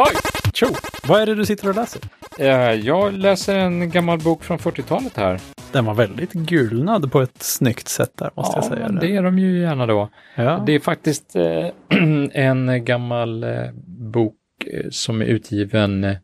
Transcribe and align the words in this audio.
Oj! 0.00 0.14
Tjo! 0.54 0.66
Vad 1.08 1.22
är 1.22 1.26
det 1.26 1.34
du 1.34 1.46
sitter 1.46 1.68
och 1.68 1.74
läser? 1.74 2.02
Eh, 2.38 2.72
Jag 2.72 3.12
läser 3.12 3.58
en 3.58 3.90
gammal 3.90 4.18
bok 4.18 4.44
från 4.44 4.58
40-talet 4.58 5.16
här. 5.16 5.40
Den 5.72 5.84
var 5.84 5.94
väldigt 5.94 6.32
gulnad 6.32 7.12
på 7.12 7.20
ett 7.20 7.42
snyggt 7.42 7.88
sätt 7.88 8.12
där, 8.14 8.30
måste 8.34 8.56
jag 8.58 8.64
säga. 8.64 8.86
men 8.88 8.96
det 8.96 9.16
är 9.16 9.22
de 9.22 9.38
ju 9.38 9.60
gärna 9.60 9.86
då. 9.86 10.08
ja. 10.34 10.62
Det 10.66 10.72
är 10.72 10.80
faktiskt 10.80 11.36
eh, 11.36 11.66
en 12.32 12.84
gammal 12.84 13.44
eh, 13.44 13.70
bok 14.12 14.34
som 14.90 15.20
är 15.22 15.26
utgiven 15.26 16.16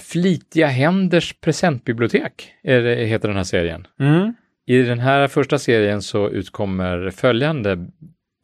Flitiga 0.00 0.66
händers 0.66 1.34
presentbibliotek, 1.40 2.52
heter 2.64 3.28
den 3.28 3.36
här 3.36 3.44
serien. 3.44 3.86
Mm. 4.00 4.34
I 4.66 4.82
den 4.82 4.98
här 4.98 5.28
första 5.28 5.58
serien 5.58 6.02
så 6.02 6.28
utkommer 6.28 7.10
följande 7.10 7.76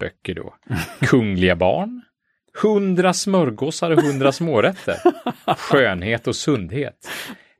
böcker 0.00 0.34
då. 0.34 0.54
Kungliga 1.00 1.56
barn, 1.56 2.02
Hundra 2.62 3.12
smörgåsar 3.12 3.90
och 3.90 4.02
hundra 4.02 4.32
smårätter, 4.32 4.96
Skönhet 5.56 6.26
och 6.26 6.36
sundhet, 6.36 7.08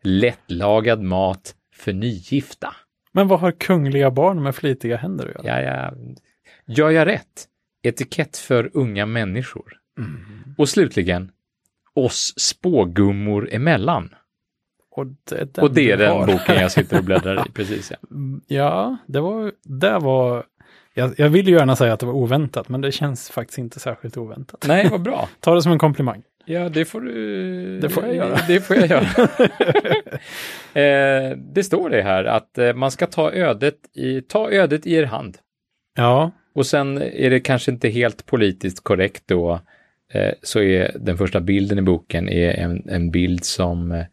Lättlagad 0.02 1.02
mat 1.02 1.55
för 1.74 1.92
nygifta. 1.92 2.74
Men 3.12 3.28
vad 3.28 3.41
har 3.41 3.52
kungliga 3.52 4.10
barn 4.10 4.42
med 4.42 4.55
flitiga 4.55 4.96
händer 4.96 5.28
att 5.28 5.45
göra? 5.45 5.62
Ja, 5.62 5.72
ja. 5.72 5.92
Gör 6.66 6.91
jag 6.91 7.06
rätt? 7.06 7.48
Etikett 7.82 8.36
för 8.36 8.70
unga 8.74 9.06
människor. 9.06 9.72
Mm. 9.98 10.55
Och 10.59 10.69
slutligen, 10.69 11.30
oss 11.94 12.34
spågummor 12.36 13.48
emellan. 13.52 14.14
Och 14.91 15.06
det, 15.06 15.55
den 15.55 15.64
Och 15.64 15.74
det 15.74 15.91
är 15.91 15.97
den 15.97 16.27
boken 16.27 16.56
jag 16.56 16.72
sitter 16.72 16.98
och 16.98 17.05
bläddrar 17.05 17.47
i, 17.48 17.50
precis 17.55 17.91
ja. 17.91 17.97
Mm, 18.10 18.41
Ja, 18.47 18.97
det 19.06 19.20
var, 19.20 19.52
det 19.62 19.98
var, 19.98 20.44
jag, 20.98 21.14
jag 21.16 21.28
vill 21.28 21.48
ju 21.48 21.55
gärna 21.55 21.77
säga 21.77 21.92
att 21.92 22.00
det 22.00 22.06
var 22.06 22.12
oväntat, 22.12 22.68
men 22.68 22.80
det 22.80 22.92
känns 22.92 23.30
faktiskt 23.30 23.59
inte 23.59 23.80
särskilt 23.80 24.16
oväntat. 24.16 24.64
Nej, 24.68 24.88
vad 24.91 25.02
bra. 25.02 25.28
Ta 25.41 25.55
det 25.55 25.62
som 25.62 25.72
en 25.72 25.78
komplimang. 25.78 26.22
Ja, 26.45 26.69
det 26.69 26.84
får 26.84 27.00
du... 27.00 27.80
Det 27.80 27.89
får 27.89 28.06
jag 28.06 28.14
göra. 28.16 28.39
Det 28.48 28.61
får 28.61 28.77
jag 28.77 28.89
göra. 28.91 29.06
eh, 30.83 31.36
det 31.36 31.64
står 31.64 31.91
det 31.91 32.02
här 32.02 32.24
att 32.24 32.58
eh, 32.58 32.74
man 32.74 32.91
ska 32.91 33.06
ta 33.06 33.33
ödet, 33.33 33.74
i, 33.94 34.20
ta 34.20 34.50
ödet 34.50 34.86
i 34.86 34.94
er 34.94 35.05
hand. 35.05 35.39
Ja, 35.97 36.30
Och 36.55 36.67
sen 36.67 37.02
är 37.02 37.30
det 37.30 37.41
kanske 37.41 37.70
inte 37.70 37.89
helt 37.89 38.27
politiskt 38.27 38.84
korrekt 38.84 39.22
då, 39.27 39.61
eh, 40.12 40.33
så 40.42 40.61
är 40.61 40.97
den 41.00 41.19
första 41.19 41.41
bilden 41.41 41.78
i 41.78 41.83
boken 41.83 42.28
är 42.28 42.50
en, 42.50 42.89
en 42.89 43.11
bild 43.11 43.44
som 43.44 43.92
eh, 43.92 44.05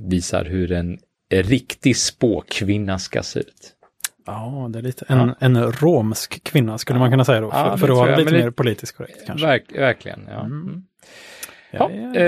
visar 0.00 0.44
hur 0.44 0.72
en 0.72 0.98
riktig 1.30 1.96
spåkvinna 1.96 2.98
ska 2.98 3.22
se 3.22 3.40
ut. 3.40 3.75
Ja 4.26 4.68
det 4.72 4.78
är 4.78 4.82
lite 4.82 5.04
en, 5.08 5.34
en 5.38 5.72
romsk 5.72 6.44
kvinna 6.44 6.78
skulle 6.78 6.98
man 6.98 7.10
kunna 7.10 7.24
säga 7.24 7.40
då, 7.40 7.50
Ja, 7.52 7.70
för, 7.70 7.76
för 7.76 7.88
att 7.88 7.96
vara 7.96 8.10
jag, 8.10 8.18
lite 8.18 8.32
mer 8.32 8.50
politiskt 8.50 8.96
korrekt 8.96 9.26
kanske. 9.26 9.46
Verk, 9.46 9.64
verkligen, 9.74 10.20
ja. 10.28 10.40
Mm. 10.40 10.62
Mm. 10.62 10.82
Ja, 11.70 11.90
Ja, 11.90 11.90
ja, 12.14 12.20
eh, 12.20 12.26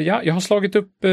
ja, 0.00 0.22
jag 0.24 0.34
har 0.34 0.40
slagit 0.40 0.76
upp 0.76 1.04
eh, 1.04 1.10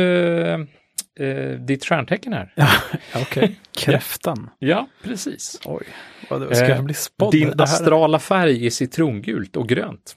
eh, 1.28 1.60
ditt 1.60 1.86
stjärntecken 1.86 2.34
här. 2.34 2.54
ja, 2.56 2.68
okej. 3.22 3.60
Kräftan. 3.78 4.50
Ja, 4.60 4.88
precis. 5.04 5.60
Oj, 5.66 5.84
vad 6.30 6.56
ska 6.56 6.68
jag 6.68 6.78
Eh, 6.78 6.84
bli 6.84 6.94
spådd? 6.94 7.32
Din 7.32 7.54
astrala 7.62 8.20
färg 8.20 8.66
är 8.66 8.70
citrongult 8.70 9.56
och 9.56 9.70
grönt. 9.70 10.16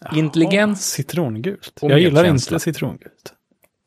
Jaha, 0.00 0.16
intelligens 0.18 0.90
Citrongult. 0.90 1.78
Jag 1.80 1.98
gillar 2.00 2.24
inte 2.24 2.60
citrongult. 2.60 3.32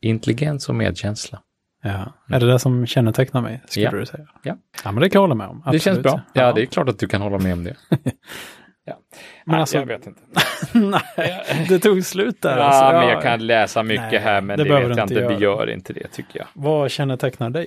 Intelligens 0.00 0.68
och 0.68 0.74
medkänsla. 0.74 1.42
Ja. 1.86 2.36
Är 2.36 2.40
det 2.40 2.46
det 2.46 2.58
som 2.58 2.86
kännetecknar 2.86 3.40
mig, 3.42 3.62
skulle 3.68 3.84
Ja. 3.84 3.90
du 3.90 4.06
säga? 4.06 4.24
Ja. 4.42 4.56
Ja, 4.84 4.92
men 4.92 5.00
det 5.02 5.08
kan 5.10 5.18
jag 5.18 5.22
hålla 5.22 5.34
med 5.34 5.46
om. 5.46 5.62
Det 5.72 5.78
känns 5.78 5.98
absolut. 5.98 6.02
bra. 6.02 6.20
Ja, 6.32 6.52
det 6.52 6.62
är 6.62 6.66
klart 6.66 6.88
att 6.88 6.98
du 6.98 7.08
kan 7.08 7.22
hålla 7.22 7.38
med 7.38 7.52
om 7.52 7.64
det. 7.64 7.74
ja. 8.84 8.96
Men 9.44 9.52
Nej, 9.52 9.60
alltså- 9.60 9.78
jag 9.78 9.86
vet 9.86 10.06
inte. 10.06 10.20
Nej, 10.72 11.66
det 11.68 11.78
tog 11.78 12.04
slut 12.04 12.42
där. 12.42 12.58
Ja, 12.58 12.64
alltså. 12.64 12.98
men 12.98 13.08
jag 13.08 13.22
kan 13.22 13.46
läsa 13.46 13.82
mycket 13.82 14.10
Nej, 14.12 14.20
här, 14.20 14.40
men 14.40 14.58
det 14.58 14.64
det, 14.64 14.70
vet 14.70 14.82
jag 14.82 14.90
inte 14.90 15.02
inte. 15.02 15.14
Vi 15.14 15.20
göra. 15.22 15.40
gör 15.40 15.70
inte 15.70 15.92
det, 15.92 16.08
tycker 16.08 16.38
jag. 16.38 16.46
Vad 16.54 16.90
kännetecknar 16.90 17.50
dig? 17.50 17.66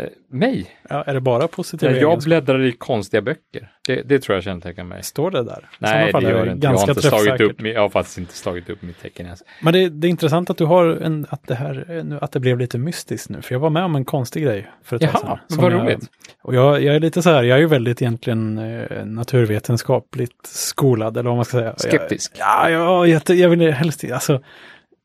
Eh, 0.00 0.06
mig? 0.30 0.66
Ja, 0.88 1.02
är 1.02 1.14
det 1.14 1.20
bara 1.20 1.48
positiva 1.48 1.92
Jag 1.92 1.98
egenskaper? 1.98 2.24
bläddrar 2.24 2.62
i 2.62 2.72
konstiga 2.72 3.20
böcker. 3.22 3.72
Det, 3.86 4.02
det 4.02 4.18
tror 4.22 4.36
jag 4.36 4.44
kännetecknar 4.44 4.84
mig. 4.84 5.02
Står 5.02 5.30
det 5.30 5.42
där? 5.42 5.68
Nej, 5.78 6.12
det 6.12 6.22
gör 6.22 6.46
det 6.46 6.52
inte. 6.52 6.66
Jag 6.66 6.74
har, 6.74 6.88
inte 6.90 7.02
slagit 7.02 7.40
upp, 7.40 7.60
jag 7.60 7.80
har 7.80 7.88
faktiskt 7.88 8.18
inte 8.18 8.34
slagit 8.34 8.70
upp 8.70 8.82
mitt 8.82 9.02
tecken 9.02 9.26
ens. 9.26 9.42
Men 9.62 9.72
det, 9.72 9.88
det 9.88 10.06
är 10.06 10.10
intressant 10.10 10.50
att 10.50 10.58
du 10.58 10.64
har 10.64 10.86
en, 10.86 11.26
att 11.30 11.46
det 11.46 11.54
här, 11.54 12.18
att 12.20 12.32
det 12.32 12.40
blev 12.40 12.58
lite 12.58 12.78
mystiskt 12.78 13.28
nu, 13.28 13.42
för 13.42 13.54
jag 13.54 13.60
var 13.60 13.70
med 13.70 13.84
om 13.84 13.96
en 13.96 14.04
konstig 14.04 14.44
grej 14.44 14.70
för 14.84 14.96
ett 14.96 15.02
tag 15.02 15.20
sedan. 15.20 15.28
Jaha, 15.28 15.38
vad 15.60 15.72
jag- 15.72 15.82
roligt. 15.84 16.10
Och 16.42 16.54
jag, 16.54 16.82
jag 16.82 16.94
är 16.96 17.00
lite 17.00 17.22
så 17.22 17.30
här, 17.30 17.42
jag 17.42 17.56
är 17.56 17.60
ju 17.60 17.66
väldigt 17.66 18.02
egentligen 18.02 18.58
eh, 18.58 19.04
naturvetenskapligt 19.04 20.46
skolad, 20.46 21.16
eller 21.16 21.28
vad 21.30 21.36
man 21.36 21.44
ska 21.44 21.58
säga. 21.58 21.74
Skeptisk. 21.76 22.32
Jag, 22.38 22.70
ja, 22.70 23.06
jag, 23.06 23.22
jag 23.28 23.48
vill 23.48 23.72
helst, 23.72 24.04
alltså, 24.12 24.40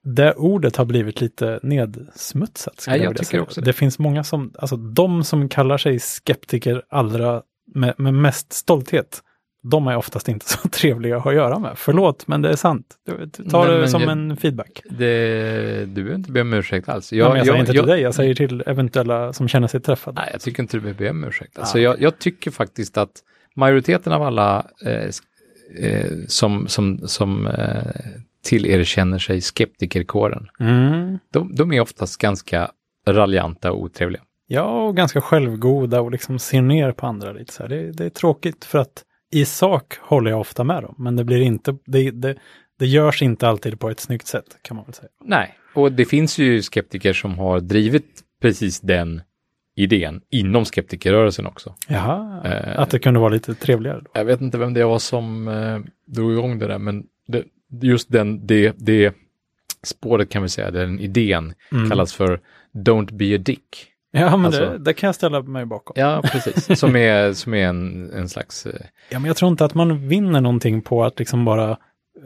det 0.05 0.33
ordet 0.33 0.75
har 0.75 0.85
blivit 0.85 1.21
lite 1.21 1.59
nedsmutsat. 1.63 2.83
Ja, 2.87 2.91
jag 2.93 2.99
vilja 2.99 3.09
tycker 3.13 3.25
säga. 3.25 3.41
också 3.41 3.61
det. 3.61 3.65
det 3.65 3.73
finns 3.73 3.99
många 3.99 4.23
som, 4.23 4.53
alltså 4.59 4.75
de 4.77 5.23
som 5.23 5.49
kallar 5.49 5.77
sig 5.77 5.99
skeptiker 5.99 6.81
allra 6.89 7.41
med, 7.73 7.93
med 7.97 8.13
mest 8.13 8.53
stolthet, 8.53 9.21
de 9.71 9.87
är 9.87 9.95
oftast 9.97 10.27
inte 10.29 10.45
så 10.49 10.69
trevliga 10.69 11.17
att 11.17 11.23
ha 11.23 11.31
att 11.31 11.35
göra 11.37 11.59
med. 11.59 11.71
Förlåt, 11.75 12.27
men 12.27 12.41
det 12.41 12.49
är 12.49 12.55
sant. 12.55 12.85
Ta 13.51 13.65
Nej, 13.67 13.77
det 13.77 13.87
som 13.87 14.01
jag- 14.01 14.11
en 14.11 14.37
feedback. 14.37 14.81
Det, 14.89 15.79
du 15.85 15.93
behöver 15.93 16.15
inte 16.15 16.31
be 16.31 16.41
om 16.41 16.53
ursäkt 16.53 16.89
alls. 16.89 17.13
Jag, 17.13 17.27
men 17.29 17.37
jag 17.37 17.45
säger 17.47 17.59
inte 17.59 17.71
jag, 17.71 17.85
till 17.85 17.91
dig, 17.91 18.01
jag 18.01 18.13
säger 18.15 18.35
till 18.35 18.63
eventuella 18.65 19.33
som 19.33 19.47
känner 19.47 19.67
sig 19.67 19.79
träffade. 19.81 20.21
Nej, 20.21 20.29
jag 20.31 20.41
tycker 20.41 20.63
inte 20.63 20.77
du 20.77 20.81
behöver 20.81 20.99
be 20.99 21.09
om 21.09 21.23
ursäkt. 21.23 21.59
Alltså, 21.59 21.77
Ah. 21.77 21.81
jag, 21.81 22.01
jag 22.01 22.19
tycker 22.19 22.51
faktiskt 22.51 22.97
att 22.97 23.11
majoriteten 23.55 24.13
av 24.13 24.23
alla 24.23 24.65
eh, 24.85 25.09
eh, 25.85 26.11
som, 26.27 26.67
som, 26.67 27.07
som 27.07 27.47
eh, 27.47 27.83
tillerkänner 28.45 29.19
sig 29.19 29.41
skeptikerkåren, 29.41 30.47
Mm. 30.59 31.19
de, 31.33 31.55
de 31.55 31.73
är 31.73 31.79
oftast 31.81 32.17
ganska 32.21 32.71
raljanta 33.07 33.71
och 33.71 33.81
otrevliga. 33.81 34.21
Ja, 34.47 34.63
och 34.87 34.95
ganska 34.95 35.21
självgoda 35.21 36.01
och 36.01 36.11
liksom 36.11 36.39
ser 36.39 36.61
ner 36.61 36.91
på 36.91 37.05
andra 37.07 37.31
lite 37.33 37.53
så 37.53 37.63
här. 37.63 37.69
Det, 37.69 37.91
det 37.91 38.05
är 38.05 38.09
tråkigt 38.09 38.65
för 38.65 38.79
att 38.79 39.03
i 39.31 39.45
sak 39.45 39.93
håller 40.01 40.31
jag 40.31 40.39
ofta 40.39 40.63
med 40.63 40.83
dem, 40.83 40.95
men 40.97 41.15
det 41.15 41.23
blir 41.23 41.41
inte, 41.41 41.77
det, 41.85 42.11
det, 42.11 42.35
det 42.79 42.85
görs 42.87 43.21
inte 43.21 43.47
alltid 43.47 43.79
på 43.79 43.89
ett 43.89 43.99
snyggt 43.99 44.27
sätt 44.27 44.57
kan 44.61 44.75
man 44.77 44.85
väl 44.85 44.93
säga. 44.93 45.09
Nej, 45.23 45.55
och 45.75 45.91
det 45.91 46.05
finns 46.05 46.37
ju 46.37 46.61
skeptiker 46.61 47.13
som 47.13 47.37
har 47.39 47.59
drivit 47.59 48.21
precis 48.41 48.79
den 48.81 49.21
idén 49.75 50.21
inom 50.31 50.65
skeptikerrörelsen 50.65 51.45
också. 51.45 51.75
Jaha, 51.87 52.41
Eh. 52.45 52.79
att 52.79 52.89
det 52.89 52.99
kunde 52.99 53.19
vara 53.19 53.29
lite 53.29 53.55
trevligare 53.55 53.99
då. 54.05 54.11
Jag 54.13 54.25
vet 54.25 54.41
inte 54.41 54.57
vem 54.57 54.73
det 54.73 54.83
var 54.85 54.99
som 54.99 55.47
eh, 55.47 55.79
drog 56.07 56.31
igång 56.31 56.59
det 56.59 56.67
där, 56.67 56.77
men 56.79 57.03
det, 57.27 57.43
just 57.81 58.11
den, 58.11 58.47
det, 58.47 58.73
det 58.77 59.13
spåret 59.83 60.29
kan 60.29 60.41
vi 60.43 60.49
säga, 60.49 60.71
den 60.71 60.99
idén 60.99 61.53
Mm. 61.71 61.89
kallas 61.89 62.13
för 62.13 62.39
Don't 62.73 63.13
be 63.13 63.35
a 63.35 63.37
dick. 63.37 63.87
Ja, 64.11 64.37
men 64.37 64.45
alltså- 64.45 64.61
det, 64.69 64.77
det 64.77 64.93
kan 64.93 65.07
jag 65.07 65.15
ställa 65.15 65.41
mig 65.41 65.65
bakom. 65.65 65.93
Ja, 65.99 66.21
precis. 66.31 66.79
Som 66.79 66.95
är, 66.95 67.33
som 67.33 67.53
är 67.53 67.67
en, 67.67 68.11
en 68.13 68.29
slags... 68.29 68.65
eh, 68.65 68.73
Ja, 69.09 69.19
men 69.19 69.27
jag 69.27 69.37
tror 69.37 69.51
inte 69.51 69.65
att 69.65 69.73
man 69.73 70.07
vinner 70.07 70.41
någonting 70.41 70.81
på 70.81 71.03
att 71.03 71.19
liksom 71.19 71.45
bara 71.45 71.69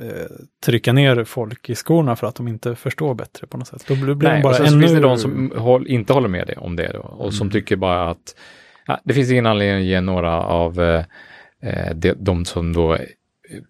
eh, 0.02 0.26
trycka 0.66 0.94
ner 0.94 1.24
folk 1.24 1.70
i 1.70 1.76
skorna 1.76 2.16
för 2.16 2.28
att 2.28 2.36
de 2.36 2.48
inte 2.48 2.76
förstår 2.76 3.14
bättre 3.14 3.48
på 3.48 3.58
något 3.58 3.68
sätt. 3.68 3.84
Då 3.88 3.96
blir 3.96 4.16
Nej, 4.30 4.42
bara 4.44 4.50
och 4.50 4.56
sen 4.56 4.68
så 4.68 4.74
ännu... 4.74 4.82
finns 4.82 4.94
det 4.94 5.00
de 5.00 5.18
som 5.18 5.52
håll, 5.58 5.88
inte 5.88 6.14
håller 6.14 6.28
med 6.30 6.48
dig 6.48 6.56
om 6.58 6.76
det 6.76 6.92
då, 6.94 7.00
och 7.00 7.34
som 7.34 7.46
Mm. 7.48 7.52
tycker 7.52 7.76
bara 7.76 8.10
att 8.10 8.36
ja, 8.86 9.00
det 9.04 9.14
finns 9.14 9.32
ingen 9.32 9.46
anledning 9.46 9.78
att 9.78 9.84
ge 9.90 10.02
några 10.02 10.42
av 10.44 10.82
eh, 10.82 11.04
eh, 11.62 11.96
de, 11.96 12.14
de 12.18 12.46
som 12.46 12.74
då, 12.74 12.98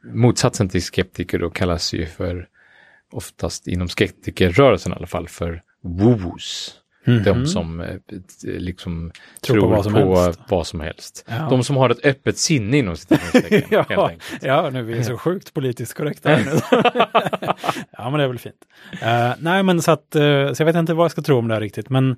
motsatsen 0.04 0.70
till 0.70 0.84
skeptiker 0.84 1.40
då 1.40 1.50
kallas 1.50 1.94
ju 1.94 2.06
för, 2.06 2.48
oftast 3.12 3.68
inom 3.68 3.88
skeptikerrörelsen 3.90 4.92
i 4.92 4.96
alla 4.96 5.08
fall, 5.08 5.28
för 5.28 5.62
woos. 5.82 6.76
Mhm. 7.06 7.24
De 7.24 7.46
som 7.46 7.80
eh, 7.82 7.96
liksom 8.44 9.12
Tror 9.42 9.56
tror, 9.56 9.62
på 9.62 9.68
på 9.68 9.76
vad 9.76 9.84
som 9.86 9.96
helst. 9.96 10.40
vad 10.50 10.68
som 10.68 10.80
helst. 10.80 11.26
Ja. 11.28 11.48
De 11.50 11.64
som 11.64 11.78
har 11.78 11.90
ett 11.90 12.06
öppet 12.06 12.38
sinne 12.38 12.78
inom 12.78 12.96
citationstecken. 12.98 13.62
Ja. 13.90 14.12
Ja, 14.42 14.70
nu 14.70 14.80
är 14.80 14.84
vi 14.84 15.04
så 15.04 15.18
sjukt 15.18 15.54
politiskt 15.54 15.94
korrekta 15.94 16.30
här 16.30 16.46
nu. 16.46 16.52
ja, 17.92 18.10
men 18.10 18.18
det 18.18 18.24
är 18.24 18.28
väl 18.28 18.40
fint. 18.40 18.66
Eh, 19.02 19.32
nej, 19.40 19.64
men 19.64 19.82
så 19.82 19.92
att, 19.92 20.16
eh, 20.16 20.22
så 20.54 20.62
jag 20.62 20.66
vet 20.66 20.76
inte 20.76 20.94
vad 20.94 21.04
jag 21.04 21.12
ska 21.12 21.22
tro 21.22 21.38
om 21.38 21.48
det 21.48 21.54
här 21.54 21.62
riktigt, 21.62 21.90
men 21.90 22.16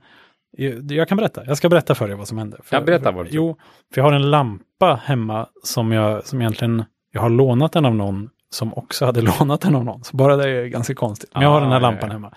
jag, 0.58 0.92
jag 0.92 1.08
kan 1.08 1.18
berätta. 1.18 1.46
Jag 1.46 1.58
ska 1.58 1.70
berätta 1.70 1.96
för 1.96 2.08
dig 2.08 2.18
vad 2.18 2.28
som 2.28 2.38
hände. 2.38 2.58
För, 2.64 2.76
Ja, 2.76 2.82
berätta 2.82 3.12
vad 3.12 3.26
du 3.26 3.30
tror. 3.30 3.36
Jo, 3.36 3.58
för 3.94 4.02
jag 4.02 4.06
har 4.06 4.14
en 4.14 4.30
lampa 4.32 5.02
hemma 5.04 5.48
som 5.64 5.92
jag, 5.92 6.26
som 6.28 6.42
egentligen, 6.42 6.84
jag 7.12 7.22
har 7.22 7.30
lånat 7.30 7.72
den 7.72 7.86
av 7.86 7.96
någon 7.96 8.30
som 8.50 8.74
också 8.74 9.06
hade 9.06 9.22
lånat 9.40 9.62
den 9.62 9.76
av 9.76 9.86
någon. 9.86 10.04
Så 10.04 10.18
bara 10.18 10.36
det 10.36 10.50
är 10.50 10.66
ganska 10.66 10.96
konstigt. 10.96 11.30
Men 11.34 11.44
jag 11.44 11.50
har 11.50 11.58
Ah, 11.58 11.62
den 11.64 11.72
här 11.72 11.80
ja, 11.82 11.82
lampan 11.82 12.10
ja, 12.10 12.14
hemma. 12.14 12.34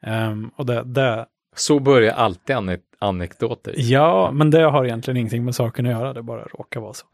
ja. 0.00 0.08
Ehm, 0.10 0.50
och 0.56 0.66
det, 0.66 0.82
det, 0.82 1.26
Så 1.56 1.78
börjar 1.80 2.14
alltid 2.14 2.56
anek 2.56 2.80
anekdoter. 2.98 3.74
Ja, 3.76 4.30
men 4.32 4.50
det 4.50 4.62
har 4.62 4.84
egentligen 4.84 5.16
ingenting 5.16 5.44
med 5.44 5.54
saken 5.54 5.86
att 5.86 5.92
göra, 5.92 6.12
det 6.12 6.22
bara 6.22 6.42
råkar 6.42 6.80
vara 6.80 6.92
så. 6.92 7.06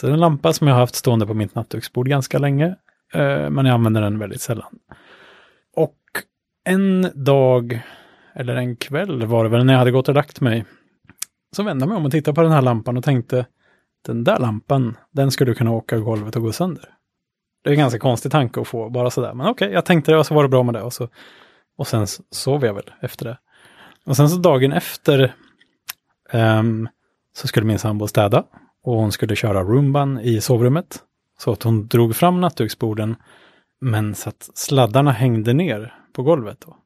Så 0.00 0.06
det 0.06 0.10
är 0.10 0.14
en 0.14 0.20
lampa 0.20 0.52
som 0.52 0.66
jag 0.68 0.74
har 0.74 0.80
haft 0.80 0.94
stående 0.94 1.26
på 1.26 1.34
mitt 1.34 1.54
nattduksbord 1.54 2.08
ganska 2.08 2.38
länge, 2.38 2.66
eh, 3.14 3.50
men 3.50 3.66
jag 3.66 3.74
använder 3.74 4.00
den 4.02 4.18
väldigt 4.18 4.40
sällan. 4.40 4.78
Och 5.76 5.96
en 6.64 7.10
dag, 7.24 7.80
eller 8.34 8.56
en 8.56 8.76
kväll 8.76 9.26
var 9.26 9.44
det 9.44 9.50
väl, 9.50 9.64
när 9.64 9.72
jag 9.74 9.78
hade 9.78 9.90
gått 9.90 10.08
och 10.08 10.14
lagt 10.14 10.40
mig, 10.40 10.64
så 11.56 11.62
vände 11.62 11.82
jag 11.82 11.88
mig 11.88 11.96
om 11.96 12.04
och 12.06 12.10
tittade 12.12 12.34
på 12.34 12.42
den 12.42 12.52
här 12.52 12.62
lampan 12.62 12.96
och 12.96 13.04
tänkte, 13.04 13.46
den 14.04 14.24
där 14.24 14.38
lampan, 14.38 14.96
den 15.10 15.30
skulle 15.30 15.54
kunna 15.54 15.70
åka 15.70 15.96
i 15.96 16.00
golvet 16.00 16.36
och 16.36 16.42
gå 16.42 16.52
sönder. 16.52 16.94
Det 17.62 17.70
är 17.70 17.72
en 17.72 17.78
ganska 17.78 17.98
konstig 17.98 18.32
tanke 18.32 18.60
att 18.60 18.68
få, 18.68 18.90
bara 18.90 19.10
sådär. 19.10 19.34
Men 19.34 19.46
okej, 19.46 19.72
jag 19.72 19.84
tänkte 19.84 20.12
det 20.12 20.18
och 20.18 20.26
så 20.26 20.34
var 20.34 20.42
det 20.42 20.48
bra 20.48 20.62
med 20.62 20.74
det. 20.74 20.82
Och, 20.82 20.92
så, 20.92 21.08
och 21.76 21.86
sen 21.86 22.06
sov 22.30 22.64
jag 22.64 22.74
väl 22.74 22.90
efter 23.00 23.24
det. 23.24 23.38
Och 24.06 24.16
sen 24.16 24.28
så 24.28 24.36
dagen 24.36 24.72
efter 24.72 25.34
ehm, 26.30 26.88
så 27.36 27.46
skulle 27.46 27.66
min 27.66 27.78
sambo 27.78 28.06
städa. 28.06 28.44
Och 28.82 28.96
hon 28.96 29.12
skulle 29.12 29.36
köra 29.36 29.62
rumban 29.62 30.20
i 30.20 30.40
sovrummet. 30.40 30.98
Så 31.38 31.52
att 31.52 31.62
hon 31.62 31.86
drog 31.86 32.16
fram 32.16 32.40
nattduksborden. 32.40 33.16
Men 33.80 34.14
så 34.14 34.28
att 34.28 34.50
sladdarna 34.54 35.10
hängde 35.10 35.52
ner 35.52 35.94
på 36.12 36.22
golvet 36.22 36.60
då. 36.66 36.76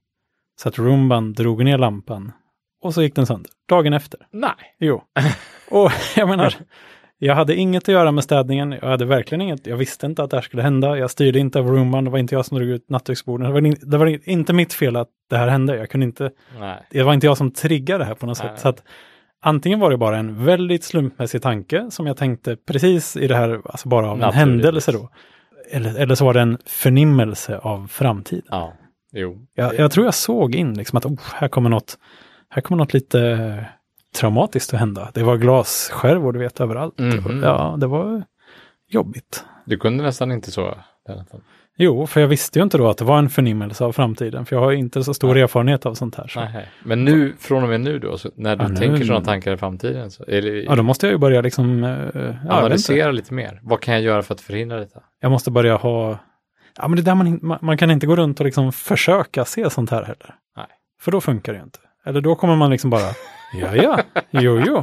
Så 0.56 0.68
att 0.68 0.78
rumban 0.78 1.32
drog 1.32 1.64
ner 1.64 1.78
lampan. 1.78 2.32
Och 2.80 2.94
så 2.94 3.02
gick 3.02 3.14
den 3.14 3.26
sönder. 3.26 3.50
Dagen 3.68 3.92
efter. 3.92 4.26
Nej. 4.30 4.74
Jo. 4.78 5.02
Och 5.70 5.92
jag 6.16 6.28
menar, 6.28 6.54
jag 7.18 7.34
hade 7.34 7.54
inget 7.54 7.82
att 7.82 7.88
göra 7.88 8.12
med 8.12 8.24
städningen. 8.24 8.72
Jag 8.82 8.88
hade 8.88 9.04
verkligen 9.04 9.42
inget. 9.42 9.66
Jag 9.66 9.76
visste 9.76 10.06
inte 10.06 10.22
att 10.22 10.30
det 10.30 10.36
här 10.36 10.42
skulle 10.42 10.62
hända. 10.62 10.98
Jag 10.98 11.10
styrde 11.10 11.38
inte 11.38 11.58
över 11.58 11.70
rumban. 11.70 12.04
Det 12.04 12.10
var 12.10 12.18
inte 12.18 12.34
jag 12.34 12.46
som 12.46 12.58
drog 12.58 12.68
ut 12.68 12.90
nattduksborden. 12.90 13.46
Det 13.46 13.52
var, 13.52 13.66
in- 13.66 13.76
det 13.82 13.98
var 13.98 14.28
inte 14.28 14.52
mitt 14.52 14.72
fel 14.72 14.96
att 14.96 15.08
det 15.30 15.36
här 15.36 15.48
hände. 15.48 15.76
Jag 15.76 15.90
kunde 15.90 16.04
inte, 16.06 16.30
Nej. 16.60 16.76
det 16.90 17.02
var 17.02 17.14
inte 17.14 17.26
jag 17.26 17.36
som 17.36 17.50
triggade 17.50 17.98
det 17.98 18.04
här 18.04 18.14
på 18.14 18.26
något 18.26 18.42
Nej. 18.42 18.48
sätt. 18.48 18.60
Så 18.60 18.68
att 18.68 18.82
antingen 19.42 19.80
var 19.80 19.90
det 19.90 19.96
bara 19.96 20.16
en 20.18 20.44
väldigt 20.44 20.84
slumpmässig 20.84 21.42
tanke 21.42 21.86
som 21.90 22.06
jag 22.06 22.16
tänkte 22.16 22.56
precis 22.56 23.16
i 23.16 23.26
det 23.26 23.36
här, 23.36 23.60
alltså 23.64 23.88
bara 23.88 24.10
av 24.10 24.22
en 24.22 24.32
händelse 24.32 24.92
då. 24.92 25.08
Eller, 25.70 26.00
eller 26.00 26.14
så 26.14 26.24
var 26.24 26.34
det 26.34 26.40
en 26.40 26.58
förnimmelse 26.66 27.58
av 27.58 27.86
framtiden. 27.86 28.44
Ja. 28.50 28.72
Jo. 29.12 29.46
Jag, 29.54 29.78
jag 29.78 29.90
tror 29.90 30.06
jag 30.06 30.14
såg 30.14 30.54
in 30.54 30.74
liksom 30.74 30.96
att 30.96 31.06
oh, 31.06 31.20
här 31.34 31.48
kommer 31.48 31.70
något, 31.70 31.98
här 32.48 32.62
kommer 32.62 32.78
något 32.78 32.94
lite 32.94 33.64
traumatiskt 34.18 34.74
att 34.74 34.80
hända. 34.80 35.10
Det 35.14 35.22
var 35.22 35.36
glasskärvor 35.36 36.32
du 36.32 36.38
vet 36.38 36.60
överallt. 36.60 36.98
Mhm. 36.98 37.42
Ja, 37.42 37.76
det 37.78 37.86
var 37.86 38.22
jobbigt. 38.88 39.44
Du 39.64 39.76
kunde 39.78 40.04
nästan 40.04 40.32
inte 40.32 40.50
så. 40.50 40.74
Jo, 41.80 42.06
för 42.06 42.20
jag 42.20 42.28
visste 42.28 42.58
ju 42.58 42.62
inte 42.62 42.78
då 42.78 42.88
att 42.88 42.98
det 42.98 43.04
var 43.04 43.18
en 43.18 43.28
förnimmelse 43.28 43.84
av 43.84 43.92
framtiden, 43.92 44.46
för 44.46 44.56
jag 44.56 44.60
har 44.60 44.72
inte 44.72 45.04
så 45.04 45.14
stor 45.14 45.34
Nej. 45.34 45.42
erfarenhet 45.42 45.86
av 45.86 45.94
sånt 45.94 46.14
här. 46.14 46.26
Så. 46.26 46.40
Nej. 46.40 46.68
Men 46.84 47.04
nu, 47.04 47.34
från 47.38 47.62
och 47.62 47.68
med 47.68 47.80
nu 47.80 47.98
då, 47.98 48.16
när 48.34 48.56
du 48.56 48.62
Ja, 48.64 48.68
nu- 48.68 48.76
tänker 48.76 49.04
sådana 49.04 49.24
tankar 49.24 49.52
i 49.52 49.56
framtiden, 49.56 50.10
så, 50.10 50.24
eller 50.24 50.52
Ja, 50.52 50.76
då 50.76 50.82
måste 50.82 51.06
jag 51.06 51.12
ju 51.12 51.18
börja 51.18 51.40
liksom, 51.40 51.82
ja, 51.82 52.06
inte. 52.06 52.38
analysera 52.48 53.10
lite 53.10 53.34
mer. 53.34 53.60
Vad 53.62 53.80
kan 53.80 53.94
jag 53.94 54.02
göra 54.02 54.22
för 54.22 54.34
att 54.34 54.40
förhindra 54.40 54.78
detta? 54.78 55.00
jag 55.20 55.30
måste 55.30 55.50
börja 55.50 55.76
ha, 55.76 56.18
ja 56.76 56.88
men 56.88 56.96
det 56.96 57.02
är 57.02 57.04
där 57.04 57.14
man, 57.14 57.38
man, 57.42 57.58
man 57.62 57.78
kan 57.78 57.90
inte 57.90 58.06
gå 58.06 58.16
runt 58.16 58.40
och 58.40 58.46
liksom 58.46 58.72
försöka 58.72 59.44
se 59.44 59.70
sånt 59.70 59.90
här 59.90 60.02
heller. 60.02 60.34
Nej. 60.56 60.66
För 61.00 61.12
då 61.12 61.20
funkar 61.20 61.52
det 61.52 61.58
ju 61.58 61.64
inte. 61.64 61.78
Eller 62.08 62.20
då 62.20 62.34
kommer 62.34 62.56
man 62.56 62.70
liksom 62.70 62.90
bara, 62.90 63.10
ja 63.52 63.76
ja, 63.76 64.00
jo 64.30 64.62
jo, 64.66 64.82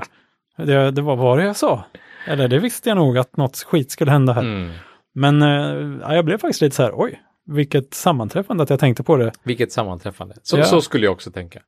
det, 0.57 0.91
det 0.91 1.01
var 1.01 1.15
vad 1.15 1.41
jag 1.45 1.55
sa. 1.55 1.83
Eller 2.27 2.47
det 2.47 2.59
visste 2.59 2.89
jag 2.89 2.95
nog 2.95 3.17
att 3.17 3.37
något 3.37 3.57
skit 3.57 3.91
skulle 3.91 4.11
hända 4.11 4.33
här. 4.33 4.41
Mm. 4.41 4.71
Men 5.13 5.41
eh, 5.41 5.99
ja, 6.01 6.15
jag 6.15 6.25
blev 6.25 6.37
faktiskt 6.37 6.61
lite 6.61 6.75
så 6.75 6.83
här, 6.83 6.91
oj, 6.95 7.21
vilket 7.45 7.93
sammanträffande 7.93 8.63
att 8.63 8.69
jag 8.69 8.79
tänkte 8.79 9.03
på 9.03 9.17
det. 9.17 9.31
Vilket 9.43 9.71
sammanträffande. 9.71 10.35
Så, 10.43 10.57
Ja. 10.57 10.63
så 10.63 10.81
skulle 10.81 11.05
jag 11.05 11.13
också 11.13 11.31
tänka. 11.31 11.59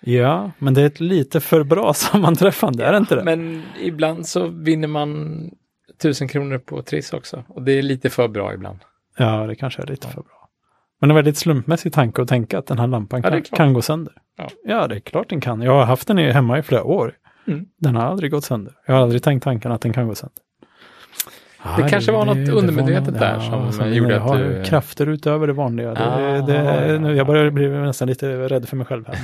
Ja, 0.00 0.50
men 0.58 0.74
det 0.74 0.82
är 0.82 0.86
ett 0.86 1.00
lite 1.00 1.40
för 1.40 1.64
bra 1.64 1.94
sammanträffande, 1.94 2.84
är 2.84 2.92
det 2.92 2.98
inte 2.98 3.14
det? 3.14 3.24
Men 3.24 3.62
ibland 3.80 4.26
så 4.28 4.46
vinner 4.46 4.88
man 4.88 5.40
tusen 6.02 6.28
kronor 6.28 6.58
på 6.58 6.82
Triss 6.82 7.12
också. 7.12 7.44
Och 7.48 7.62
det 7.62 7.72
är 7.72 7.82
lite 7.82 8.10
för 8.10 8.28
bra 8.28 8.54
ibland. 8.54 8.78
Ja, 9.16 9.46
det 9.46 9.54
kanske 9.54 9.82
är 9.82 9.86
lite 9.86 10.08
för 10.08 10.22
bra. 10.22 10.41
Men 11.02 11.10
en 11.10 11.16
väldigt 11.16 11.36
slumpmässig 11.36 11.92
tanke 11.92 12.22
att 12.22 12.28
tänka 12.28 12.58
att 12.58 12.66
den 12.66 12.78
här 12.78 12.86
lampan 12.86 13.20
Ja, 13.24 13.30
det 13.30 13.36
kan, 13.36 13.42
klart. 13.44 13.56
kan 13.56 13.72
gå 13.72 13.82
sönder. 13.82 14.12
Ja. 14.38 14.48
ja, 14.64 14.88
det 14.88 14.94
är 14.94 15.00
klart 15.00 15.28
den 15.28 15.40
kan. 15.40 15.62
Jag 15.62 15.72
har 15.72 15.84
haft 15.84 16.08
den 16.08 16.18
hemma 16.18 16.58
i 16.58 16.62
flera 16.62 16.84
år. 16.84 17.14
Mm. 17.46 17.64
Den 17.78 17.96
har 17.96 18.02
aldrig 18.02 18.30
gått 18.30 18.44
sönder. 18.44 18.72
Jag 18.86 18.94
har 18.94 19.02
aldrig 19.02 19.22
tänkt 19.22 19.42
tanken 19.44 19.72
att 19.72 19.80
den 19.80 19.92
kan 19.92 20.08
gå 20.08 20.14
sönder. 20.14 20.36
Det 21.76 21.88
kanske 21.88 22.12
var 22.12 22.24
något 22.24 22.34
det 22.46 22.52
undermedvetet 22.52 23.18
där 23.18 23.50
något- 23.50 23.74
som 23.74 23.86
ja, 23.88 23.94
gjorde 23.94 24.10
jag 24.10 24.22
att 24.22 24.28
har 24.28 24.38
du- 24.38 24.64
krafter 24.64 25.06
utöver 25.06 25.46
det 25.46 25.52
vanliga. 25.52 25.94
Det, 25.94 26.04
Ah, 26.06 26.46
det, 26.46 26.54
ja, 26.54 26.98
nu, 26.98 27.08
ja. 27.08 27.14
jag 27.14 27.26
börjar 27.26 27.50
bli 27.50 27.68
nästan 27.68 28.08
lite 28.08 28.48
rädd 28.48 28.68
för 28.68 28.76
mig 28.76 28.86
själv 28.86 29.06
här. 29.06 29.18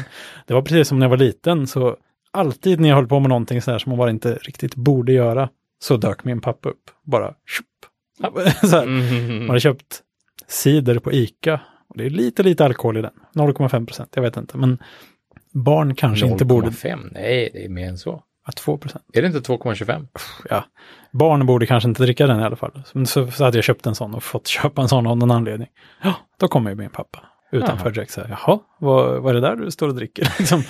Det 0.46 0.54
var 0.54 0.62
precis 0.62 0.88
som 0.88 0.98
när 0.98 1.06
jag 1.06 1.10
var 1.10 1.16
liten, 1.16 1.66
så 1.66 1.96
alltid 2.32 2.80
när 2.80 2.88
jag 2.88 2.96
höll 2.96 3.06
på 3.08 3.20
med 3.20 3.28
någonting 3.28 3.62
så 3.62 3.70
här 3.70 3.78
som 3.78 3.90
man 3.90 3.98
bara 3.98 4.10
inte 4.10 4.34
riktigt 4.34 4.74
borde 4.74 5.12
göra, 5.12 5.48
så 5.82 5.96
dök 5.96 6.24
min 6.24 6.40
pappa 6.40 6.68
upp. 6.68 6.82
Bara 7.04 7.26
tjup. 7.28 7.66
så 8.60 8.76
här. 8.76 8.82
Mm. 8.82 9.38
Man 9.38 9.50
har 9.50 9.58
köpt 9.58 10.00
cider 10.48 10.98
på 10.98 11.12
Ica. 11.12 11.60
Och 11.88 11.96
det 11.98 12.04
är 12.06 12.10
lite, 12.10 12.42
lite 12.42 12.64
alkohol 12.64 12.96
i 12.96 13.02
den. 13.02 13.12
0,5 13.34 13.86
procent, 13.86 14.12
jag 14.14 14.22
vet 14.22 14.36
inte. 14.36 14.56
Men 14.56 14.78
barn 15.52 15.94
kanske 15.94 16.26
inte 16.26 16.44
borde... 16.44 16.68
0,5? 16.68 17.08
Nej, 17.12 17.50
det 17.52 17.64
är 17.64 17.68
mer 17.68 17.88
än 17.88 17.98
så. 17.98 18.22
Ja, 18.46 18.52
2 18.52 18.78
procent. 18.78 19.04
Är 19.12 19.22
det 19.22 19.26
inte 19.26 19.52
2,25? 19.52 20.06
Ja. 20.50 20.64
Barn 21.12 21.46
borde 21.46 21.66
kanske 21.66 21.88
inte 21.88 22.02
dricka 22.02 22.26
den 22.26 22.40
i 22.40 22.44
alla 22.44 22.56
fall. 22.56 22.82
Så, 23.06 23.26
så, 23.30 23.44
hade 23.44 23.56
jag 23.56 23.64
köpt 23.64 23.86
en 23.86 23.94
sån 23.94 24.14
och 24.14 24.22
fått 24.22 24.46
köpa 24.48 24.82
en 24.82 24.88
sån 24.88 25.06
av 25.06 25.16
någon 25.16 25.30
anledning. 25.30 25.68
Ja, 26.02 26.14
då 26.38 26.48
kommer 26.48 26.70
ju 26.70 26.76
min 26.76 26.90
pappa 26.90 27.24
utanför 27.52 27.84
Jaha. 27.84 27.92
direkt 27.92 28.12
så 28.12 28.20
här, 28.20 28.28
jaha, 28.28 28.58
vad, 28.78 29.22
vad 29.22 29.36
är 29.36 29.40
det 29.40 29.48
där 29.48 29.56
du 29.56 29.70
står 29.70 29.88
och 29.88 29.94
dricker? 29.94 30.32
Liksom. 30.38 30.62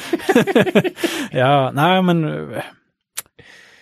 ja, 1.31 1.71
nej 1.75 2.03
men... 2.03 2.25
eh, 2.53 2.63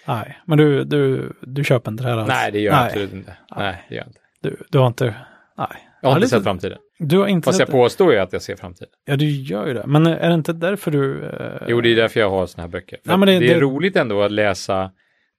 Nej, 0.09 0.39
men 0.47 0.59
du, 0.59 0.85
du, 0.85 1.33
du 1.43 1.65
köper 1.65 1.91
inte 1.91 2.03
det 2.05 2.09
här 2.11 2.17
alls. 2.17 2.29
Nej, 2.29 2.53
det 2.53 2.61
gör 2.61 2.73
jag 2.73 2.79
nej, 2.79 2.87
absolut 2.87 3.13
inte. 3.13 3.37
Nej, 3.57 3.85
det 3.89 3.95
gör 3.95 4.03
jag 4.03 4.09
inte. 4.09 4.21
Du, 4.41 4.57
du 4.71 4.79
har 4.79 4.87
inte... 4.87 5.15
Nej. 5.59 5.69
Jag 6.03 6.09
har 6.09 6.17
inte 6.17 6.29
sett 6.29 6.43
framtiden. 6.43 6.79
Du 6.99 7.19
har 7.19 7.27
inte 7.27 7.45
Fast 7.47 7.59
jag 7.59 7.69
sett- 7.69 7.73
påstår 7.73 8.13
ju 8.13 8.19
att 8.19 8.33
jag 8.33 8.43
ser 8.43 8.57
framtiden. 8.57 8.89
Ja, 9.05 9.17
du 9.17 9.31
gör 9.31 9.67
ju 9.67 9.75
det. 9.75 9.85
Men 9.87 10.07
är 10.07 10.29
det 10.29 10.35
inte 10.35 10.53
därför 10.53 10.91
du... 10.91 11.25
eh, 11.25 11.63
Jo, 11.69 11.81
det 11.81 11.89
är 11.93 11.97
därför 11.97 12.21
jag 12.21 12.31
har 12.31 12.47
såna 12.47 12.63
här 12.63 12.69
böcker. 12.69 12.99
Men 13.05 13.21
det- 13.21 13.27
det, 13.27 13.37
är 13.51 13.55
det- 13.55 13.61
roligt 13.61 13.97
ändå 13.97 14.23
att 14.23 14.33
läsa 14.33 14.91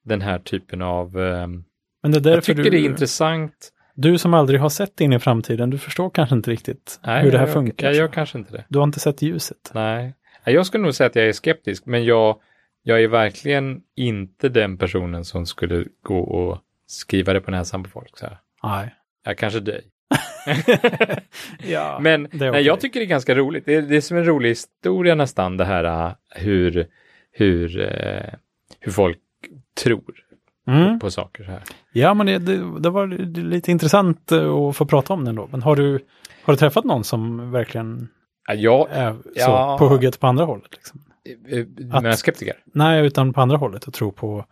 den 0.05 0.21
här 0.21 0.39
typen 0.39 0.81
av... 0.81 1.19
ehm, 1.19 1.63
Men 2.03 2.11
det 2.11 2.17
är 2.17 2.21
därför 2.21 2.35
jag 2.35 2.43
tycker 2.43 2.63
du, 2.63 2.69
det 2.69 2.77
är 2.79 2.85
intressant. 2.85 3.69
Du 3.95 4.17
som 4.17 4.33
aldrig 4.33 4.59
har 4.59 4.69
sett 4.69 5.01
in 5.01 5.13
i 5.13 5.19
framtiden, 5.19 5.69
du 5.69 5.77
förstår 5.77 6.09
kanske 6.09 6.35
inte 6.35 6.51
riktigt 6.51 6.99
Nej, 7.05 7.23
hur 7.23 7.31
det 7.31 7.37
här 7.37 7.45
jag, 7.45 7.53
funkar. 7.53 7.87
Jag 7.87 7.95
gör 7.95 8.07
kanske 8.07 8.37
inte 8.37 8.51
det. 8.51 8.65
Du 8.69 8.79
har 8.79 8.83
inte 8.83 8.99
sett 8.99 9.21
ljuset. 9.21 9.71
Nej. 9.73 10.13
Nej, 10.45 10.55
Jag 10.55 10.65
skulle 10.65 10.83
nog 10.83 10.93
säga 10.95 11.07
att 11.07 11.15
jag 11.15 11.25
är 11.27 11.33
skeptisk, 11.33 11.85
men 11.85 12.05
jag, 12.05 12.37
jag 12.83 13.03
är 13.03 13.07
verkligen 13.07 13.81
inte 13.95 14.49
den 14.49 14.77
personen 14.77 15.25
som 15.25 15.45
skulle 15.45 15.85
gå 16.03 16.19
och 16.19 16.57
skriva 16.87 17.33
det 17.33 17.41
på 17.41 17.51
näsan 17.51 17.83
på 17.83 17.89
folk. 17.89 18.17
Så 18.17 18.25
här. 18.25 18.37
Nej. 18.63 18.95
Jag 19.25 19.37
kanske 19.37 19.59
dig. 19.59 19.81
Ja, 21.67 21.99
Men 22.01 22.25
är 22.25 22.51
nej, 22.51 22.63
jag 22.63 22.79
tycker 22.79 22.99
det 22.99 23.05
är 23.05 23.07
ganska 23.07 23.35
roligt. 23.35 23.65
Det 23.65 23.75
är, 23.75 23.81
det 23.81 23.95
är 23.97 24.01
som 24.01 24.17
en 24.17 24.25
rolig 24.25 24.49
historia 24.49 25.15
nästan, 25.15 25.57
det 25.57 25.65
här 25.65 25.83
äh, 26.07 26.11
hur, 26.29 26.87
hur, 27.31 27.79
eh, 27.81 28.33
hur 28.79 28.91
folk 28.91 29.17
tror 29.83 30.03
Mm. 30.67 30.99
på 30.99 31.11
saker 31.11 31.43
så 31.43 31.51
här. 31.51 31.61
Ja, 31.93 32.13
men 32.13 32.25
det, 32.25 32.37
det, 32.37 32.79
det 32.79 32.89
var 32.89 33.07
lite 33.41 33.71
intressant 33.71 34.31
eh, 34.31 34.53
att 34.53 34.75
få 34.75 34.85
prata 34.85 35.13
om 35.13 35.25
den 35.25 35.35
då. 35.35 35.47
Men 35.51 35.61
har 35.61 35.75
du, 35.75 35.91
har 36.43 36.53
du 36.53 36.57
träffat 36.57 36.85
någon 36.85 37.03
som 37.03 37.51
verkligen 37.51 38.07
Ja, 38.55 38.87
är 38.91 39.11
så 39.13 39.19
Ja. 39.35 39.75
på 39.79 39.87
hugget 39.87 40.19
på 40.19 40.27
andra 40.27 40.45
hållet? 40.45 40.67
Liksom? 40.71 41.01
eh, 41.49 41.65
Att- 41.95 42.03
men 42.03 42.17
skeptiker. 42.17 42.55
Nej, 42.65 43.05
utan 43.05 43.33
på 43.33 43.41
andra 43.41 43.57
hållet 43.57 43.87
och 43.87 43.93
tro 43.93 44.11
på 44.11 44.45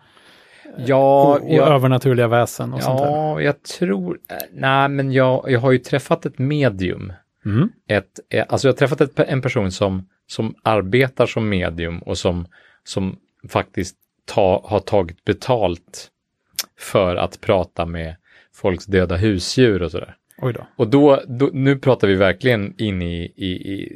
Ja, 0.78 1.36
och, 1.36 1.50
och 1.50 1.56
jag, 1.56 1.68
övernaturliga 1.68 2.28
väsen 2.28 2.74
och 2.74 2.84
sånt 2.84 3.00
där. 3.00 3.06
ja, 3.06 3.42
jag 3.42 3.64
tror, 3.64 4.20
nej 4.52 4.90
men 4.90 5.12
jag, 5.12 5.52
jag 5.52 5.60
har 5.60 5.72
ju 5.72 5.78
träffat 5.78 6.26
ett 6.26 6.40
medium. 6.40 7.14
Mm. 7.46 7.70
Ett, 7.88 8.20
eh, 8.30 8.46
alltså 8.50 8.68
jag 8.68 8.74
har 8.74 8.78
träffat 8.78 9.02
ett, 9.02 9.20
en 9.20 9.42
person 9.42 9.72
som, 9.72 10.10
som 10.28 10.56
arbetar 10.64 11.26
som 11.26 11.50
medium 11.50 12.00
och 12.00 12.18
som, 12.18 12.48
som 12.84 13.18
faktiskt 13.50 13.96
ta, 14.26 14.66
har 14.66 14.80
tagit 14.80 15.26
betalt 15.26 16.12
för 16.80 17.16
att 17.16 17.42
prata 17.42 17.86
med 17.86 18.16
folks 18.54 18.86
döda 18.86 19.16
husdjur 19.16 19.82
och 19.82 19.92
sådär. 19.92 20.16
Oj 20.38 20.54
då. 20.54 20.68
Och 20.76 20.88
då, 20.88 21.22
då, 21.28 21.50
nu 21.54 21.80
pratar 21.80 22.08
vi 22.08 22.16
verkligen 22.16 22.74
in 22.78 23.02
i, 23.02 23.34
i, 23.36 23.48
i, 23.48 23.90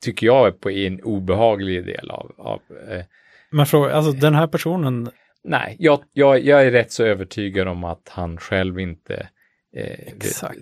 tycker 0.00 0.26
jag, 0.26 0.60
på 0.60 0.70
i 0.70 0.86
en 0.86 1.00
obehaglig 1.02 1.86
del 1.86 2.10
av, 2.10 2.32
av 2.38 2.60
eh, 2.90 3.04
Men 3.50 3.66
fråga, 3.66 3.94
alltså 3.94 4.12
den 4.12 4.34
här 4.34 4.46
personen, 4.46 5.10
nej, 5.44 5.76
jag, 5.78 6.00
jag, 6.12 6.40
jag 6.44 6.66
är 6.66 6.70
rätt 6.70 6.92
så 6.92 7.04
övertygad 7.04 7.68
om 7.68 7.84
att 7.84 8.08
han 8.08 8.36
själv 8.38 8.80
inte 8.80 9.28
eh, 9.76 10.12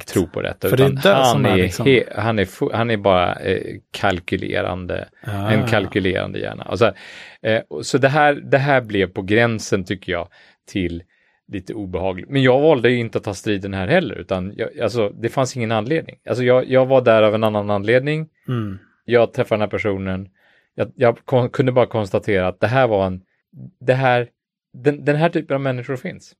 tror 0.07 0.27
på 0.27 0.43
detta. 0.43 0.69
För 0.69 0.77
det 0.77 0.83
är 0.83 0.87
utan 0.87 1.03
det 1.03 1.09
han, 1.15 1.33
som 1.33 1.45
är 1.47 1.51
är 1.51 1.57
liksom- 1.57 1.87
he, 1.87 2.03
han, 2.17 2.39
är 2.39 2.73
han 2.77 2.91
är 2.91 2.97
bara 2.97 3.35
eh, 3.35 3.77
kalkylerande, 3.91 5.09
Ah. 5.25 5.51
en 5.51 5.67
kalkylerande 5.69 6.39
hjärna. 6.39 6.65
Och 6.65 6.79
så, 6.79 6.85
här, 6.85 6.95
eh, 7.43 7.63
så 7.83 7.99
det, 7.99 8.09
här, 8.09 8.35
det 8.35 8.59
här 8.59 8.81
blev 8.81 9.07
på 9.07 9.23
gränsen, 9.23 9.85
tycker 9.85 10.13
jag, 10.13 10.29
till 10.67 11.03
lite 11.53 11.75
obehagligt. 11.75 12.29
Men 12.31 12.43
jag 12.43 12.61
valde 12.61 12.91
ju 12.91 12.97
inte 12.99 13.19
att 13.19 13.25
ta 13.25 13.35
striden 13.35 13.75
här 13.75 13.89
heller, 13.89 14.15
utan 14.15 14.53
jag, 14.57 14.81
alltså, 14.81 15.09
det 15.09 15.29
fanns 15.29 15.57
ingen 15.57 15.73
anledning. 15.73 16.17
Alltså, 16.29 16.45
jag, 16.45 16.69
jag 16.71 16.87
var 16.87 17.01
där 17.01 17.23
av 17.23 17.35
en 17.35 17.45
annan 17.45 17.71
anledning. 17.71 18.29
mm. 18.49 18.79
Jag 19.05 19.33
träffade 19.33 19.57
den 19.57 19.61
här 19.61 19.69
personen. 19.79 20.29
Jag, 20.75 20.93
jag 20.97 21.19
kon, 21.25 21.49
kunde 21.49 21.73
bara 21.73 21.87
konstatera 21.87 22.49
att 22.49 22.61
det 22.61 22.67
här 22.67 22.87
var 22.87 23.07
en, 23.07 23.21
det 23.81 23.95
här, 23.95 24.29
den, 24.73 25.05
den 25.05 25.17
här 25.17 25.29
typen 25.29 25.55
av 25.55 25.61
människor 25.61 25.97
finns. 25.97 26.33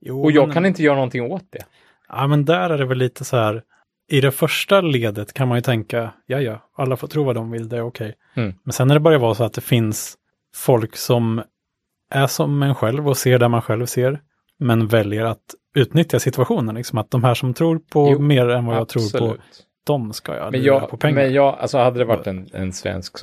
Jo, 0.00 0.22
Och 0.24 0.32
jag 0.32 0.46
men- 0.48 0.54
kan 0.54 0.66
inte 0.66 0.82
göra 0.82 0.94
någonting 0.94 1.22
åt 1.32 1.44
det. 1.50 1.64
Ja, 2.08 2.26
men 2.26 2.44
där 2.44 2.70
är 2.70 2.78
det 2.78 2.84
väl 2.86 2.98
lite 2.98 3.24
så 3.24 3.36
här. 3.36 3.62
I 4.10 4.20
det 4.20 4.30
första 4.30 4.80
ledet 4.80 5.32
kan 5.32 5.48
man 5.48 5.58
ju 5.58 5.62
tänka, 5.62 6.12
ja 6.26 6.40
ja, 6.40 6.68
alla 6.76 6.96
får 6.96 7.08
tro 7.08 7.24
vad 7.24 7.34
de 7.34 7.50
vill, 7.50 7.68
det 7.68 7.76
är 7.76 7.82
okej. 7.82 8.14
Mm. 8.34 8.54
Men 8.62 8.72
sen 8.72 8.88
när 8.88 8.94
det 8.94 9.00
börjar 9.00 9.18
vara 9.18 9.34
så 9.34 9.44
att 9.44 9.52
det 9.52 9.60
finns 9.60 10.16
folk 10.54 10.96
som 10.96 11.42
är 12.10 12.26
som 12.26 12.62
en 12.62 12.74
själv 12.74 13.08
och 13.08 13.16
ser 13.16 13.38
där 13.38 13.48
man 13.48 13.62
själv 13.62 13.86
ser, 13.86 14.20
men 14.58 14.86
väljer 14.86 15.24
att 15.24 15.54
utnyttja 15.74 16.18
situationen. 16.18 16.74
Liksom 16.74 16.98
att 16.98 17.10
de 17.10 17.24
här 17.24 17.34
som 17.34 17.54
tror 17.54 17.78
på 17.78 18.10
Jo, 18.12 18.18
mer 18.18 18.48
än 18.48 18.64
vad 18.66 18.76
jag 18.76 18.88
tror 18.88 19.18
på. 19.18 19.36
De 19.88 20.12
ska 20.12 20.36
jag 20.36 20.52
Men 20.52 20.60
lura 20.62 20.74
jag, 20.74 20.90
på 20.90 20.96
pengar. 20.96 21.14
men 21.14 21.32
jag, 21.32 21.56
alltså 21.58 21.78
hade 21.78 21.98
det 21.98 22.04
varit 22.04 22.26
en, 22.26 22.48
en 22.52 22.72
svensk 22.72 23.16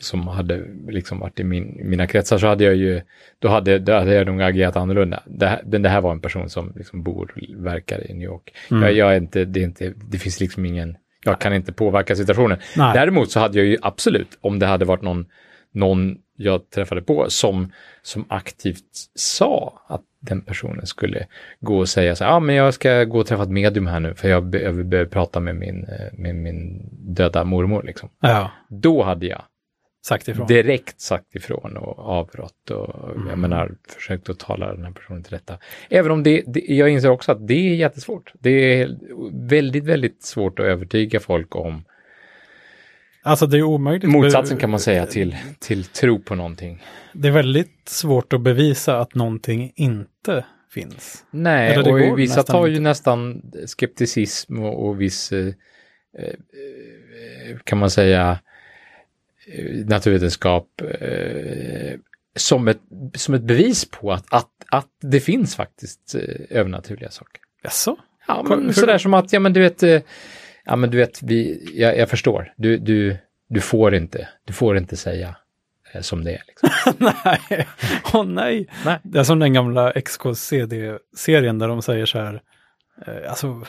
som 0.00 0.28
hade 0.28 0.64
liksom 0.88 1.18
varit 1.18 1.40
i 1.40 1.44
min, 1.44 1.80
mina 1.84 2.06
kretsar 2.06 2.38
så 2.38 2.46
hade 2.46 2.64
jag 2.64 2.74
ju, 2.74 3.00
då 3.38 3.48
hade, 3.48 3.78
då 3.78 3.92
hade 3.92 4.14
jag 4.14 4.26
nog 4.26 4.42
agerat 4.42 4.76
annorlunda. 4.76 5.22
Det 5.26 5.46
här, 5.46 5.60
det 5.64 5.88
här 5.88 6.00
var 6.00 6.12
en 6.12 6.20
person 6.20 6.50
som 6.50 6.72
liksom 6.76 7.02
bor 7.02 7.32
och 7.36 7.64
verkar 7.64 8.10
i 8.10 8.14
New 8.14 8.24
York. 8.24 8.54
Mm. 8.70 8.82
Jag, 8.82 8.92
jag 8.92 9.12
är 9.12 9.16
inte, 9.16 9.44
det 9.44 9.60
är 9.60 9.64
inte, 9.64 9.92
det 10.10 10.18
finns 10.18 10.40
liksom 10.40 10.66
ingen, 10.66 10.96
jag 11.24 11.40
kan 11.40 11.54
inte 11.54 11.72
påverka 11.72 12.16
situationen. 12.16 12.58
Nej. 12.76 12.94
Däremot 12.94 13.30
så 13.30 13.40
hade 13.40 13.58
jag 13.58 13.66
ju 13.66 13.78
absolut, 13.82 14.38
om 14.40 14.58
det 14.58 14.66
hade 14.66 14.84
varit 14.84 15.02
någon, 15.02 15.26
någon 15.72 16.16
jag 16.36 16.70
träffade 16.70 17.02
på 17.02 17.26
som, 17.30 17.72
som 18.02 18.24
aktivt 18.28 18.84
sa 19.14 19.82
att 19.88 20.02
den 20.20 20.40
personen 20.40 20.86
skulle 20.86 21.26
gå 21.60 21.78
och 21.78 21.88
säga 21.88 22.16
så 22.16 22.24
här, 22.24 22.30
ja 22.30 22.36
ah, 22.36 22.40
men 22.40 22.54
jag 22.54 22.74
ska 22.74 23.04
gå 23.04 23.18
och 23.18 23.26
träffa 23.26 23.42
ett 23.42 23.50
medium 23.50 23.86
här 23.86 24.00
nu 24.00 24.14
för 24.14 24.28
jag 24.28 24.44
behöver, 24.46 24.82
behöver 24.84 25.10
prata 25.10 25.40
med 25.40 25.56
min, 25.56 25.84
eh, 25.84 26.18
med 26.18 26.34
min 26.34 26.88
döda 26.92 27.44
mormor 27.44 27.82
liksom. 27.82 28.08
Ja, 28.20 28.50
Då 28.68 29.02
hade 29.02 29.26
jag 29.26 29.42
sagt 30.04 30.28
ifrån. 30.28 30.46
direkt 30.46 31.00
sagt 31.00 31.34
ifrån 31.34 31.76
och 31.76 31.98
avrått 31.98 32.70
och 32.70 33.10
Mm. 33.16 33.28
jag 33.28 33.38
menar 33.38 33.74
försökt 33.88 34.28
att 34.30 34.38
tala 34.38 34.74
den 34.74 34.84
här 34.84 34.92
personen 34.92 35.22
till 35.22 35.32
rätta. 35.32 35.58
Även 35.90 36.10
om 36.12 36.22
det, 36.22 36.42
det, 36.46 36.60
jag 36.60 36.88
inser 36.88 37.10
också 37.10 37.32
att 37.32 37.48
det 37.48 37.54
är 37.70 37.74
jättesvårt. 37.74 38.32
Det 38.40 38.50
är 38.82 38.96
väldigt, 39.32 39.84
väldigt 39.84 40.22
svårt 40.22 40.58
att 40.58 40.66
övertyga 40.66 41.20
folk 41.20 41.56
om 41.56 41.84
Alltså 43.22 43.46
det 43.46 43.58
är 43.58 43.62
omöjligt. 43.62 44.10
motsatsen 44.10 44.58
kan 44.58 44.70
man 44.70 44.80
säga 44.80 45.06
till, 45.06 45.36
till 45.58 45.84
tro 45.84 46.18
på 46.18 46.34
någonting. 46.34 46.82
Det 47.12 47.28
är 47.28 47.32
väldigt 47.32 47.88
svårt 47.88 48.32
att 48.32 48.40
bevisa 48.40 48.98
att 48.98 49.14
någonting 49.14 49.72
inte 49.74 50.44
finns. 50.70 51.24
Nej, 51.30 51.78
och 51.78 52.18
vissa 52.18 52.42
tar 52.42 52.66
ju 52.66 52.72
inte. 52.72 52.82
nästan 52.82 53.42
skepticism 53.66 54.58
och, 54.62 54.86
och 54.86 55.00
viss, 55.00 55.32
eh, 55.32 55.46
eh, 56.18 56.34
kan 57.64 57.78
man 57.78 57.90
säga, 57.90 58.38
eh, 59.46 59.86
naturvetenskap 59.86 60.66
eh, 61.00 61.98
som, 62.36 62.68
ett, 62.68 62.80
som 63.14 63.34
ett 63.34 63.42
bevis 63.42 63.84
på 63.90 64.12
att, 64.12 64.26
att, 64.30 64.50
att 64.68 64.88
det 65.00 65.20
finns 65.20 65.56
faktiskt 65.56 66.14
eh, 66.14 66.58
övernaturliga 66.58 67.10
saker. 67.10 67.40
Jaså? 67.62 67.96
Ja, 68.28 68.44
Hur- 68.48 68.56
men 68.56 68.74
sådär 68.74 68.98
som 68.98 69.14
att, 69.14 69.32
ja 69.32 69.40
men 69.40 69.52
du 69.52 69.60
vet, 69.60 69.82
eh, 69.82 70.00
ja 70.64 70.76
men 70.76 70.90
du 70.90 70.98
vet, 70.98 71.22
vi, 71.22 71.68
jag, 71.74 71.98
jag 71.98 72.10
förstår, 72.10 72.52
du, 72.56 72.78
du, 72.78 73.16
du 73.48 73.60
får 73.60 73.94
inte, 73.94 74.28
du 74.44 74.52
får 74.52 74.76
inte 74.76 74.96
säga 74.96 75.36
eh, 75.92 76.00
som 76.00 76.24
det 76.24 76.32
är. 76.32 76.42
Liksom. 76.46 76.68
nej, 77.24 77.66
åh 78.14 78.24
nej. 78.24 78.68
Nej. 78.84 78.98
Det 79.02 79.18
är 79.18 79.24
som 79.24 79.38
den 79.38 79.52
gamla 79.52 79.92
XKCD-serien 79.92 81.58
där 81.58 81.68
de 81.68 81.82
säger 81.82 82.06
så 82.06 82.18
här, 82.18 82.42
eh, 83.06 83.30
alltså 83.30 83.64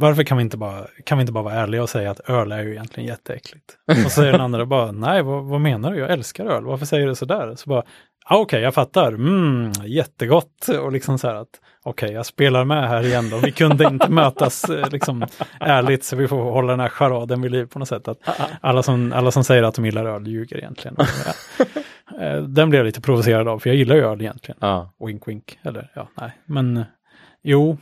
varför 0.00 0.22
kan 0.22 0.36
vi, 0.36 0.42
inte 0.42 0.56
bara, 0.56 0.86
kan 1.04 1.18
vi 1.18 1.22
inte 1.22 1.32
bara 1.32 1.44
vara 1.44 1.54
ärliga 1.54 1.82
och 1.82 1.90
säga 1.90 2.10
att 2.10 2.30
öl 2.30 2.52
är 2.52 2.62
ju 2.62 2.70
egentligen 2.70 3.08
jätteäckligt? 3.08 3.78
Och 3.86 3.96
så 3.96 4.10
säger 4.10 4.32
den 4.32 4.40
andra 4.40 4.66
bara, 4.66 4.92
nej 4.92 5.22
vad, 5.22 5.44
vad 5.44 5.60
menar 5.60 5.92
du? 5.92 5.98
Jag 5.98 6.10
älskar 6.10 6.46
öl, 6.46 6.64
varför 6.64 6.86
säger 6.86 7.06
du 7.06 7.14
sådär? 7.14 7.54
Så 7.56 7.70
bara, 7.70 7.82
ah, 8.28 8.36
okej 8.36 8.62
jag 8.62 8.74
fattar, 8.74 9.08
mm, 9.12 9.72
jättegott. 9.86 10.68
Och 10.68 10.92
liksom 10.92 11.18
så 11.18 11.28
här 11.28 11.34
att, 11.34 11.48
okej 11.82 12.12
jag 12.12 12.26
spelar 12.26 12.64
med 12.64 12.88
här 12.88 13.06
igen 13.06 13.30
då, 13.30 13.38
vi 13.38 13.52
kunde 13.52 13.84
inte 13.84 14.10
mötas 14.12 14.64
eh, 14.64 14.90
liksom 14.90 15.26
ärligt 15.60 16.04
så 16.04 16.16
vi 16.16 16.28
får 16.28 16.42
hålla 16.42 16.72
den 16.72 16.80
här 16.80 16.88
charaden 16.88 17.42
vid 17.42 17.50
liv 17.52 17.66
på 17.66 17.78
något 17.78 17.88
sätt. 17.88 18.08
Att 18.08 18.18
alla, 18.60 18.82
som, 18.82 19.12
alla 19.12 19.30
som 19.30 19.44
säger 19.44 19.62
att 19.62 19.74
de 19.74 19.84
gillar 19.84 20.04
öl 20.04 20.26
ljuger 20.26 20.56
egentligen. 20.56 20.96
Eh, 22.20 22.42
Den 22.42 22.70
blev 22.70 22.80
jag 22.80 22.86
lite 22.86 23.00
provocerad 23.00 23.48
av, 23.48 23.58
för 23.58 23.70
jag 23.70 23.76
gillar 23.76 23.96
ju 23.96 24.02
öl 24.02 24.20
egentligen. 24.20 24.58
Ja. 24.60 24.94
Wink 25.06 25.28
wink, 25.28 25.58
eller 25.62 25.90
ja, 25.94 26.08
nej. 26.20 26.30
Men 26.46 26.76
eh, 26.76 26.82
jo, 27.42 27.78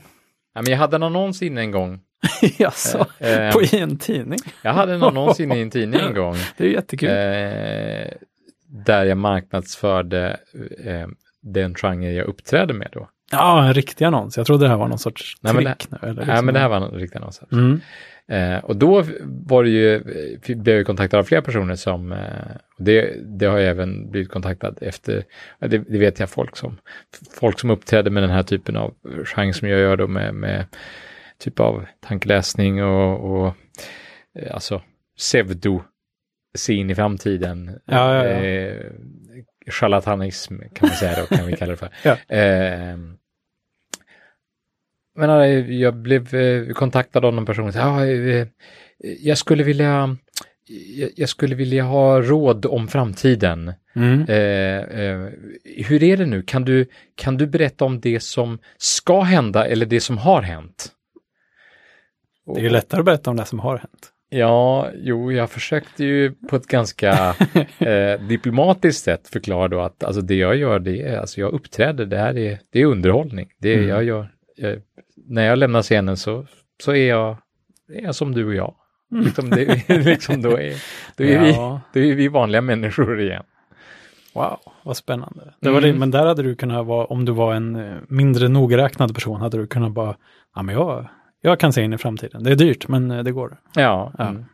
Ja, 0.55 0.62
men 0.62 0.71
jag 0.71 0.79
hade 0.79 0.97
en 0.97 1.03
annons 1.03 1.43
inne 1.43 1.61
en 1.61 1.71
gång. 1.71 2.00
jaså, 2.59 3.07
Eh, 3.19 3.53
på 3.53 3.62
i 3.62 3.79
en 3.79 3.99
tidning. 3.99 4.38
Jag 4.62 4.73
hade 4.73 4.95
en 4.95 5.03
annons 5.03 5.41
inne 5.41 5.57
i 5.59 5.62
en 5.62 5.71
tidning 5.71 6.00
en 6.00 6.15
gång. 6.15 6.35
Det 6.57 6.65
är 6.65 6.69
ju 6.69 6.75
jättekul. 6.75 7.09
Eh, 7.09 8.09
där 8.85 9.04
jag 9.04 9.18
marknadsförde 9.18 10.37
eh, 10.85 11.06
den 11.42 11.75
genre 11.75 12.12
jag 12.12 12.26
uppträdde 12.26 12.75
med 12.75 12.88
då. 12.92 13.09
Ja, 13.33 13.66
en 13.66 13.75
riktig 13.75 14.04
annons. 14.04 14.37
Jag 14.37 14.47
trodde 14.47 14.64
det 14.64 14.68
här 14.68 14.76
var 14.76 14.88
någon 14.88 14.99
sorts 14.99 15.37
Nej, 15.40 15.54
men 15.54 15.64
trick. 15.64 15.90
nu, 15.90 15.99
eller 16.02 16.14
Nej, 16.14 16.26
liksom- 16.26 16.45
men 16.47 16.54
det 16.54 16.61
här 16.61 16.68
var 16.68 16.76
en 16.76 16.90
riktig 16.90 17.18
annons. 17.18 17.42
Mm. 17.52 17.80
Eh, 18.28 18.64
och 18.64 18.76
då 18.76 19.04
var 19.47 19.64
det 19.64 19.71
ju, 19.71 19.95
eh, 19.95 20.56
blev 20.56 20.76
jag 20.76 20.87
kontaktad 20.87 21.18
av 21.18 21.25
flera 21.25 21.42
personer 21.42 21.75
som, 21.75 22.12
eh, 22.12 22.18
det, 22.78 23.14
det 23.38 23.47
har 23.47 23.59
jag 23.59 23.71
även 23.71 24.11
blivit 24.11 24.30
kontaktad 24.30 24.75
efter, 24.80 25.25
det, 25.59 25.78
det 25.78 25.99
vet 25.99 26.21
jag 26.21 26.30
folk 26.30 26.56
som, 26.56 26.78
folk 27.40 27.61
som 27.61 27.71
uppträder 27.71 28.11
med 28.11 28.23
den 28.23 28.30
här 28.30 28.42
typen 28.42 28.76
av 28.76 28.95
genre 29.25 29.52
som 29.52 29.68
jag 29.68 29.80
gör 29.80 29.97
då 29.97 30.06
med, 30.06 30.35
med 30.35 30.64
typ 31.38 31.61
av 31.61 31.87
tankeläsning 32.06 32.85
och, 32.85 33.30
och 33.40 33.54
eh, 34.38 34.54
alltså 34.54 34.83
pseudo 35.18 35.83
se 36.57 36.75
in 36.75 36.91
i 36.91 36.95
framtiden. 36.95 37.81
Ja, 37.85 38.15
ja, 38.15 38.25
ja. 38.25 38.45
Eh, 38.45 38.93
charlatanism 39.71 40.59
kan 40.75 40.89
man 40.89 40.97
säga 40.97 41.21
då, 41.21 41.37
kan 41.37 41.47
vi 41.47 41.57
kalla 41.57 41.71
det 41.71 41.77
för. 41.77 41.91
Ja. 42.03 42.37
Eh, 42.37 42.97
men 45.19 45.31
eh, 45.31 45.71
jag 45.71 45.95
blev 45.95 46.35
eh, 46.35 46.73
kontaktad 46.73 47.25
av 47.25 47.35
någon 47.35 47.47
person 47.47 47.69
och 47.69 47.75
sa, 47.75 47.81
ja, 47.81 48.07
eh, 48.07 48.47
jag 49.21 49.39
skulle 49.39 49.65
vilja 49.65 50.17
jag 51.17 51.29
skulle 51.29 51.55
vilja 51.55 51.83
ha 51.83 52.21
råd 52.21 52.67
om 52.67 52.89
framtiden. 52.89 53.73
Mm. 53.97 54.23
Eh, 54.29 55.01
eh, 55.01 55.29
hur 55.87 56.03
är 56.03 56.17
det 56.17 56.27
nu? 56.27 56.43
Kan 56.43 56.65
du, 56.65 56.87
kan 57.15 57.37
du 57.37 57.47
berätta 57.47 57.85
om 57.85 58.01
det 58.01 58.21
som 58.21 58.59
ska 58.77 59.21
hända 59.21 59.67
eller 59.67 59.87
det 59.87 60.01
som 60.01 60.19
har 60.19 60.43
hänt? 60.43 60.93
Det 62.55 62.61
är 62.61 62.65
ju 62.65 62.71
lättare 62.71 62.99
att 62.99 63.05
berätta 63.05 63.31
om 63.31 63.37
det 63.37 63.45
som 63.45 63.59
har 63.59 63.79
hänt. 63.79 64.13
Ja, 64.28 64.88
jo, 64.95 65.33
jag 65.33 65.50
försökte 65.50 66.04
ju 66.04 66.33
på 66.50 66.56
ett 66.56 66.66
ganska 66.66 67.11
eh, 67.78 68.21
diplomatiskt 68.28 69.04
sätt 69.04 69.28
förklara 69.28 69.68
då 69.68 69.80
att 69.80 70.04
alltså 70.04 70.21
det 70.21 70.35
jag 70.35 70.56
gör, 70.56 70.78
det 70.78 71.02
är, 71.02 71.18
alltså 71.18 71.40
jag 71.40 71.52
uppträder, 71.52 72.06
det 72.06 72.18
här 72.18 72.38
är, 72.38 72.59
det 72.73 72.80
är 72.80 72.87
underhållning. 72.87 73.49
Det 73.59 73.68
är, 73.75 73.76
Mm. 73.78 73.88
jag 73.88 74.04
gör, 74.04 74.28
jag, 74.56 74.80
när 75.28 75.47
jag 75.47 75.59
lämnar 75.59 75.83
scenen 75.83 76.16
så, 76.16 76.47
så 76.83 76.92
är 76.95 77.09
jag, 77.09 77.37
är 77.92 78.02
jag 78.02 78.14
som 78.14 78.33
du 78.35 78.47
och 78.47 78.54
jag. 78.54 78.75
Liksom, 79.11 79.50
det, 79.50 79.62
är- 79.62 80.02
liksom 80.04 80.42
då 80.42 80.50
är, 80.59 80.75
då 81.16 81.25
är, 81.25 81.40
vi, 81.40 81.50
Ja, 81.52 81.80
då 81.92 82.00
är 82.00 82.14
vi 82.14 82.28
vanliga 82.28 82.61
människor 82.61 83.21
igen. 83.21 83.45
wow, 84.35 84.59
vad 84.85 84.97
spännande. 84.97 85.54
Det 85.61 85.71
var 85.71 85.80
det, 85.80 85.88
Mm. 85.88 85.99
men 86.00 86.11
där 86.11 86.26
hade 86.26 86.42
du 86.42 86.54
kunnat 86.54 86.87
vara, 86.87 87.04
om 87.06 87.25
du 87.25 87.33
var 87.33 87.54
en 87.54 87.76
eh, 87.76 87.97
mindre 88.09 88.49
nogräknad 88.49 89.14
person, 89.14 89.40
hade 89.40 89.59
du 89.59 89.66
kunnat 89.66 89.92
bara, 89.92 90.16
ja 90.54 90.62
men 90.62 90.75
jag, 90.75 91.09
jag 91.40 91.61
kan 91.61 91.73
se 91.73 91.83
in 91.83 91.93
i 91.93 91.99
framtiden. 91.99 92.43
Det 92.43 92.50
är 92.50 92.57
dyrt, 92.57 92.88
men 92.88 93.11
eh, 93.11 93.23
det 93.25 93.33
går. 93.33 93.59
Ja, 93.75 94.12
Ja. 94.19 94.28
mm. 94.28 94.45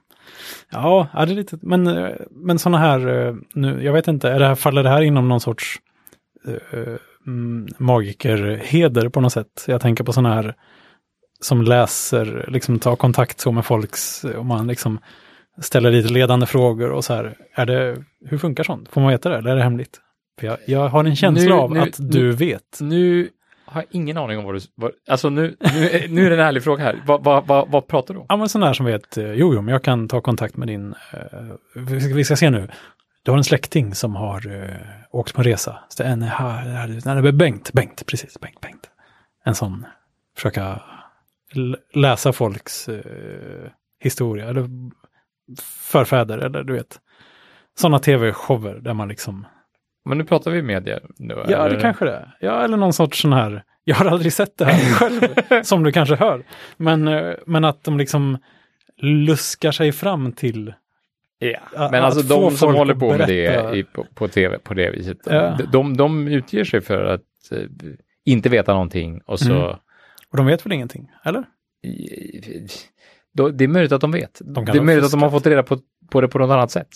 Ja, 0.70 1.08
är 1.12 1.26
det 1.26 1.32
lite, 1.34 1.58
men, 1.62 1.86
eh, 1.86 2.10
men 2.30 2.58
sådana 2.58 2.78
här, 2.78 3.26
eh, 3.26 3.34
nu, 3.54 3.84
jag 3.84 3.92
vet 3.92 4.08
inte, 4.08 4.30
är 4.30 4.38
det 4.38 4.46
här, 4.46 4.54
faller 4.54 4.82
det 4.82 4.88
här 4.88 5.02
inom 5.02 5.28
någon 5.28 5.40
sorts 5.40 5.76
mm, 7.26 7.66
magikerheder 7.78 9.08
på 9.08 9.20
något 9.20 9.32
sätt? 9.32 9.64
Jag 9.66 9.80
tänker 9.80 10.04
på 10.04 10.12
sådana 10.12 10.34
här 10.34 10.54
som 11.40 11.62
läser, 11.62 12.44
liksom 12.48 12.78
tar 12.78 12.96
kontakt 12.96 13.40
så 13.40 13.52
med 13.52 13.64
folks, 13.64 14.24
och 14.24 14.46
man 14.46 14.66
liksom 14.66 14.98
ställer 15.60 15.90
lite 15.90 16.12
ledande 16.12 16.46
frågor 16.46 16.90
och 16.92 17.04
så 17.04 17.14
här. 17.14 17.36
Är 17.54 17.66
det, 17.66 17.96
hur 18.26 18.38
funkar 18.38 18.64
sånt? 18.64 18.88
Får 18.88 19.00
man 19.00 19.10
veta 19.10 19.28
det 19.28 19.36
eller 19.36 19.50
är 19.50 19.56
det 19.56 19.62
hemligt? 19.62 20.00
För 20.40 20.46
jag, 20.46 20.56
jag 20.66 20.88
har 20.88 21.04
en 21.04 21.16
känsla 21.16 21.54
Nu- 21.56 21.60
av 21.60 21.72
nu- 21.72 21.80
att 21.80 21.96
du 21.98 22.22
nu- 22.22 22.32
vet. 22.32 22.78
Nu 22.80 23.28
har 23.72 23.82
jag 23.82 23.88
ingen 23.90 24.16
aning 24.16 24.38
om 24.38 24.44
vad 24.44 24.54
du, 24.54 24.60
vad, 24.74 24.92
alltså 25.08 25.30
nu, 25.30 25.56
nu, 25.60 26.06
nu 26.08 26.26
är 26.26 26.30
det 26.30 26.36
en 26.36 26.46
ärlig 26.46 26.64
fråga 26.64 26.84
här. 26.84 27.02
Vad, 27.06 27.24
vad, 27.24 27.46
vad, 27.46 27.70
vad 27.70 27.86
pratar 27.86 28.14
du 28.14 28.20
om? 28.20 28.26
Ja, 28.28 28.36
men 28.36 28.48
sån 28.48 28.62
här 28.62 28.72
som 28.72 28.86
vet, 28.86 29.18
eh, 29.18 29.32
jo, 29.32 29.54
jo, 29.54 29.62
men 29.62 29.72
jag 29.72 29.82
kan 29.82 30.08
ta 30.08 30.20
kontakt 30.20 30.56
med 30.56 30.68
din, 30.68 30.94
eh, 31.12 31.56
vi, 31.74 32.00
ska, 32.00 32.14
vi 32.14 32.24
ska 32.24 32.36
se 32.36 32.50
nu, 32.50 32.68
du 33.22 33.30
har 33.30 33.38
en 33.38 33.44
släkting 33.44 33.94
som 33.94 34.16
har 34.16 34.62
eh, 34.62 34.76
åkt 35.10 35.34
på 35.34 35.40
en 35.40 35.44
resa. 35.44 35.78
Så 35.88 36.02
det 36.02 36.08
är 36.08 36.12
en, 36.12 36.22
här, 36.22 36.68
här, 36.68 37.22
nej, 37.22 37.32
Bengt, 37.32 37.72
Bengt, 37.72 38.06
precis, 38.06 38.40
Bengt, 38.40 38.60
Bengt. 38.60 38.90
En 39.44 39.54
sån, 39.54 39.86
försöka 40.36 40.82
läsa 41.94 42.32
folks 42.32 42.88
eh, 42.88 43.70
historia, 44.00 44.48
eller 44.48 44.68
förfäder, 45.90 46.38
eller 46.38 46.62
du 46.62 46.72
vet. 46.72 47.00
Sådana 47.78 47.98
tv-shower 47.98 48.74
där 48.74 48.94
man 48.94 49.08
liksom, 49.08 49.46
men 50.04 50.18
nu 50.18 50.24
pratar 50.24 50.50
vi 50.50 50.62
media. 50.62 51.00
Då, 51.16 51.44
ja 51.48 51.64
eller? 51.66 51.74
det 51.76 51.80
kanske 51.80 52.04
det 52.04 52.12
är. 52.12 52.36
Ja, 52.40 52.64
eller 52.64 52.76
någon 52.76 52.92
sorts 52.92 53.20
sån 53.22 53.32
här, 53.32 53.62
jag 53.84 53.96
har 53.96 54.06
aldrig 54.06 54.32
sett 54.32 54.58
det 54.58 54.64
här 54.64 54.94
själv, 54.94 55.62
som 55.62 55.82
du 55.82 55.92
kanske 55.92 56.14
hör. 56.16 56.44
Men, 56.76 57.08
eh, 57.08 57.34
men 57.46 57.64
att 57.64 57.84
de 57.84 57.98
liksom 57.98 58.38
luskar 58.96 59.72
sig 59.72 59.92
fram 59.92 60.32
till 60.32 60.74
Ja, 61.38 61.58
Att- 61.76 61.90
men 61.90 62.04
alltså 62.04 62.22
de 62.22 62.50
som 62.56 62.74
håller 62.74 62.94
på 62.94 63.16
med 63.16 63.28
det 63.28 63.76
i, 63.76 63.84
på, 63.84 64.06
på 64.14 64.28
tv 64.28 64.58
på 64.58 64.74
det 64.74 64.90
viset, 64.90 65.18
Ja. 65.24 65.56
de, 65.58 65.64
de, 65.72 65.96
de 65.96 66.28
utger 66.28 66.64
sig 66.64 66.80
för 66.80 67.04
att 67.04 67.22
eh, 67.52 67.58
inte 68.24 68.48
veta 68.48 68.72
någonting 68.72 69.20
och 69.26 69.40
så... 69.40 69.52
Mm. 69.52 69.76
Och 70.30 70.36
de 70.36 70.46
vet 70.46 70.66
väl 70.66 70.72
ingenting, 70.72 71.10
eller? 71.24 71.44
Det 73.52 73.64
är 73.64 73.68
möjligt 73.68 73.92
att 73.92 74.00
de 74.00 74.12
vet. 74.12 74.42
kan 74.54 74.64
det 74.64 74.72
är 74.72 74.80
möjligt 74.80 75.04
att 75.04 75.10
de 75.10 75.22
har 75.22 75.30
fått 75.30 75.46
reda 75.46 75.62
på, 75.62 75.78
på 76.10 76.20
det 76.20 76.28
på 76.28 76.38
något 76.38 76.50
annat 76.50 76.70
sätt. 76.70 76.88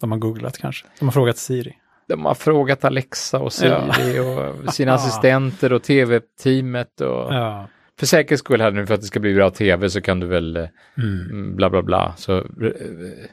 De 0.00 0.10
har 0.12 0.18
googlat 0.18 0.58
kanske. 0.58 0.86
De 0.98 1.04
har 1.04 1.12
frågat 1.12 1.36
Siri. 1.36 1.76
De 2.10 2.24
har 2.24 2.34
frågat 2.34 2.84
Alexa 2.84 3.38
och 3.40 3.52
Siri 3.52 4.18
och 4.20 4.74
sina 4.74 4.92
assistenter 4.94 5.72
och 5.72 5.82
tv-teamet 5.82 7.00
och 7.00 7.34
Ja. 7.34 7.68
för 7.98 8.06
säkerhets 8.06 8.40
skull 8.40 8.60
här 8.60 8.70
nu 8.70 8.86
för 8.86 8.94
att 8.94 9.00
det 9.00 9.06
ska 9.06 9.20
bli 9.20 9.34
bra 9.34 9.50
tv 9.50 9.90
så 9.90 10.00
kan 10.00 10.20
du 10.20 10.26
väl 10.26 10.56
eh, 10.56 10.66
Mm. 10.98 11.20
mm, 11.30 11.56
bla 11.56 11.70
bla 11.70 11.82
bla. 11.82 12.14
Så 12.16 12.38
eh, 12.38 12.44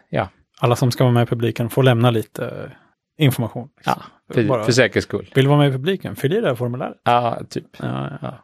ja, 0.09 0.29
Alla 0.59 0.75
som 0.75 0.91
ska 0.91 1.03
vara 1.03 1.13
med 1.13 1.23
i 1.23 1.25
publiken 1.25 1.69
får 1.69 1.83
lämna 1.83 2.11
lite 2.11 2.71
information. 3.17 3.69
liksom. 3.77 3.93
ja 3.97 4.33
för, 4.33 4.43
Bara- 4.43 4.63
för 4.63 4.71
säkerhets 4.71 5.07
skull. 5.07 5.31
Vill 5.35 5.43
du 5.45 5.49
vara 5.49 5.59
med 5.59 5.69
i 5.69 5.71
publiken? 5.71 6.15
Fyll 6.15 6.33
i 6.33 6.41
det 6.41 6.47
här 6.47 6.55
formuläret. 6.55 6.97
Ja, 7.03 7.39
typ. 7.49 7.65
Ja, 7.79 7.85
ja. 8.11 8.17
Ja. 8.21 8.43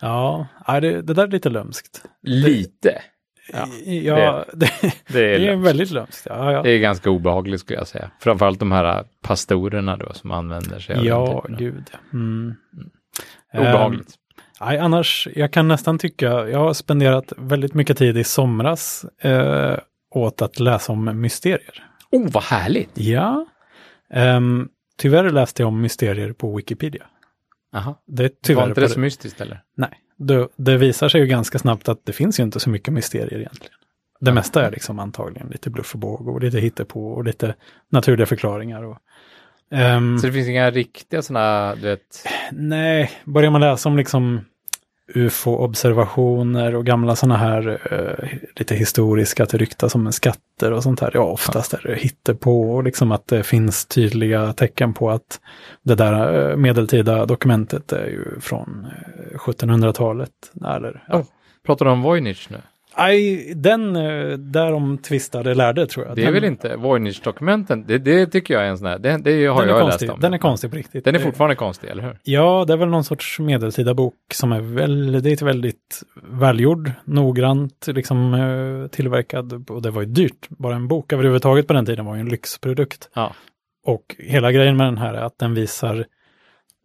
ja. 0.00 0.46
ja 0.66 0.80
det, 0.80 1.02
det 1.02 1.14
där 1.14 1.22
är 1.26 1.30
lite 1.30 1.50
lömskt. 1.50 2.04
Lite. 2.22 3.02
Ja, 3.52 3.66
ja 3.86 4.44
det, 4.52 4.70
Det 4.82 4.92
det 5.06 5.34
är, 5.34 5.40
är 5.40 5.56
väldigt 5.56 5.90
lömskt. 5.90 6.26
Ja, 6.30 6.52
ja. 6.52 6.62
det 6.62 6.70
är 6.70 6.78
ganska 6.78 7.10
obehagligt 7.10 7.60
skulle 7.60 7.78
jag 7.78 7.88
säga. 7.88 8.10
Framförallt 8.20 8.58
de 8.58 8.72
här 8.72 9.04
pastorerna 9.22 9.96
då 9.96 10.12
som 10.12 10.30
använder 10.30 10.78
sig 10.78 10.96
av 10.96 11.04
ja 11.04 11.44
gud. 11.48 11.90
Mm. 12.12 12.54
Obehagligt. 13.54 14.08
Ehm, 14.60 14.66
nej, 14.68 14.78
annars, 14.78 15.28
jag 15.36 15.52
kan 15.52 15.68
nästan 15.68 15.98
tycka, 15.98 16.26
jag 16.26 16.58
har 16.58 16.74
spenderat 16.74 17.32
väldigt 17.36 17.74
mycket 17.74 17.98
tid 17.98 18.16
i 18.18 18.24
somras 18.24 19.04
eh, 19.22 19.78
åt 20.14 20.42
att 20.42 20.60
läsa 20.60 20.92
om 20.92 21.20
mysterier. 21.20 21.84
oh, 22.10 22.30
vad 22.30 22.42
härligt! 22.42 22.90
Ja. 22.94 23.46
Ehm, 24.10 24.68
tyvärr 24.98 25.30
läste 25.30 25.62
jag 25.62 25.68
om 25.68 25.80
mysterier 25.80 26.32
på 26.32 26.56
Wikipedia. 26.56 27.04
Aha. 27.74 28.02
Det 28.06 28.24
är 28.24 28.28
Var 28.28 28.34
tyvärr 28.42 28.62
inte 28.62 28.74
på 28.74 28.80
det 28.80 28.88
så 28.88 29.00
mystiskt 29.00 29.40
eller? 29.40 29.60
Nej, 29.76 29.90
det, 30.18 30.48
det 30.56 30.76
visar 30.76 31.08
sig 31.08 31.20
ju 31.20 31.26
ganska 31.26 31.58
snabbt 31.58 31.88
att 31.88 32.00
det 32.04 32.12
finns 32.12 32.40
ju 32.40 32.44
inte 32.44 32.60
så 32.60 32.70
mycket 32.70 32.94
mysterier 32.94 33.38
egentligen. 33.38 33.74
Det 34.20 34.32
mesta 34.32 34.66
är 34.66 34.70
liksom 34.70 34.98
antagligen 34.98 35.48
lite 35.48 35.70
bluff 35.70 35.94
och 35.94 36.00
båg 36.00 36.28
och 36.28 36.42
lite 36.42 36.58
hittepå 36.60 37.08
och 37.12 37.24
lite 37.24 37.54
naturliga 37.90 38.26
förklaringar. 38.26 38.82
Och, 38.82 38.98
Ehm, 39.70 40.18
Så 40.18 40.26
det 40.26 40.32
finns 40.32 40.48
inga 40.48 40.70
riktiga 40.70 41.22
sådana, 41.22 41.74
du 41.74 41.80
vet, 41.80 42.24
nej, 42.52 43.10
börjar 43.24 43.50
man 43.50 43.60
läsa 43.60 43.88
om 43.88 43.96
liksom 43.96 44.40
UFO-observationer 45.14 46.74
och 46.74 46.86
gamla 46.86 47.16
sådana 47.16 47.36
här 47.36 47.80
eh, 47.92 48.38
lite 48.56 48.74
historiska, 48.74 49.42
att 49.42 49.48
det 49.48 49.58
ryktas 49.58 49.94
om 49.94 50.12
skatter 50.12 50.72
och 50.72 50.82
sånt 50.82 51.00
här. 51.00 51.10
Ja, 51.14 51.22
oftast 51.22 51.74
är 51.74 51.80
det 51.82 51.94
hittepå 51.94 52.70
och 52.70 52.84
liksom 52.84 53.12
att 53.12 53.26
det 53.26 53.42
finns 53.42 53.86
tydliga 53.86 54.52
tecken 54.52 54.94
på 54.94 55.10
att 55.10 55.40
det 55.82 55.94
där 55.94 56.50
eh, 56.50 56.56
medeltida 56.56 57.26
dokumentet 57.26 57.92
är 57.92 58.06
ju 58.06 58.40
från 58.40 58.86
eh, 59.32 59.38
1700-talet. 59.38 60.30
Eller, 60.64 61.04
ja. 61.08 61.18
Oh. 61.18 61.24
pratar 61.66 61.84
du 61.84 61.90
om 61.90 62.02
Voynich 62.02 62.50
nu? 62.50 62.58
Nej, 62.98 63.52
den 63.54 63.96
eh, 63.96 64.38
där 64.38 64.72
de 64.72 64.98
tvistade 64.98 65.54
lärde 65.54 65.86
tror 65.86 66.06
jag. 66.06 66.16
Det 66.16 66.22
är 66.22 66.24
den, 66.24 66.34
väl 66.34 66.44
inte 66.44 66.76
Voynich-dokumenten? 66.76 67.84
Det, 67.86 67.98
det 67.98 68.26
tycker 68.26 68.54
jag 68.54 68.62
är 68.62 68.68
en 68.68 68.78
sån 68.78 68.86
här, 68.86 68.98
det, 68.98 69.16
det 69.16 69.46
har 69.46 69.66
jag 69.66 69.80
konstig. 69.80 70.06
läst 70.06 70.14
om. 70.14 70.20
Den 70.20 70.34
är 70.34 70.38
konstig 70.38 70.70
på 70.70 70.76
riktigt. 70.76 71.04
Den 71.04 71.14
är 71.14 71.18
fortfarande 71.18 71.56
konstig, 71.56 71.88
eller 71.88 72.02
hur? 72.02 72.18
Ja, 72.22 72.64
det 72.66 72.72
är 72.72 72.76
väl 72.76 72.88
någon 72.88 73.04
sorts 73.04 73.40
medeltida 73.40 73.94
bok 73.94 74.14
som 74.32 74.52
är 74.52 74.60
väldigt, 74.60 75.42
väldigt 75.42 76.02
välgjord, 76.32 76.90
noggrant 77.04 77.86
liksom 77.86 78.34
eh, 78.34 78.88
tillverkad. 78.88 79.70
Och 79.70 79.82
det 79.82 79.90
var 79.90 80.02
ju 80.02 80.08
dyrt. 80.08 80.48
Bara 80.48 80.74
en 80.74 80.88
bok 80.88 81.12
överhuvudtaget 81.12 81.66
på 81.66 81.72
den 81.72 81.86
tiden 81.86 82.06
var 82.06 82.14
ju 82.14 82.20
en 82.20 82.28
lyxprodukt. 82.28 83.10
Ja. 83.14 83.32
Och 83.86 84.16
hela 84.18 84.52
grejen 84.52 84.76
med 84.76 84.86
den 84.86 84.98
här 84.98 85.14
är 85.14 85.22
att 85.22 85.38
den 85.38 85.54
visar 85.54 86.04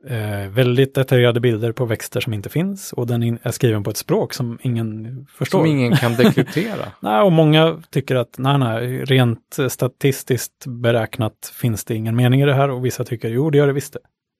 eh, 0.07 0.49
väldigt 0.49 0.95
detaljerade 0.95 1.39
bilder 1.39 1.71
på 1.71 1.85
växter 1.85 2.19
som 2.19 2.33
inte 2.33 2.49
finns. 2.49 2.93
Och 2.93 3.07
den 3.07 3.23
är 3.43 3.51
skriven 3.51 3.83
på 3.83 3.89
ett 3.89 3.97
språk 3.97 4.33
som 4.33 4.59
ingen 4.61 5.25
förstår. 5.29 5.59
Som 5.59 5.65
ingen 5.67 5.95
kan 5.95 6.15
dekryptera. 6.15 6.91
Nej, 6.99 7.21
och 7.21 7.31
många 7.31 7.81
tycker 7.89 8.15
att 8.15 8.35
nej, 8.37 8.57
nej, 8.57 9.05
rent 9.05 9.59
eh, 9.59 9.67
statistiskt 9.67 10.65
beräknat 10.67 11.53
finns 11.61 11.85
det 11.85 11.95
ingen 11.95 12.15
mening 12.15 12.41
i 12.41 12.45
det 12.45 12.53
här 12.53 12.69
och 12.69 12.85
vissa 12.85 13.03
tycker 13.03 13.29
jo, 13.29 13.49
det 13.49 13.57
gör 13.57 13.67
det 13.67 13.73
visst 13.73 13.93
det. 13.93 13.99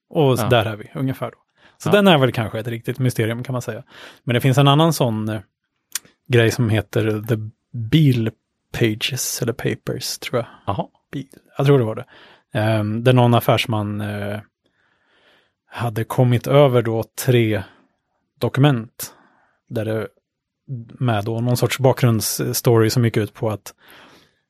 Och 0.10 0.40
Ja. 0.40 0.48
där 0.50 0.66
är 0.66 0.76
vi 0.76 0.92
ungefär 0.96 1.32
då. 1.32 1.38
Så 1.78 1.90
Ja. 1.90 1.94
den 1.94 2.08
är 2.08 2.18
väl 2.18 2.32
kanske 2.32 2.60
ett 2.60 2.68
riktigt 2.68 3.00
mysterium 3.00 3.44
kan 3.44 3.54
man 3.54 3.62
säga. 3.62 3.84
Men 4.24 4.34
det 4.34 4.42
finns 4.42 4.58
en 4.58 4.68
annan 4.68 4.94
sån 4.94 5.30
eh, 5.30 5.40
grej 6.28 6.52
som 6.52 6.70
heter 6.70 7.24
The 7.28 7.36
Beal 7.78 8.30
Pages 8.80 9.42
eller 9.42 9.54
Papers 9.54 10.18
tror 10.20 10.38
jag. 10.40 10.46
Jaha. 10.66 10.88
Jag 11.58 11.66
tror 11.66 11.80
det 11.80 11.86
var 11.86 11.96
det. 11.96 12.06
Um, 12.80 13.04
där 13.04 13.14
någon 13.14 13.34
affärsman 13.34 14.02
eh, 14.02 14.40
hade 15.74 16.04
kommit 16.04 16.48
över 16.48 16.82
då 16.82 17.04
tre 17.26 17.64
dokument. 18.40 19.16
Där 19.70 19.86
det 19.86 20.08
med 21.00 21.26
då 21.26 21.42
någon 21.42 21.58
sorts 21.58 21.80
bakgrundsstory 21.80 22.90
som 22.90 23.06
gick 23.06 23.18
ut 23.18 23.34
på 23.34 23.50
att 23.50 23.74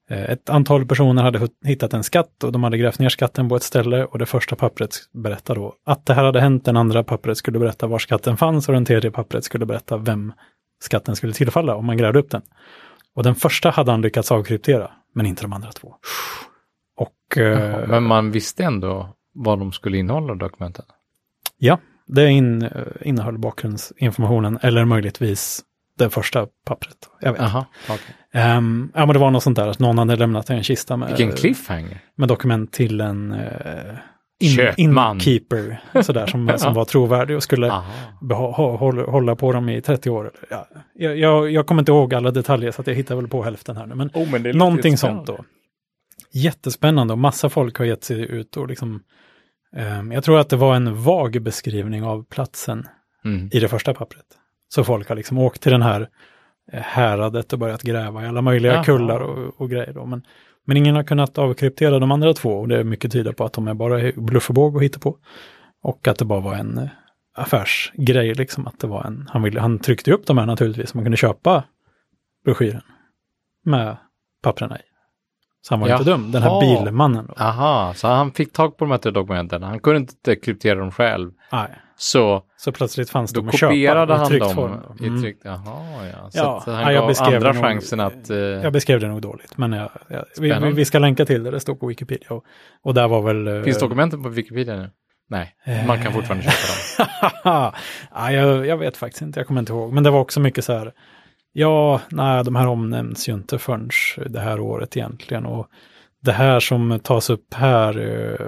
eh, 0.10 0.24
ett 0.24 0.50
antal 0.50 0.86
personer 0.86 1.24
hade 1.24 1.48
hittat 1.66 1.94
en 1.94 2.04
skatt 2.04 2.44
och 2.44 2.52
de 2.52 2.64
hade 2.64 2.78
grävt 2.78 3.00
ner 3.00 3.10
skatten 3.10 3.50
på 3.50 3.56
ett 3.56 3.64
ställe 3.64 4.06
och 4.06 4.20
det 4.20 4.26
första 4.26 4.56
pappret 4.56 4.96
berättade 5.14 5.60
då 5.60 5.76
att 5.86 6.06
det 6.06 6.14
här 6.14 6.24
hade 6.24 6.42
hänt, 6.42 6.66
den 6.66 6.78
andra 6.78 7.04
pappret 7.04 7.38
skulle 7.38 7.60
berätta 7.60 7.88
var 7.88 8.00
skatten 8.00 8.38
fanns 8.38 8.68
och 8.68 8.74
den 8.74 8.86
tredje 8.86 9.12
pappret 9.12 9.44
skulle 9.44 9.66
berätta 9.66 9.98
vem 9.98 10.34
skatten 10.82 11.16
skulle 11.16 11.34
tillfalla 11.34 11.76
om 11.76 11.86
man 11.86 11.98
grävde 11.98 12.20
upp 12.20 12.32
den. 12.32 12.42
Och 13.16 13.24
den 13.24 13.36
första 13.36 13.70
hade 13.70 13.92
han 13.92 14.02
lyckats 14.02 14.32
avkryptera, 14.32 14.92
men 15.16 15.26
inte 15.26 15.42
de 15.42 15.54
andra 15.54 15.72
två. 15.72 15.96
Och 16.98 17.38
eh, 17.38 17.44
Jaha, 17.44 17.86
Men 17.88 18.04
man 18.04 18.32
visste 18.32 18.64
ändå 18.64 19.16
vad 19.34 19.60
de 19.60 19.72
skulle 19.72 19.98
innehålla, 19.98 20.36
dokumenten 20.36 20.86
ja, 21.64 21.80
det 22.08 22.30
in, 22.30 22.62
eh, 22.62 22.70
innehöll 23.02 23.38
bakgrundsinformationen 23.38 24.60
eller 24.62 24.86
möjligtvis 24.86 25.64
det 25.98 26.10
första 26.10 26.48
pappret. 26.66 26.98
Jag 27.22 27.32
vet. 27.32 27.42
Jaha, 27.42 27.66
okej. 27.84 28.16
Ehm, 28.34 28.92
ja, 28.94 29.06
men 29.06 29.14
det 29.14 29.20
var 29.20 29.32
något 29.32 29.44
sånt 29.44 29.56
där 29.56 29.68
att 29.68 29.80
någon 29.80 29.98
hade 29.98 30.16
lämnat 30.16 30.50
en 30.50 30.64
kista 30.64 30.98
med, 30.98 31.08
Vilken 31.08 31.32
cliffhanger. 31.32 32.00
med 32.16 32.28
dokument 32.28 32.72
till 32.72 33.02
en 33.02 33.32
uh, 33.32 33.40
in, 34.40 34.74
inkeeper 34.78 35.82
sådär, 36.02 36.28
som, 36.28 36.52
som 36.58 36.74
var 36.74 36.86
trovärdig 36.86 37.36
och 37.36 37.44
skulle 37.44 37.72
Aha. 37.72 37.92
beha, 38.22 38.52
ha, 38.52 38.78
hålla, 38.78 39.04
hålla 39.04 39.36
på 39.36 39.52
dem 39.52 39.70
i 39.70 39.82
30 39.82 40.10
år. 40.10 40.32
Ja, 40.50 40.68
jag, 40.94 41.18
jag, 41.18 41.52
jag 41.52 41.68
kommer 41.68 41.82
inte 41.82 41.92
ihåg 41.92 42.14
alla 42.14 42.32
detaljer 42.32 42.72
så 42.72 42.82
att 42.82 42.88
jag 42.88 42.96
hittar 42.96 43.16
väl 43.16 43.28
på 43.28 43.44
hälften 43.44 43.78
här 43.78 43.86
nu. 43.86 43.96
Men 43.96 44.10
Oh, 44.14 44.32
men 44.32 44.58
någonting 44.58 44.98
sånt 44.98 45.28
då. 45.28 45.46
Jättespännande 46.32 47.14
och 47.14 47.20
massa 47.20 47.50
folk 47.50 47.78
har 47.78 47.86
gett 47.86 48.04
sig 48.04 48.32
ut 48.32 48.58
och 48.58 48.68
liksom 48.68 49.04
jag 50.12 50.24
tror 50.24 50.40
att 50.40 50.50
det 50.50 50.56
var 50.56 50.76
en 50.76 51.04
vag 51.04 51.42
beskrivning 51.42 52.04
av 52.04 52.26
platsen 52.30 52.88
Mm. 53.26 53.50
i 53.52 53.60
det 53.60 53.68
första 53.68 53.94
pappret. 53.94 54.26
Så 54.70 54.84
folk 54.84 55.10
har 55.10 55.16
liksom 55.16 55.38
åkt 55.38 55.62
till 55.62 55.72
den 55.72 55.82
här 55.82 56.10
eh, 56.72 56.82
häradet 56.82 57.54
och 57.54 57.60
börjat 57.60 57.82
gräva 57.82 58.24
i 58.24 58.28
alla 58.28 58.42
möjliga 58.42 58.74
Jaha. 58.74 58.84
kullar 58.84 59.20
och, 59.20 59.62
och 59.62 59.70
grejer. 59.70 59.94
Då. 59.94 60.06
Men, 60.06 60.22
men 60.66 60.78
ingen 60.78 60.96
har 60.96 61.04
kunnat 61.04 61.38
avkryptera 61.38 62.00
de 62.00 62.12
andra 62.12 62.34
två 62.34 62.50
och 62.60 62.68
det 62.68 62.80
är 62.80 62.84
mycket 62.84 63.12
tyder 63.12 63.32
på 63.32 63.46
att 63.46 63.54
de 63.54 63.68
är 63.68 63.74
bara 63.74 64.12
bluff 64.16 64.50
och 64.50 64.84
hitta 64.84 65.00
på. 65.00 65.18
Och 65.84 66.08
att 66.08 66.18
det 66.18 66.26
bara 66.26 66.40
var 66.40 66.56
en 66.56 66.78
eh, 66.78 66.88
affärsgrej, 67.36 68.34
liksom 68.34 68.68
att 68.68 68.80
det 68.80 68.88
var 68.88 69.04
en, 69.04 69.30
han, 69.32 69.44
ville, 69.44 69.60
han 69.60 69.80
tryckte 69.80 70.12
upp 70.12 70.26
de 70.28 70.38
här 70.38 70.46
naturligtvis, 70.46 70.94
man 70.94 71.04
kunde 71.06 71.18
köpa 71.18 71.64
broschyren 72.46 72.82
med 73.66 73.98
papperna 74.42 74.78
i. 74.78 74.82
Så 75.68 75.74
han 75.74 75.80
var 75.80 75.90
inte 75.90 76.04
dum, 76.04 76.32
den 76.32 76.42
här 76.44 76.50
Jaha. 76.50 76.84
bilmannen. 76.86 77.26
Då. 77.28 77.44
Aha, 77.44 77.94
så 77.96 78.08
han 78.08 78.32
fick 78.32 78.54
tag 78.54 78.78
på 78.78 78.86
de 78.86 78.92
här 78.92 78.98
tre 78.98 79.12
dokumenten. 79.12 79.64
Han 79.64 79.80
kunde 79.80 80.00
inte 80.00 80.36
kryptera 80.36 80.80
dem 80.80 80.92
själv. 80.92 81.32
Nej. 81.52 81.68
Så 81.96 82.44
Så 82.58 82.72
plötsligt 82.72 83.10
fanns 83.10 83.32
då 83.34 83.42
de 83.42 83.48
att 83.50 83.58
köpa 83.60 83.72
kopierade 83.72 84.14
i 84.14 84.18
han 84.18 84.28
tryckt 84.28 84.46
dem 84.46 84.56
form. 84.56 84.72
då. 85.00 85.06
i 85.06 85.08
Mm. 85.08 85.22
tryckt. 85.22 85.42
Jaha, 85.46 85.62
ja. 86.14 86.30
Så 86.32 86.38
Ja, 86.38 86.64
han 86.66 86.76
ja, 86.82 86.92
jag 86.92 87.02
gav 87.02 87.08
beskrev 87.08 87.36
andra 87.36 87.52
nog- 87.54 87.64
chansen 87.64 88.00
att... 88.00 88.30
eh, 88.30 88.38
Jag 88.38 88.74
beskrev 88.74 89.00
det 89.00 89.08
nog 89.08 89.22
dåligt, 89.22 89.58
men 89.58 89.74
jag, 89.74 89.90
jag, 90.08 90.26
vi, 90.40 90.72
vi, 90.74 90.86
ska 90.86 91.00
länka 91.00 91.26
till 91.26 91.44
det, 91.44 91.52
det 91.52 91.60
står 91.60 91.76
på 91.76 91.88
Wikipedia. 91.88 92.28
Och, 92.30 92.44
och 92.84 92.94
där 92.94 93.08
var 93.08 93.22
väl... 93.22 93.48
eh, 93.58 93.64
Finns 93.64 93.80
dokumenten 93.80 94.24
på 94.24 94.30
Wikipedia 94.30 94.76
nu? 94.76 94.90
Nej, 95.30 95.56
man 95.88 96.02
kan 96.04 96.14
fortfarande 96.14 96.44
köpa 96.44 97.04
dem. 97.44 97.72
ja, 98.14 98.32
jag, 98.32 98.66
jag 98.66 98.78
vet 98.78 98.98
faktiskt 98.98 99.22
inte, 99.22 99.40
jag 99.40 99.48
kommer 99.48 99.60
inte 99.60 99.74
ihåg. 99.74 99.94
Men 99.94 100.04
det 100.04 100.10
var 100.12 100.20
också 100.20 100.40
mycket 100.40 100.66
så 100.66 100.74
här, 100.74 100.92
ja, 101.54 102.02
nej, 102.10 102.44
de 102.44 102.56
här 102.56 102.68
omnämns 102.68 103.30
ju 103.30 103.34
inte 103.34 103.60
förrän 103.60 103.90
det 104.26 104.40
här 104.40 104.60
året 104.60 104.98
egentligen. 104.98 105.46
Och 105.46 105.68
det 106.22 106.32
här 106.32 106.60
som 106.60 107.00
tas 107.04 107.30
upp 107.30 107.54
här, 107.54 107.98
eh, 107.98 108.48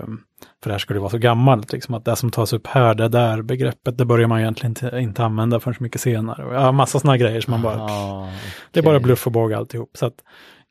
för 0.63 0.70
det 0.70 0.72
här 0.72 0.78
skulle 0.80 1.00
vara 1.00 1.10
så 1.10 1.18
gammalt, 1.18 1.72
liksom, 1.74 1.96
att 1.96 2.06
det 2.06 2.15
som 2.15 2.32
tas 2.32 2.54
upp 2.54 2.68
här, 2.68 2.94
det 2.96 3.08
där 3.08 3.41
begreppet, 3.41 3.98
det 3.98 4.06
börjar 4.06 4.28
man 4.28 4.39
egentligen 4.39 4.72
inte, 4.72 4.98
inte 5.00 5.24
använda 5.26 5.60
förrän 5.60 5.76
mycket 5.80 6.02
senare. 6.02 6.54
Ja, 6.54 6.72
massa 6.72 7.00
sådana 7.00 7.18
grejer 7.18 7.41
som 7.41 7.52
man 7.52 7.62
bara, 7.62 7.82
Ah, 7.82 8.30
det 8.72 8.80
är 8.80 8.84
bara 8.84 9.00
bluff 9.00 9.26
och 9.26 9.32
båg 9.34 9.54
alltihop. 9.54 9.89
Så 9.98 10.06
att 10.06 10.24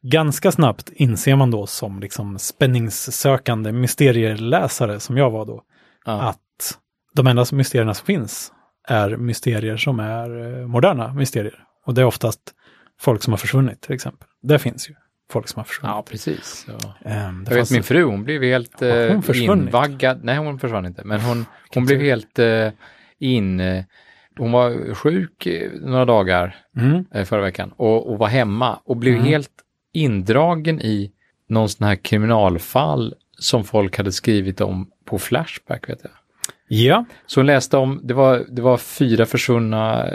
ganska 0.03 0.53
snabbt 0.53 0.91
inser 0.95 1.37
man 1.37 1.51
då 1.51 1.67
som 1.67 2.01
liksom 2.01 2.39
spänningssökande 2.39 3.73
mysterieläsare 3.73 5.01
som 5.01 5.17
jag 5.17 5.31
var 5.31 5.47
då, 5.47 5.63
Ja. 6.07 6.13
att 6.23 6.79
de 7.15 7.27
enda 7.27 7.45
mysterierna 7.53 7.95
som 7.95 8.07
finns 8.07 8.53
är 8.89 9.17
mysterier 9.17 9.77
som 9.77 10.01
är 10.01 10.61
eh, 10.61 10.67
moderna 10.67 11.13
mysterier. 11.13 11.59
Och 11.85 11.95
det 11.95 12.01
är 12.01 12.05
oftast 12.05 12.41
folk 13.01 13.23
som 13.23 13.33
har 13.33 13.39
försvunnit 13.39 13.81
till 13.81 13.95
exempel. 13.95 14.29
Det 14.43 14.59
finns 14.59 14.91
ju 14.91 14.95
folk 15.31 15.49
som 15.49 15.61
har 15.61 15.65
försvunnit. 15.65 15.95
Ja, 15.95 16.03
precis. 16.03 16.67
Ja. 16.69 16.95
Ehm, 17.11 17.45
det 17.45 17.51
Jag 17.51 17.57
vet 17.59 17.71
min 17.71 17.83
fru, 17.83 18.03
hon 18.05 18.25
blev 18.25 18.43
helt 18.43 18.81
Har 18.81 19.09
hon 19.09 19.17
eh, 19.17 19.21
försvunnit? 19.21 19.67
invaggad. 19.67 20.21
Nej, 20.25 20.37
hon 20.37 20.59
försvann 20.59 20.87
inte. 20.87 21.05
Men 21.05 21.21
hon, 21.21 21.47
hon 21.75 21.87
blev 21.87 22.01
helt 22.01 22.39
eh, 22.39 22.69
in... 23.19 23.61
Eh, 23.61 23.85
hon 24.39 24.53
var 24.53 24.95
sjuk 24.95 25.49
några 25.81 26.05
dagar 26.05 26.57
Mm. 26.77 27.05
förra 27.27 27.41
veckan 27.41 27.73
och, 27.77 28.11
och 28.13 28.19
var 28.19 28.29
hemma 28.29 28.81
och 28.85 28.97
blev 28.97 29.15
Mm. 29.15 29.27
helt 29.27 29.51
indragen 29.93 30.81
i 30.81 31.13
någon 31.49 31.69
sån 31.69 31.87
här 31.87 31.97
kriminalfall 31.97 33.15
som 33.39 33.65
folk 33.65 33.97
hade 33.97 34.13
skrivit 34.13 34.61
om 34.61 34.91
på 35.05 35.19
Flashback, 35.19 35.89
vet 35.89 35.99
jag. 36.03 36.13
Ja, 36.69 37.05
Så 37.27 37.41
hon 37.41 37.47
läste 37.47 37.77
om, 37.77 38.01
det 38.03 38.15
var, 38.15 38.45
det 38.49 38.63
var 38.63 38.77
fyra 38.77 39.27
försvunna 39.27 40.07
eh, 40.09 40.13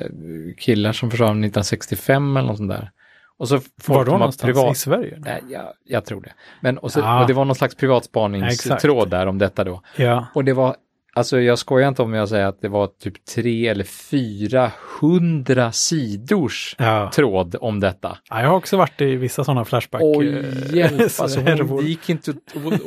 killar 0.58 0.92
som 0.92 1.12
försvann 1.12 1.30
1965 1.30 2.38
eller 2.38 2.48
något 2.48 2.58
sånt 2.58 2.70
där. 2.72 2.92
Och 3.38 3.48
så 3.48 3.60
var 3.88 4.06
då 4.06 4.12
någonstans? 4.12 4.58
privat- 4.58 4.72
I 4.72 4.76
Sverige? 4.76 5.16
Nej, 5.26 5.44
jag, 5.50 5.64
jag 5.86 6.06
tror 6.06 6.22
det. 6.22 6.32
Men 6.62 6.78
och, 6.78 6.92
så, 6.92 7.00
Ja. 7.00 7.22
och 7.22 7.28
det 7.28 7.34
var 7.34 7.46
någon 7.46 7.56
slags 7.56 7.76
privatspaningstråd 7.76 9.10
där 9.10 9.28
om 9.28 9.38
detta 9.38 9.64
då. 9.64 9.82
Ja, 9.96 10.26
Och 10.34 10.44
det 10.46 10.54
var, 10.54 10.76
alltså 11.13 11.39
jag 11.41 11.60
skojar 11.60 11.88
inte 11.88 12.02
om 12.02 12.13
jag 12.13 12.30
säger 12.30 12.45
att 12.45 12.62
det 12.62 12.67
var 12.69 12.88
typ 12.88 13.26
tre 13.26 13.67
eller 13.67 13.84
fyra 13.84 14.72
hundra 15.02 15.72
sidors 15.72 16.76
ja. 16.80 17.12
tråd 17.15 17.56
om 17.62 17.80
detta. 17.80 18.17
ja. 18.30 18.41
Jag 18.41 18.50
har 18.50 18.56
också 18.56 18.78
varit 18.78 19.02
i 19.02 19.15
vissa 19.15 19.43
sådana 19.43 19.65
Flashback. 19.65 20.02
Oj, 20.04 20.28
eh, 20.28 20.76
hjälp, 20.76 21.02
så 21.12 21.24
alltså 21.24 21.39
hon, 21.39 21.78
det 21.78 21.89
gick 21.89 22.10
inte 22.10 22.32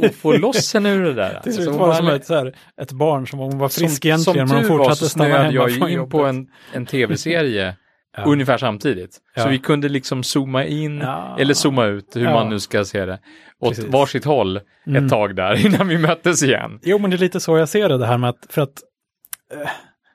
att, 0.03 0.15
få 0.15 0.33
loss 0.37 0.75
henne 0.75 0.91
ur 0.93 1.05
det 1.05 1.15
där. 1.15 1.29
Till 1.43 1.53
Alltså, 1.53 1.63
slut 1.63 1.75
var 1.77 1.89
det 1.89 1.95
som 1.95 2.09
ett, 2.09 2.27
så 2.27 2.35
här, 2.35 2.55
ett 2.83 2.93
barn 2.93 3.27
som 3.27 3.39
hon 3.39 3.59
var 3.59 3.69
frisk 3.69 4.05
egentligen, 4.05 4.49
som 4.49 4.57
men 4.57 4.69
hon 4.69 4.79
fortsatte 4.79 5.09
stanna 5.11 5.39
hemma 5.39 5.53
jag 5.53 5.73
från 5.75 5.89
in 5.89 5.97
jobbet. 5.97 6.11
på 6.13 6.25
en, 6.25 6.47
en 6.73 6.87
tv-serie 6.87 7.77
Ja. 8.17 8.25
ungefär 8.25 8.59
samtidigt. 8.59 9.19
Så 9.37 9.49
vi 9.49 9.59
kunde 9.59 9.89
liksom 9.89 10.23
zooma 10.23 10.65
in 10.65 11.03
eller 11.39 11.55
zooma 11.55 11.85
ut, 11.87 12.17
hur 12.17 12.25
man 12.25 12.49
nu 12.49 12.61
ska 12.61 12.85
se 12.85 13.05
det, 13.07 13.19
åt 13.63 13.69
Precis. 13.69 13.93
varsitt 13.93 14.25
håll 14.25 14.61
Mm. 14.87 15.05
ett 15.05 15.11
tag 15.11 15.37
där 15.37 15.67
innan 15.67 15.89
vi 15.89 15.99
möttes 15.99 16.43
igen. 16.43 16.79
Jo, 16.83 16.99
men 16.99 17.11
det 17.11 17.17
är 17.17 17.19
lite 17.19 17.41
så 17.41 17.59
jag 17.59 17.69
ser 17.69 17.89
det, 17.89 17.99
det 17.99 18.07
här 18.07 18.19
med 18.19 18.31
att, 18.31 18.47
för 18.49 18.63
att, 18.63 18.83
eh, 19.55 19.69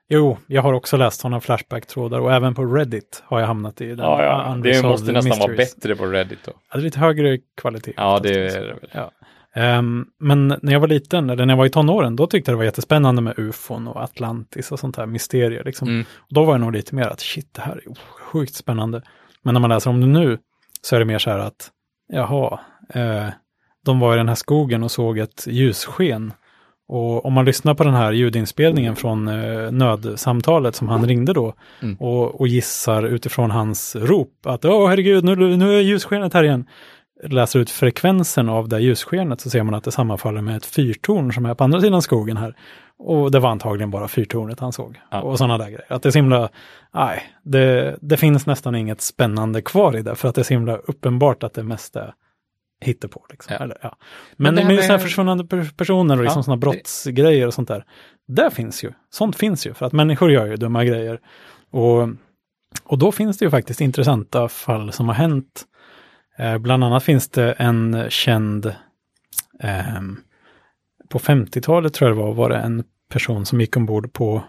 jo, 0.10 0.38
jag 0.48 0.62
har 0.62 0.74
också 0.74 0.98
läst 0.98 1.20
sådana 1.22 1.40
Flashback-trådar 1.40 2.20
och 2.20 2.34
även 2.34 2.56
på 2.56 2.66
Reddit 2.66 3.24
har 3.26 3.40
jag 3.40 3.48
hamnat 3.48 3.82
i 3.82 3.88
den. 3.88 4.00
Ja, 4.00 4.24
ja. 4.24 4.58
Det 4.64 4.84
måste 4.84 5.12
nästan 5.12 5.40
vara 5.40 5.50
Mysteries. 5.50 5.76
bättre 5.76 5.96
på 5.96 6.06
Reddit 6.06 6.40
då. 6.46 6.52
Ja, 6.56 6.78
det 6.78 6.82
är 6.82 6.84
lite 6.84 7.00
högre 7.00 7.38
kvalitet. 7.62 7.94
Ja, 7.98 8.20
det 8.24 8.30
är 8.30 8.60
det 8.62 8.74
väl. 8.74 8.90
Ja. 8.92 9.12
Ehm, 9.56 10.06
men 10.20 10.48
när 10.62 10.74
jag 10.74 10.80
var 10.80 10.88
liten, 10.88 11.30
eller 11.30 11.46
när 11.46 11.54
jag 11.54 11.58
var 11.58 11.66
i 11.66 11.70
tonåren, 11.70 12.16
då 12.16 12.28
tyckte 12.28 12.52
jag 12.52 12.54
det 12.54 12.58
var 12.58 12.66
jättespännande 12.66 13.22
med 13.22 13.40
ufon 13.40 13.88
och 13.88 14.04
Atlantis 14.04 14.72
och 14.72 14.80
sånt 14.80 14.98
här 14.98 15.06
mysterier. 15.06 15.64
Liksom. 15.64 15.88
Mm. 15.88 16.06
Då 16.30 16.44
var 16.44 16.54
jag 16.54 16.62
nog 16.62 16.74
lite 16.74 16.96
mer 16.96 17.08
att 17.08 17.20
shit, 17.20 17.54
det 17.54 17.62
här 17.62 17.76
är 17.76 17.96
sjukt 18.20 18.56
spännande. 18.56 19.02
Men 19.44 19.54
när 19.54 19.62
man 19.62 19.70
läser 19.70 19.90
om 19.90 20.02
det 20.02 20.08
nu 20.08 20.38
så 20.82 20.96
är 20.96 21.00
det 21.00 21.06
mer 21.06 21.20
så 21.20 21.30
här 21.30 21.40
att, 21.40 21.70
jaha, 22.14 22.60
eh, 22.93 23.28
de 23.86 24.00
var 24.00 24.13
i 24.13 24.17
den 24.17 24.28
här 24.28 24.36
skogen 24.36 24.84
och 24.84 24.91
såg 24.91 25.17
ett 25.17 25.47
ljussken. 25.47 26.34
Och 26.89 27.26
om 27.26 27.34
man 27.34 27.45
lyssnar 27.45 27.73
på 27.73 27.84
den 27.84 27.93
här 27.93 28.12
ljudinspelningen 28.12 28.95
från 28.95 29.28
eh, 29.28 29.71
nödsamtalet 29.71 30.76
som 30.76 30.89
han 30.89 31.08
ringde 31.08 31.34
då 31.34 31.54
Mm. 31.82 31.95
och, 31.95 32.41
och 32.41 32.47
gissar 32.47 33.04
utifrån 33.04 33.52
hans 33.52 33.95
rop 33.95 34.45
att 34.45 34.65
åh 34.65 34.89
herregud, 34.89 35.23
nu, 35.23 35.58
nu 35.58 35.78
är 35.78 35.82
ljusskenet 35.82 36.34
här 36.34 36.43
igen. 36.43 36.65
Läser 37.23 37.60
ut 37.60 37.69
frekvensen 37.69 38.50
av 38.50 38.69
det 38.69 38.80
ljusskenet 38.80 39.41
så 39.41 39.50
ser 39.50 39.63
man 39.63 39.73
att 39.73 39.84
det 39.84 39.91
sammanfaller 39.91 40.41
med 40.41 40.58
ett 40.58 40.65
fyrtorn 40.65 41.34
som 41.34 41.45
är 41.45 41.54
på 41.54 41.63
andra 41.63 41.82
sidan 41.82 42.02
skogen 42.02 42.38
här. 42.38 42.56
Och 43.00 43.32
det 43.32 43.39
var 43.39 43.50
antagligen 43.50 43.91
bara 43.91 44.08
fyrtornet 44.08 44.60
han 44.60 44.73
såg. 44.73 45.00
Ja. 45.12 45.21
Och 45.21 45.38
sådana 45.38 45.58
där 45.58 45.65
grejer. 45.65 45.86
Att 45.89 46.04
det 46.04 46.10
är 46.10 46.12
så 46.12 46.17
himla, 46.17 46.50
nej, 46.93 47.23
det, 47.43 47.97
det 48.02 48.17
finns 48.17 48.45
nästan 48.45 48.76
inget 48.76 49.02
spännande 49.02 49.62
kvar 49.62 49.97
i 49.97 50.02
det. 50.02 50.15
För 50.15 50.30
att 50.30 50.36
det 50.36 50.41
är 50.41 50.43
så 50.43 50.54
himla 50.54 50.76
uppenbart 50.78 51.43
att 51.43 51.54
det 51.54 51.63
mesta 51.63 52.04
är 52.04 52.13
hittepå. 52.82 53.26
Liksom. 53.30 53.54
Ja. 53.60 53.63
Eller, 53.63 53.78
ja. 53.82 53.98
Men 54.36 54.56
Men, 54.56 54.66
med, 54.68 54.76
med- 54.76 54.84
sådana 54.84 54.98
här 54.98 55.06
försvunnande 55.06 55.46
per- 55.46 55.72
personer 55.78 56.18
och 56.18 56.24
liksom 56.24 56.40
Ja, 56.40 56.44
sådana 56.44 56.60
brottsgrejer 56.60 57.48
och 57.48 57.54
sånt 57.54 57.68
där. 57.68 57.86
Det 58.28 58.52
finns 58.52 58.84
ju. 58.84 58.92
Sånt 59.10 59.36
finns 59.36 59.68
ju. 59.68 59.74
För 59.74 59.86
att 59.86 59.94
människor 59.94 60.32
gör 60.32 60.46
ju 60.46 60.56
dumma 60.56 60.84
grejer. 60.86 61.20
Och, 61.72 62.10
och 62.84 62.98
då 62.98 63.12
finns 63.12 63.38
det 63.38 63.46
ju 63.46 63.52
faktiskt 63.52 63.82
intressanta 63.82 64.48
fall 64.50 64.92
som 64.92 65.08
har 65.08 65.16
hänt. 65.16 65.66
Eh, 66.38 66.58
bland 66.58 66.84
annat 66.84 67.04
finns 67.04 67.30
det 67.30 67.52
en 67.52 68.06
känd, 68.10 68.76
ehm, 69.60 70.18
på 71.10 71.20
50-talet 71.20 71.94
tror 71.94 72.10
jag 72.10 72.18
det 72.18 72.24
var, 72.24 72.34
var 72.34 72.50
det 72.50 72.58
en 72.58 72.84
person 73.10 73.46
som 73.46 73.62
gick 73.62 73.78
ombord 73.78 74.13
på 74.13 74.44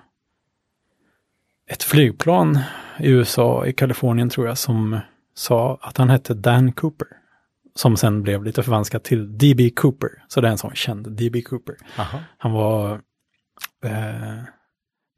ett 1.70 1.82
flygplan 1.82 2.58
i 2.98 3.10
USA, 3.10 3.66
i 3.66 3.72
Kalifornien 3.72 4.30
tror 4.30 4.46
jag, 4.46 4.58
som 4.58 4.98
sa 5.34 5.78
att 5.82 5.96
han 5.96 6.10
hette 6.10 6.34
Dan 6.34 6.72
Cooper. 6.72 7.08
Som 7.78 7.96
sen 7.96 8.22
blev 8.22 8.44
lite 8.44 8.62
förvanskat 8.62 9.04
till 9.04 9.38
D.B. 9.38 9.70
Cooper. 9.70 10.08
Så 10.28 10.40
det 10.40 10.48
är 10.48 10.52
en 10.52 10.58
sån 10.58 10.74
känd 10.74 11.12
D.B. 11.12 11.42
Cooper. 11.42 11.76
Aha. 11.98 12.18
Han 12.38 12.52
var... 12.52 12.92
Eh, 13.84 14.38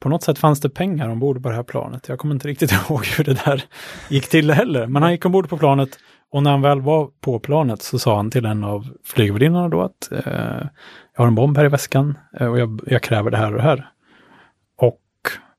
på 0.01 0.09
något 0.09 0.23
sätt 0.23 0.39
fanns 0.39 0.61
det 0.61 0.71
pengar 0.71 1.09
ombord 1.09 1.43
på 1.43 1.49
det 1.49 1.55
här 1.55 1.63
planet. 1.63 2.09
Jag 2.09 2.19
kommer 2.19 2.35
inte 2.35 2.49
riktigt 2.49 2.73
ihåg 2.89 3.07
hur 3.07 3.25
det 3.25 3.45
där 3.45 3.65
gick 4.09 4.29
till 4.29 4.51
heller. 4.51 4.87
Men 4.87 5.03
han 5.03 5.13
gick 5.13 5.25
ombord 5.25 5.49
på 5.49 5.59
planet 5.59 5.99
och 6.31 6.43
när 6.43 6.51
han 6.51 6.63
väl 6.63 6.81
var 6.81 7.11
på 7.21 7.39
planet 7.39 7.83
så 7.83 7.99
sa 7.99 8.17
han 8.17 8.31
till 8.31 8.47
en 8.47 8.65
av 8.65 8.87
flygvärdinnorna 9.05 9.69
då 9.69 9.83
att 9.83 10.13
eh, 10.13 10.67
jag 11.15 11.23
har 11.23 11.27
en 11.27 11.35
bomb 11.35 11.57
här 11.57 11.65
i 11.65 11.69
väskan 11.69 12.19
eh, 12.41 12.47
och 12.47 12.59
jag, 12.59 12.81
jag 12.87 13.03
kräver 13.03 13.31
det 13.31 13.37
här 13.37 13.53
och 13.53 13.57
det 13.57 13.63
här. 13.63 13.91
Och 14.77 15.03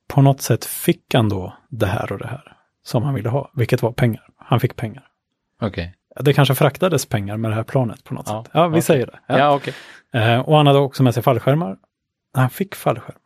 på 0.07 0.21
något 0.21 0.41
sätt 0.41 0.65
fick 0.65 1.13
han 1.13 1.29
då 1.29 1.53
det 1.69 1.87
här 1.87 2.11
och 2.11 2.19
det 2.19 2.27
här 2.27 2.57
som 2.83 3.03
han 3.03 3.13
ville 3.13 3.29
ha, 3.29 3.51
vilket 3.55 3.81
var 3.81 3.91
pengar. 3.91 4.27
Han 4.37 4.59
fick 4.59 4.75
pengar. 4.75 5.07
Okej. 5.61 5.95
Det 6.19 6.33
kanske 6.33 6.55
fraktades 6.55 7.05
pengar 7.05 7.37
med 7.37 7.51
det 7.51 7.55
här 7.55 7.63
planet 7.63 8.03
på 8.03 8.13
något 8.13 8.25
Ja, 8.29 8.43
sätt. 8.43 8.51
Ja, 8.53 8.67
vi 8.67 8.73
okej. 8.73 8.81
säger 8.81 9.05
det. 9.05 9.19
Ja, 9.27 9.37
Ja. 9.37 9.55
okej. 9.55 9.73
Eh, 10.13 10.39
och 10.39 10.57
han 10.57 10.67
hade 10.67 10.79
också 10.79 11.03
med 11.03 11.13
sig 11.13 11.23
fallskärmar. 11.23 11.77
Han 12.33 12.49
fick 12.49 12.75
fallskärmar. 12.75 13.21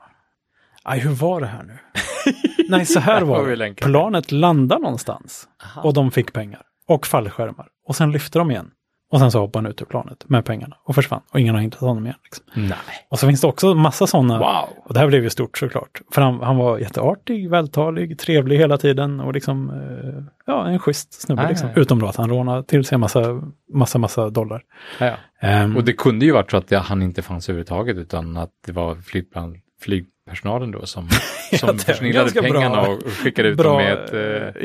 Aj, 0.84 1.00
hur 1.00 1.10
var 1.10 1.42
det 1.42 1.48
här 1.48 1.64
nu? 1.64 1.78
Nej, 2.70 2.86
så 2.86 3.00
här 3.00 3.22
var 3.22 3.48
det. 3.56 3.74
Planet 3.74 4.32
landade 4.32 4.82
någonstans 4.82 5.48
Aha. 5.64 5.82
och 5.82 5.94
de 5.94 6.12
fick 6.12 6.34
pengar. 6.34 6.62
Och 6.88 7.08
fallskärmar. 7.08 7.68
Och 7.88 7.96
sen 7.96 8.12
lyfte 8.12 8.40
de 8.40 8.52
igen. 8.52 8.72
Och 9.16 9.22
sen 9.22 9.32
så 9.32 9.40
hoppade 9.40 9.64
han 9.66 9.72
ut 9.72 9.82
ur 9.82 9.86
planet 9.86 10.24
med 10.30 10.46
pengarna 10.46 10.78
och 10.84 10.96
försvann. 10.96 11.22
Och 11.32 11.40
ingen 11.40 11.56
har 11.56 11.62
hittat 11.62 11.80
honom 11.80 12.06
igen. 12.06 12.18
Liksom. 12.24 12.46
Nej. 12.56 12.78
Och 13.10 13.20
så 13.20 13.28
finns 13.28 13.42
det 13.42 13.48
också 13.48 13.74
massa 13.76 14.08
sådana. 14.08 14.40
Wow. 14.40 14.70
Och 14.86 14.94
det 14.94 15.00
här 15.00 15.08
blev 15.08 15.24
ju 15.24 15.30
stort 15.30 15.58
såklart. 15.58 16.02
För 16.14 16.22
han, 16.22 16.40
han 16.42 16.58
var 16.58 16.78
jätteartig, 16.78 17.50
vältalig, 17.50 18.20
trevlig 18.20 18.58
hela 18.58 18.78
tiden 18.78 19.20
och 19.20 19.34
liksom, 19.34 19.70
eh, 19.70 20.24
ja, 20.46 20.68
en 20.68 20.80
schysst 20.80 21.22
snubbe 21.22 21.42
Ah, 21.46 21.50
liksom. 21.50 21.70
ja. 21.76 21.82
Utom 21.82 22.00
då 22.00 22.08
att 22.08 22.16
han 22.16 22.30
rånade 22.30 22.64
till 22.64 22.86
sig 22.86 22.96
en 22.96 23.00
massa, 23.00 23.42
massa, 23.74 23.98
massa 23.98 24.30
dollar. 24.30 24.62
Ja, 25.00 25.06
ja. 25.06 25.16
Ehm, 25.48 25.78
Och 25.78 25.84
det 25.84 25.94
kunde 25.94 26.26
ju 26.26 26.32
varit 26.32 26.52
så 26.52 26.58
att 26.58 26.68
det, 26.68 26.78
han 26.78 27.02
inte 27.02 27.22
fanns 27.22 27.50
överhuvudtaget 27.50 27.98
utan 27.98 28.38
att 28.38 28.52
det 28.66 28.72
var 28.72 28.96
flygplan, 28.96 29.56
flygpersonalen 29.82 30.72
då 30.72 30.86
som, 30.86 31.10
som 31.60 31.78
försnillade 31.80 32.32
bra- 32.32 32.42
pengarna 32.42 32.82
och, 32.82 32.94
och 32.94 33.12
skickade 33.12 33.48
ut 33.50 33.58
bra, 33.58 33.70
dem 33.70 33.78
med 33.78 33.94
ett, 33.94 34.14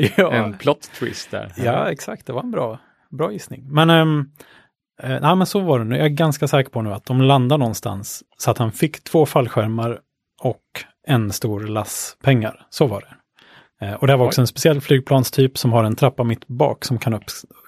eh, 0.01 0.09
ja. 0.17 0.31
en 0.31 0.53
plot 0.53 0.91
twist 0.99 1.31
där. 1.31 1.51
Ja, 1.57 1.91
exakt. 1.91 2.25
Det 2.25 2.33
var 2.33 2.41
en 2.43 2.51
bra, 2.51 2.79
bra 3.11 3.31
gissning. 3.31 3.63
Men, 3.69 3.89
um, 3.89 4.31
eh, 5.03 5.21
nej, 5.21 5.35
men 5.35 5.45
så 5.45 5.59
var 5.59 5.79
det 5.79 5.85
nu. 5.85 5.97
Jag 5.97 6.05
är 6.05 6.09
ganska 6.09 6.47
säker 6.47 6.71
på 6.71 6.81
nu 6.81 6.93
att 6.93 7.05
de 7.05 7.21
landade 7.21 7.59
någonstans 7.59 8.23
så 8.37 8.51
att 8.51 8.57
han 8.57 8.71
fick 8.71 9.03
två 9.03 9.25
fallskärmar 9.25 9.99
och 10.41 10.61
en 11.07 11.31
stor 11.31 11.59
lass 11.59 12.17
pengar. 12.23 12.65
Så 12.69 12.87
var 12.87 13.01
det. 13.01 13.15
Eh, 13.85 13.93
och 13.93 14.07
det 14.07 14.15
var 14.15 14.25
också 14.25 14.41
en 14.41 14.47
speciell 14.47 14.81
flygplanstyp 14.81 15.57
som 15.57 15.71
har 15.71 15.83
en 15.83 15.95
trappa 15.95 16.23
mitt 16.23 16.47
bak 16.47 16.85
som 16.85 16.99
kan 16.99 17.13
upp, 17.13 17.23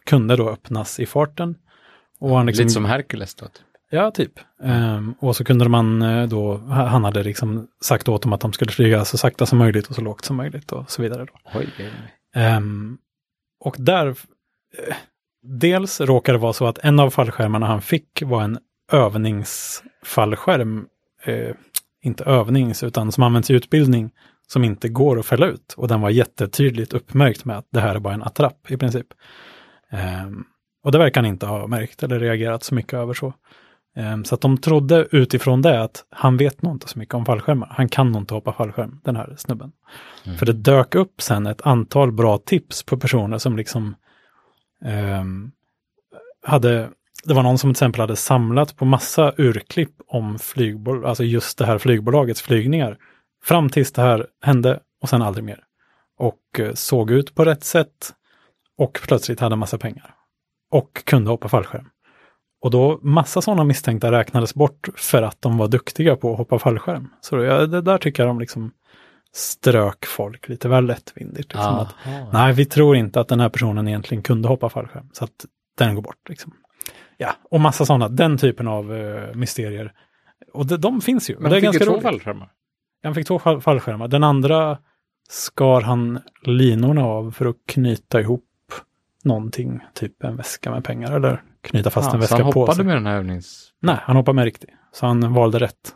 kunde 0.06 0.36
då 0.36 0.50
öppnas 0.50 1.00
i 1.00 1.06
farten. 1.06 1.56
Och 2.20 2.38
han 2.38 2.46
liksom, 2.46 2.64
Lite 2.64 2.74
som 2.74 2.86
Hercules 2.86 3.36
då. 3.36 3.46
Typ. 3.46 3.66
Ja, 3.90 4.12
typ. 4.12 4.40
Ehm, 4.64 5.16
och 5.20 5.36
så 5.36 5.44
kunde 5.44 5.70
man 5.70 6.02
eh, 6.02 6.28
då, 6.28 6.58
han 6.58 7.04
hade 7.04 7.24
liksom 7.24 7.68
sagt 7.82 8.10
åt 8.10 8.22
dem 8.22 8.34
att 8.34 8.42
de 8.42 8.54
skulle 8.54 8.72
flyga 8.72 9.06
så 9.06 9.18
sakta 9.18 9.46
som 9.46 9.58
möjligt 9.58 9.88
och 9.88 9.96
så 9.96 10.02
lågt 10.02 10.26
som 10.26 10.36
möjligt 10.36 10.72
och 10.72 10.92
så 10.92 11.02
vidare. 11.02 11.26
Då. 11.26 11.60
Oj. 11.60 11.92
Ehm, 12.36 12.98
och 13.60 13.76
där, 13.80 14.16
dels 15.44 16.02
råkade 16.02 16.38
det 16.38 16.42
vara 16.42 16.54
så 16.54 16.68
att 16.68 16.78
en 16.78 17.00
av 17.00 17.10
fallskärmarna 17.10 17.66
han 17.66 17.82
fick 17.82 18.24
var 18.26 18.42
en 18.42 18.58
övningsfallskärm, 18.92 20.86
eh, 21.24 21.56
inte 22.04 22.24
övnings, 22.24 22.84
utan 22.84 23.12
som 23.12 23.24
används 23.24 23.50
i 23.52 23.54
utbildning, 23.54 24.12
som 24.48 24.64
inte 24.64 24.90
går 24.90 25.20
att 25.20 25.26
fälla 25.26 25.46
ut. 25.46 25.74
Och 25.78 25.88
den 25.88 26.02
var 26.02 26.10
jättetydligt 26.10 26.94
uppmärkt 26.94 27.46
med 27.46 27.58
att 27.58 27.68
det 27.72 27.80
här 27.80 27.96
är 27.96 28.00
bara 28.00 28.14
en 28.14 28.24
attrapp 28.24 28.72
i 28.72 28.78
princip. 28.78 29.08
Ehm, 29.92 30.44
och 30.84 30.92
det 30.92 30.98
verkar 30.98 31.22
han 31.22 31.30
inte 31.30 31.46
ha 31.46 31.68
märkt 31.68 32.04
eller 32.04 32.20
reagerat 32.20 32.64
så 32.64 32.76
mycket 32.76 32.94
över 32.94 33.14
så. 33.14 33.34
Ehm, 33.96 34.26
så 34.26 34.36
att 34.36 34.42
de 34.42 34.58
trodde 34.58 35.08
utifrån 35.12 35.62
det 35.62 35.84
att 35.84 36.06
han 36.10 36.38
vet 36.38 36.62
nog 36.62 36.74
inte 36.76 36.88
så 36.88 37.00
mycket 37.00 37.16
om 37.16 37.26
fallskärmar. 37.26 37.68
Han 37.72 37.90
kan 37.90 38.12
nog 38.12 38.22
inte 38.22 38.34
hoppa 38.34 38.54
fallskärm, 38.54 39.00
den 39.04 39.16
här 39.16 39.36
snubben. 39.38 39.72
Mm. 40.26 40.38
För 40.38 40.46
det 40.46 40.54
dök 40.54 40.96
upp 40.96 41.22
sen 41.22 41.48
ett 41.48 41.62
antal 41.62 42.12
bra 42.12 42.38
tips 42.38 42.84
på 42.84 42.98
personer 42.98 43.38
som 43.38 43.58
liksom 43.58 43.96
Ehm, 44.86 45.52
hade, 46.44 46.90
det 47.24 47.34
var 47.34 47.44
någon 47.44 47.58
som 47.58 47.70
till 47.70 47.76
exempel 47.76 48.02
hade 48.02 48.16
samlat 48.16 48.76
på 48.76 48.86
massa 48.86 49.34
urklipp 49.38 49.94
om 50.08 50.40
flygbolag, 50.40 51.06
alltså 51.06 51.24
just 51.24 51.58
det 51.58 51.66
här 51.66 51.78
flygbolagets 51.78 52.42
flygningar. 52.42 52.98
Fram 53.44 53.70
tills 53.70 53.92
det 53.92 54.02
här 54.02 54.28
hände 54.42 54.80
och 55.02 55.10
sen 55.10 55.22
aldrig 55.22 55.44
mer. 55.44 55.64
Och 56.18 56.60
eh, 56.60 56.74
såg 56.74 57.12
ut 57.12 57.36
på 57.36 57.46
rätt 57.46 57.64
sätt 57.64 58.14
och 58.78 59.00
plötsligt 59.08 59.40
hade 59.40 59.56
massa 59.56 59.78
pengar. 59.78 60.16
Och 60.72 61.06
kunde 61.06 61.30
hoppa 61.30 61.50
fallskärm. 61.50 61.90
Och 62.62 62.72
då 62.72 63.00
massa 63.02 63.42
sådana 63.42 63.64
misstänkta 63.64 64.12
räknades 64.12 64.56
bort 64.56 64.90
för 64.96 65.22
att 65.22 65.42
de 65.42 65.58
var 65.58 65.68
duktiga 65.68 66.16
på 66.16 66.32
att 66.32 66.38
hoppa 66.38 66.60
fallskärm. 66.60 67.10
Så 67.22 67.36
det 67.36 67.82
där 67.82 67.98
tycker 67.98 68.24
jag 68.24 68.30
de 68.30 68.40
liksom 68.40 68.72
strök 69.36 70.06
folk 70.06 70.50
lite 70.50 70.70
väl 70.70 70.86
lättvindigt. 70.86 71.54
Liksom 71.54 71.76
att, 71.76 71.96
nej, 72.34 72.54
vi 72.54 72.66
tror 72.66 72.96
inte 72.96 73.20
att 73.22 73.28
den 73.28 73.40
här 73.40 73.50
personen 73.50 73.88
egentligen 73.88 74.22
kunde 74.24 74.48
hoppa 74.48 74.70
fallskärm. 74.70 75.10
Så 75.14 75.24
att 75.24 75.46
den 75.78 75.96
går 75.96 76.02
bort. 76.02 76.30
Liksom. 76.30 76.54
Ja, 77.18 77.36
och 77.52 77.60
massa 77.62 77.86
sådana, 77.86 78.10
den 78.10 78.38
typen 78.38 78.68
av 78.68 78.92
uh, 78.92 79.36
mysterier. 79.36 79.94
Och 80.54 80.66
de, 80.66 80.78
de 80.78 81.02
finns 81.02 81.30
ju. 81.30 81.40
Men 81.40 81.44
det 81.52 81.58
är 81.58 81.64
han 81.64 81.74
fick 81.74 81.80
ganska 81.80 81.94
roligt. 81.94 82.04
fallskärmar. 82.04 82.50
Han 83.04 83.16
fick 83.16 83.28
två 83.28 83.40
fall- 83.40 83.62
fallskärmar. 83.62 84.08
Den 84.08 84.24
andra 84.24 84.78
skar 85.30 85.82
han 85.82 86.20
linorna 86.44 87.06
av 87.06 87.32
för 87.32 87.46
att 87.46 87.56
knyta 87.68 88.22
ihop 88.22 88.44
någonting, 89.24 89.80
typ 89.94 90.24
en 90.24 90.36
väska 90.36 90.72
med 90.72 90.84
pengar 90.84 91.12
eller 91.12 91.42
knyta 91.62 91.90
fast 91.90 92.14
en 92.14 92.20
Ja, 92.22 92.28
så 92.28 92.34
väska 92.34 92.44
han 92.44 92.54
på 92.54 92.60
hoppade 92.60 92.76
sig. 92.76 92.86
med 92.86 92.96
den 92.96 93.06
här 93.06 93.16
övnings... 93.16 93.70
Nej, 93.82 93.98
han 94.02 94.16
hoppade 94.16 94.36
med 94.36 94.46
riktigt. 94.46 94.70
Så 94.92 95.06
han 95.06 95.34
valde 95.34 95.60
rätt. 95.60 95.96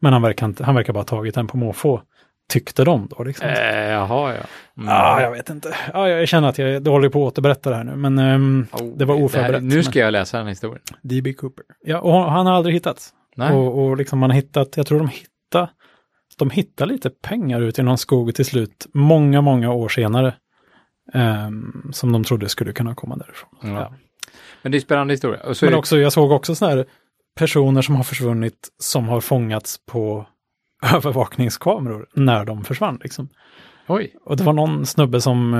Men 0.00 0.12
han 0.12 0.22
verkar, 0.22 0.46
inte, 0.46 0.64
han 0.64 0.74
verkar 0.74 0.92
bara 0.92 0.98
ha 0.98 1.04
tagit 1.04 1.34
den 1.34 1.46
på 1.46 1.56
måfå. 1.56 2.02
Tyckte 2.50 2.84
de 2.84 3.08
då 3.16 3.24
liksom. 3.24 3.48
Eh, 3.48 3.54
jaha, 3.90 4.34
ja. 4.34 4.40
Mm. 4.76 4.88
Ja, 4.94 5.22
jag 5.22 5.30
vet 5.30 5.50
inte. 5.50 5.76
Ja, 5.92 6.08
jag 6.08 6.28
känner 6.28 6.48
att 6.48 6.58
jag 6.58 6.82
det 6.82 6.90
håller 6.90 7.08
på 7.08 7.26
att 7.26 7.32
återberätta 7.32 7.70
det 7.70 7.76
här 7.76 7.84
nu, 7.84 7.96
men 7.96 8.18
ehm, 8.18 8.66
Oh, 8.72 8.96
det 8.96 9.04
var 9.04 9.16
här- 9.16 9.24
oförberett. 9.24 9.62
nu 9.62 9.82
ska 9.82 9.98
jag 9.98 10.12
läsa 10.12 10.36
den 10.36 10.46
här 10.46 10.50
historien. 10.50 10.82
DB 11.02 11.32
Cooper. 11.36 11.64
Ja, 11.84 12.00
och 12.00 12.32
han 12.32 12.46
har 12.46 12.52
aldrig 12.54 12.74
hittats. 12.74 13.10
Nej. 13.36 13.52
Och, 13.52 13.78
och 13.84 13.96
liksom 13.96 14.18
man 14.18 14.30
har 14.30 14.36
hittat, 14.36 14.76
jag 14.76 14.86
tror 14.86 14.98
de 14.98 15.08
hittade, 15.08 15.70
de 16.38 16.50
hittade 16.50 16.92
lite 16.92 17.10
pengar 17.10 17.60
ute 17.60 17.80
i 17.80 17.84
någon 17.84 17.98
skog 17.98 18.34
till 18.34 18.44
slut, 18.44 18.86
många, 18.94 19.40
många 19.40 19.72
år 19.72 19.88
senare. 19.88 20.34
ehm, 21.14 21.90
som 21.92 22.12
de 22.12 22.24
trodde 22.24 22.48
skulle 22.48 22.72
kunna 22.72 22.94
komma 22.94 23.16
därifrån. 23.16 23.50
Ja. 23.62 23.68
Ja. 23.68 23.92
Men 24.62 24.72
det 24.72 24.78
är 24.78 24.80
spännande 24.80 25.12
historia. 25.14 25.40
Och 25.46 25.56
så 25.56 25.64
Men 25.64 25.68
är 25.68 25.72
det- 25.72 25.78
också, 25.78 25.98
jag 25.98 26.12
såg 26.12 26.32
också 26.32 26.54
sådana 26.54 26.76
här 26.76 26.86
personer 27.38 27.82
som 27.82 27.96
har 27.96 28.02
försvunnit 28.02 28.68
som 28.78 29.08
har 29.08 29.20
fångats 29.20 29.76
på 29.86 30.26
övervakningskameror 30.94 32.06
när 32.14 32.44
de 32.44 32.64
försvann. 32.64 32.98
Liksom. 33.02 33.28
Oj. 33.88 34.14
Och 34.24 34.36
det 34.36 34.44
var 34.44 34.52
någon 34.52 34.86
snubbe 34.86 35.20
som, 35.20 35.54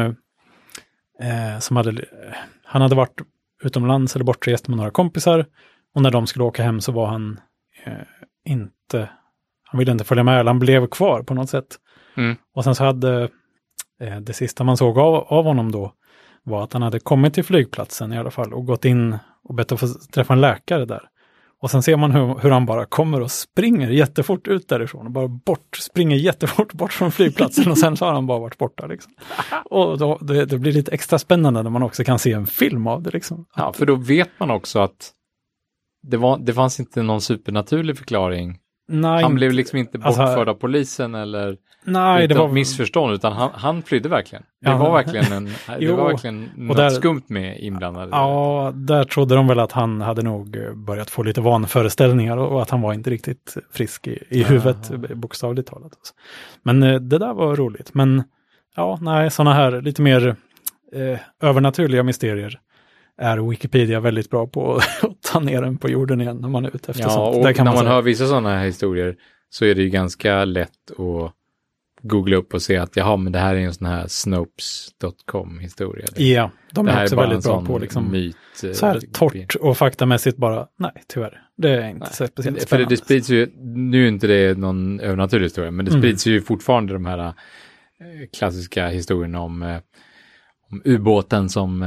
eh, 1.21 1.59
som 1.59 1.77
hade, 1.77 1.91
eh, 1.91 2.35
han 2.65 2.83
hade 2.83 2.95
varit 2.95 3.21
utomlands 3.63 4.15
eller 4.15 4.25
bortrest 4.25 4.69
med 4.69 4.77
några 4.77 4.91
kompisar. 4.91 5.47
Och 5.95 6.03
när 6.03 6.11
de 6.11 6.27
skulle 6.27 6.45
åka 6.45 6.63
hem 6.63 6.81
så 6.81 6.93
var 6.93 7.07
han 7.07 7.41
eh, 7.85 7.93
inte, 8.45 9.11
han 9.65 9.79
ville 9.79 9.93
inte 9.93 10.05
följa 10.05 10.25
med, 10.25 10.41
eller 10.41 10.51
han 10.51 10.59
blev 10.59 10.87
kvar 10.87 11.23
på 11.23 11.35
något 11.35 11.51
sätt. 11.51 11.77
Mm. 12.17 12.37
Och 12.55 12.65
sen 12.65 12.75
så 12.75 12.85
hade, 12.85 13.29
eh, 14.01 14.17
det 14.21 14.33
sista 14.33 14.65
man 14.65 14.77
såg 14.77 14.99
av, 14.99 15.15
av 15.15 15.45
honom 15.45 15.73
då, 15.73 15.93
var 16.43 16.65
att 16.65 16.73
han 16.73 16.83
hade 16.83 17.01
kommit 17.01 17.35
till 17.35 17.45
flygplatsen 17.45 18.13
i 18.13 18.19
alla 18.19 18.31
fall 18.31 18.53
och 18.53 18.67
gått 18.67 18.85
in 18.85 19.19
och 19.45 19.55
bett 19.55 19.73
att 19.73 19.81
få 19.81 19.87
träffa 19.87 20.33
en 20.33 20.41
läkare 20.41 20.85
där. 20.85 21.03
Och 21.63 21.71
sen 21.71 21.83
ser 21.83 21.97
man 21.97 22.13
hur, 22.13 22.39
hur 22.43 22.51
han 22.51 22.67
bara 22.67 22.87
kommer 22.87 23.21
och 23.21 23.31
springer 23.31 23.91
jättefort 23.91 24.49
ut 24.49 24.69
därifrån 24.69 25.07
och 25.07 25.13
bara 25.13 25.29
bort, 25.29 25.77
springer 25.77 26.17
jättefort 26.17 26.73
bort 26.73 26.93
från 26.93 27.13
flygplatsen 27.13 27.71
och 27.71 27.79
sen 27.79 27.97
så 27.97 28.05
har 28.05 28.13
han 28.13 28.27
bara 28.27 28.39
varit 28.39 28.59
borta. 28.59 28.87
Liksom. 28.87 29.13
Och 29.65 29.99
då, 29.99 30.19
det, 30.21 30.45
det 30.45 30.59
blir 30.59 30.73
lite 30.73 30.93
extra 30.93 31.19
spännande 31.19 31.63
när 31.63 31.71
man 31.71 31.83
också 31.83 32.05
kan 32.05 32.19
se 32.19 32.33
en 32.33 32.47
film 32.47 32.87
av 32.87 33.03
det. 33.03 33.11
Liksom. 33.11 33.47
Ja, 33.57 33.73
för 33.73 33.87
då 33.87 33.95
vet 33.95 34.31
man 34.39 34.51
också 34.51 34.79
att 34.79 35.13
det, 36.03 36.17
var, 36.17 36.39
det 36.39 36.55
fanns 36.55 36.81
inte 36.81 37.03
någon 37.03 37.21
supernaturlig 37.21 37.99
förklaring. 37.99 38.59
Nej, 38.93 39.23
Han 39.23 39.35
blev 39.35 39.53
liksom 39.53 39.79
inte 39.79 39.99
Alltså- 40.03 40.21
bortförd 40.23 40.49
av 40.49 40.55
polisen 40.55 41.15
eller 41.15 41.57
nej, 41.85 42.29
det 42.29 42.35
var 42.35 42.49
missförstånd, 42.49 43.13
utan 43.15 43.33
han, 43.33 43.51
han 43.55 43.83
flydde 43.83 44.09
verkligen. 44.09 44.43
Det 44.63 44.71
Ja, 44.71 44.77
var 44.77 44.93
verkligen, 44.93 45.33
en, 45.33 45.45
det 45.67 45.77
Jo, 45.79 45.97
var 45.97 46.09
verkligen 46.11 46.51
något 46.57 46.77
där- 46.77 46.91
skumt 46.91 47.23
med 47.27 47.61
inblandade. 47.61 48.09
Ja, 48.11 48.73
där 48.75 49.05
trodde 49.05 49.35
de 49.35 49.47
väl 49.47 49.59
att 49.59 49.73
han 49.73 50.01
hade 50.01 50.23
nog 50.23 50.57
eh, 50.57 50.73
börjat 50.75 51.11
få 51.11 51.23
lite 51.23 51.41
vanföreställningar 51.41 52.37
och 52.37 52.63
att 52.63 52.71
han 52.71 52.81
var 52.81 52.93
inte 52.93 53.11
riktigt 53.11 53.57
frisk 53.73 54.07
i, 54.07 54.23
i 54.29 54.43
huvudet, 54.43 54.91
eh, 54.91 54.99
bokstavligt 54.99 55.69
talat. 55.69 55.93
Men 56.63 56.83
eh, 56.83 56.95
det 57.01 57.19
där 57.19 57.35
var 57.35 57.57
roligt. 57.57 57.95
Men 57.95 58.23
ja, 58.77 58.99
nej, 59.01 59.31
sådana 59.31 59.55
här 59.55 59.83
lite 59.83 60.03
mer 60.03 60.37
eh, 60.95 61.19
övernaturliga 61.49 62.03
mysterier 62.03 62.59
är 63.23 63.39
Wikipedia 63.51 64.01
väldigt 64.01 64.31
bra 64.31 64.47
på 64.47 64.75
att 65.03 65.20
ta 65.33 65.41
ner 65.41 65.63
den 65.63 65.79
på 65.79 65.89
jorden 65.91 66.21
igen 66.21 66.37
när 66.37 66.49
man 66.49 66.65
är 66.65 66.77
ute 66.77 66.91
efter 66.91 67.05
Ja, 67.05 67.11
sånt. 67.11 67.37
och 67.37 67.57
när 67.57 67.65
man 67.65 67.77
säga. 67.79 67.91
hör 67.91 68.03
vissa 68.03 68.27
sådana 68.27 68.57
här 68.59 68.65
historier 68.67 69.17
så 69.51 69.65
är 69.65 69.75
det 69.75 69.83
ju 69.83 69.89
ganska 69.91 70.45
lätt 70.45 70.91
att 70.91 71.33
googla 72.03 72.37
upp 72.37 72.55
och 72.55 72.63
se 72.63 72.77
att 72.77 72.97
jaha, 72.97 73.17
men 73.17 73.33
det 73.33 73.39
här 73.39 73.55
är 73.55 73.59
en 73.61 73.75
sån 73.75 73.87
här 73.87 74.05
snopes.com 74.09 75.59
historia. 75.59 76.07
Ja, 76.17 76.51
de 76.73 76.87
det 76.87 76.93
är 76.93 77.03
också 77.05 77.17
är 77.17 77.21
väldigt 77.21 77.45
bra 77.45 77.65
på 77.65 77.79
liksom 77.79 78.11
myt. 78.11 78.37
eh, 78.65 78.73
så 78.73 78.87
här 78.87 79.01
torrt 79.13 79.55
och 79.55 79.77
faktamässigt 79.79 80.37
bara, 80.37 80.67
nej 80.79 80.93
tyvärr, 81.09 81.43
det 81.57 81.71
är 81.71 81.89
inte 81.89 82.15
så 82.15 82.27
speciellt 82.27 82.57
För 82.59 82.61
det, 82.63 82.67
spännande. 82.67 82.93
det 82.93 82.97
sprids 82.97 83.29
ju, 83.31 83.51
nu 83.75 84.05
är 84.05 84.09
inte 84.09 84.27
det 84.27 84.59
någon 84.59 85.01
övernaturlig 85.01 85.45
historia, 85.47 85.71
men 85.71 85.85
det 85.85 85.91
Mm. 85.91 86.03
sprids 86.03 86.27
ju 86.27 86.41
fortfarande 86.43 86.93
de 86.93 87.07
här 87.07 87.19
eh, 87.19 87.33
klassiska 88.39 88.89
historierna 88.89 89.41
om, 89.41 89.63
eh, 89.63 89.79
om 90.71 90.83
ubåten 90.85 91.49
som 91.49 91.83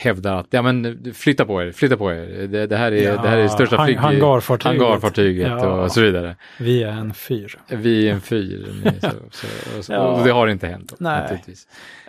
hävdar 0.00 0.36
att, 0.36 0.46
ja 0.50 0.62
men 0.62 1.04
flytta 1.14 1.44
på 1.44 1.62
er, 1.62 1.72
flytta 1.72 1.96
på 1.96 2.12
er, 2.12 2.46
det, 2.48 2.66
det 2.66 2.76
här 2.76 2.92
är 2.92 3.02
Ja, 3.02 3.22
det 3.22 3.28
här 3.28 3.36
är 3.36 3.48
största 3.48 3.76
hang- 3.76 3.86
flyg... 3.86 3.96
hangarfartyget. 3.98 4.80
hangarfartyget 4.82 5.48
Ja. 5.48 5.66
och 5.84 5.92
så 5.92 6.00
vidare. 6.00 6.36
Vi 6.58 6.82
är 6.82 6.88
en 6.92 7.14
fyr. 7.14 7.58
Vi 7.68 8.08
är 8.08 8.12
en 8.12 8.20
fyr, 8.20 8.66
så, 9.00 9.08
så, 9.30 9.46
och, 9.78 9.84
så, 9.84 9.92
Ja. 9.92 9.98
och 10.08 10.24
det 10.24 10.30
har 10.32 10.48
inte 10.48 10.66
hänt. 10.66 10.88
Då, 10.90 10.96
Nej. 10.98 11.42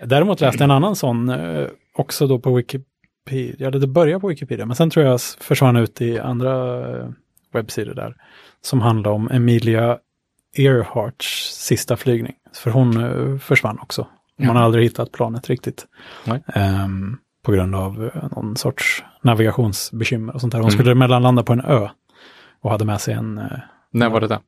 Däremot 0.04 0.42
läste 0.42 0.58
jag 0.64 0.66
en 0.66 0.72
annan 0.72 0.96
sån, 0.96 1.30
eh, 1.30 1.68
också 1.94 2.28
då 2.28 2.40
på 2.40 2.54
Wikipedia, 2.56 3.72
det 3.72 3.88
börjar 3.88 4.20
på 4.20 4.28
Wikipedia, 4.28 4.66
men 4.66 4.76
sen 4.76 4.90
tror 4.90 5.06
jag 5.06 5.22
försvann 5.22 5.76
ut 5.78 6.02
i 6.02 6.20
andra 6.20 6.80
eh, 7.00 7.08
webbsidor 7.54 7.94
där, 7.94 8.16
som 8.62 8.82
handlar 8.82 9.12
om 9.12 9.30
Emilia 9.32 9.98
Earharts 10.58 11.54
sista 11.56 11.98
flygning. 11.98 12.34
För 12.56 12.72
hon 12.72 12.98
eh, 13.04 13.38
försvann 13.40 13.80
också. 13.80 14.08
Man 14.40 14.56
har 14.56 14.64
aldrig 14.64 14.84
hittat 14.84 15.12
planet 15.12 15.50
riktigt. 15.50 15.86
Nej. 16.26 16.44
På 17.42 17.52
grund 17.52 17.76
av 17.76 18.12
eh, 18.16 18.24
någon 18.36 18.56
sorts 18.56 19.04
navigationsbekymmer 19.24 20.34
och 20.36 20.42
sånt 20.42 20.52
där. 20.54 20.60
Hon 20.60 20.70
Mm. 20.70 20.80
skulle 20.80 20.96
mellanlanda 20.96 21.44
på 21.44 21.54
en 21.54 21.62
ö 21.62 21.88
och 22.62 22.72
hade 22.72 22.86
med 22.86 23.02
sig 23.02 23.14
en 23.14 23.38
eh, 23.38 23.46
När 23.92 24.10
var 24.10 24.22
det 24.22 24.28
där? 24.28 24.40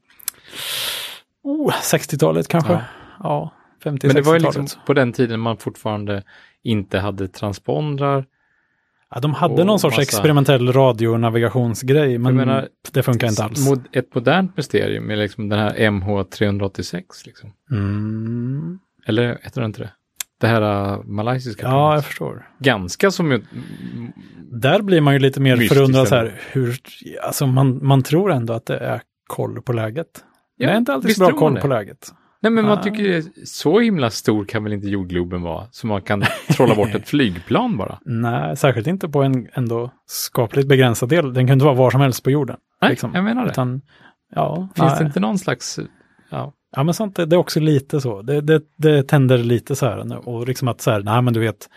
oh, 1.44 1.74
60-talet 1.74 2.48
kanske. 2.48 2.74
Ja. 2.74 2.82
Ja, 3.20 3.52
50-60-talet. 3.84 4.04
Men 4.04 4.16
det 4.16 4.22
var 4.22 4.34
ju 4.34 4.40
liksom 4.40 4.68
på 4.86 4.94
den 4.94 5.14
tiden 5.14 5.40
man 5.40 5.58
fortfarande 5.58 6.24
inte 6.64 7.00
hade 7.00 7.28
transpondrar. 7.28 8.26
Ja, 9.16 9.20
de 9.20 9.34
hade 9.34 9.64
någon 9.64 9.80
sorts 9.80 9.98
massa- 9.98 10.02
experimentell 10.02 10.74
radionavigationsgrej, 10.74 12.18
men 12.18 12.36
menar, 12.36 12.68
det 12.92 13.04
funkar 13.04 13.28
inte 13.28 13.44
alls. 13.44 13.70
Mod- 13.70 13.86
Ett 13.92 14.16
modernt 14.16 14.58
mysterium 14.58 15.12
är 15.12 15.16
liksom 15.16 15.50
den 15.50 15.60
här 15.60 15.76
MH386. 15.76 17.04
Liksom. 17.26 17.54
Mm. 17.72 18.80
Eller 19.06 19.38
heter 19.44 19.62
det 19.62 19.66
inte 19.66 19.82
det? 19.82 19.92
Det 20.44 20.50
här 20.50 20.94
uh, 20.98 21.04
malaysiska 21.06 21.62
Ja, 21.64 21.70
planet. 21.70 21.96
jag 21.96 22.06
förstår. 22.06 22.48
Ganska 22.60 23.12
som 23.12 23.32
ju... 23.32 23.42
Där 24.52 24.82
blir 24.82 25.02
man 25.02 25.14
ju 25.14 25.20
lite 25.20 25.40
mer 25.42 25.52
Mystiskt 25.56 25.76
förundrad 25.76 26.08
så 26.08 26.16
här, 26.16 26.40
hur, 26.52 26.76
alltså 27.24 27.48
man, 27.48 27.86
man 27.86 28.04
tror 28.04 28.32
ändå 28.32 28.54
att 28.54 28.66
det 28.66 28.78
är 28.78 29.02
koll 29.28 29.62
på 29.62 29.74
läget. 29.74 30.08
Ja, 30.58 30.68
det 30.68 30.74
är 30.74 30.78
inte 30.78 30.94
alltid 30.94 31.16
så 31.16 31.26
bra 31.26 31.38
koll 31.38 31.54
det. 31.56 31.62
på 31.62 31.68
läget. 31.68 32.12
Nej, 32.42 32.52
men 32.52 32.66
man 32.66 32.78
Ah. 32.78 32.84
tycker 32.84 33.04
det 33.04 33.16
är 33.16 33.24
så 33.46 33.80
himla 33.80 34.10
stor 34.10 34.46
kan 34.46 34.64
väl 34.64 34.74
inte 34.74 34.88
jordgloben 34.88 35.42
vara? 35.42 35.68
Så 35.72 35.88
man 35.88 36.02
kan 36.02 36.24
trolla 36.56 36.76
bort 36.76 36.96
ett 36.96 37.08
flygplan 37.10 37.78
bara. 37.78 38.00
Nej, 38.06 38.58
särskilt 38.58 38.88
inte 38.88 39.10
på 39.10 39.24
en 39.24 39.48
ändå 39.54 39.92
skapligt 40.06 40.68
begränsad 40.68 41.10
del. 41.10 41.34
Den 41.34 41.48
kan 41.48 41.54
inte 41.54 41.66
vara 41.66 41.76
var 41.76 41.92
som 41.92 42.02
helst 42.02 42.24
på 42.24 42.32
jorden. 42.32 42.58
Nej, 42.82 42.90
liksom. 42.92 43.12
jag 43.14 43.24
menar 43.24 43.46
det. 43.46 43.52
Utan, 43.52 43.82
ja, 44.36 44.68
Finns 44.76 44.88
nej. 44.92 45.00
det 45.00 45.06
inte 45.06 45.20
någon 45.20 45.38
slags... 45.40 45.80
Ja, 46.30 46.54
Ja, 46.76 46.84
men 46.84 46.94
sånt, 46.94 47.16
det 47.16 47.26
det 47.26 47.36
är 47.36 47.38
också 47.38 47.60
lite 47.60 48.02
så. 48.02 48.22
Det, 48.22 48.42
det, 48.42 48.62
det 48.78 49.04
tänder 49.04 49.38
lite 49.38 49.76
så 49.76 49.86
här. 49.86 50.28
Och 50.30 50.48
liksom 50.48 50.68
att 50.68 50.82
så 50.82 50.92
här, 50.92 51.00
nej 51.04 51.22
men 51.22 51.34
du 51.34 51.40
vet, 51.40 51.70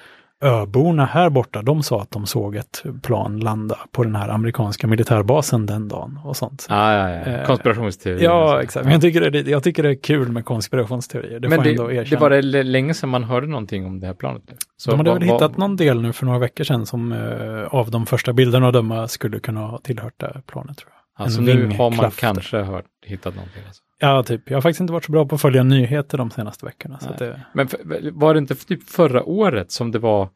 öborna 0.44 1.04
här 1.04 1.30
borta, 1.30 1.62
de 1.62 1.82
sa 1.82 2.00
att 2.02 2.10
de 2.10 2.26
såg 2.26 2.56
ett 2.56 2.82
plan 3.02 3.40
landa 3.40 3.78
på 3.92 4.04
den 4.04 4.14
här 4.16 4.28
amerikanska 4.28 4.86
militärbasen 4.86 5.66
den 5.66 5.88
dagen 5.88 6.18
och 6.24 6.36
sånt. 6.36 6.66
ah, 6.70 6.92
ja, 6.92 7.10
ja. 7.10 7.16
Eh, 7.16 7.46
konspirationsteori. 7.46 8.24
Ja, 8.24 8.62
exakt. 8.62 8.84
Men 8.84 8.92
jag 8.92 9.02
tycker, 9.02 9.30
det, 9.30 9.46
jag 9.50 9.62
tycker 9.62 9.82
det 9.82 9.88
är 9.90 10.02
kul 10.02 10.28
med 10.28 10.44
konspirationsteorier. 10.44 11.40
Det 11.40 11.48
men 11.48 11.56
får 11.58 11.66
jag 11.66 11.72
ändå 11.76 11.86
det, 11.88 11.94
erkänna. 11.94 12.16
det 12.16 12.22
var 12.22 12.30
det 12.30 12.62
länge 12.62 12.94
sedan 12.94 13.08
man 13.08 13.24
hörde 13.24 13.46
någonting 13.46 13.86
om 13.86 14.00
det 14.00 14.06
här 14.06 14.14
planet. 14.14 14.42
Så 14.76 14.90
de 14.90 14.96
hade 15.00 15.10
vad- 15.10 15.18
väl 15.20 15.28
vad- 15.28 15.42
hittat 15.42 15.56
någon 15.56 15.76
del 15.76 16.02
nu 16.02 16.12
för 16.12 16.26
några 16.26 16.38
veckor 16.38 16.64
sedan 16.64 16.86
som 16.86 17.12
eh, 17.12 17.62
av 17.74 17.90
de 17.90 18.06
första 18.06 18.32
bilderna 18.32 18.68
att 18.68 18.74
döma 18.74 19.08
skulle 19.08 19.38
kunna 19.38 19.60
ha 19.60 19.78
tillhört 19.78 20.14
det 20.16 20.26
här 20.26 20.42
planet 20.46 20.76
tror 20.76 20.90
jag. 20.90 20.95
Alltså 21.18 21.40
nu 21.40 21.66
har 21.66 21.90
man 21.90 22.10
kanske 22.10 22.56
hört, 22.56 22.84
hittat 23.06 23.34
någonting. 23.34 23.62
Alltså. 23.66 23.82
Ja, 23.98 24.22
typ. 24.22 24.50
Jag 24.50 24.56
har 24.56 24.62
faktiskt 24.62 24.80
inte 24.80 24.92
varit 24.92 25.04
så 25.04 25.12
bra 25.12 25.26
på 25.26 25.34
att 25.34 25.40
följa 25.40 25.62
nyheter 25.62 26.18
de 26.18 26.30
senaste 26.30 26.66
veckorna. 26.66 26.98
Det, 27.18 27.40
Men 27.54 27.68
för, 27.68 28.10
var 28.12 28.34
det 28.34 28.38
inte 28.38 28.54
typ 28.54 28.88
förra 28.90 29.24
året 29.24 29.70
som 29.70 29.90
det 29.92 29.98
var 29.98 30.28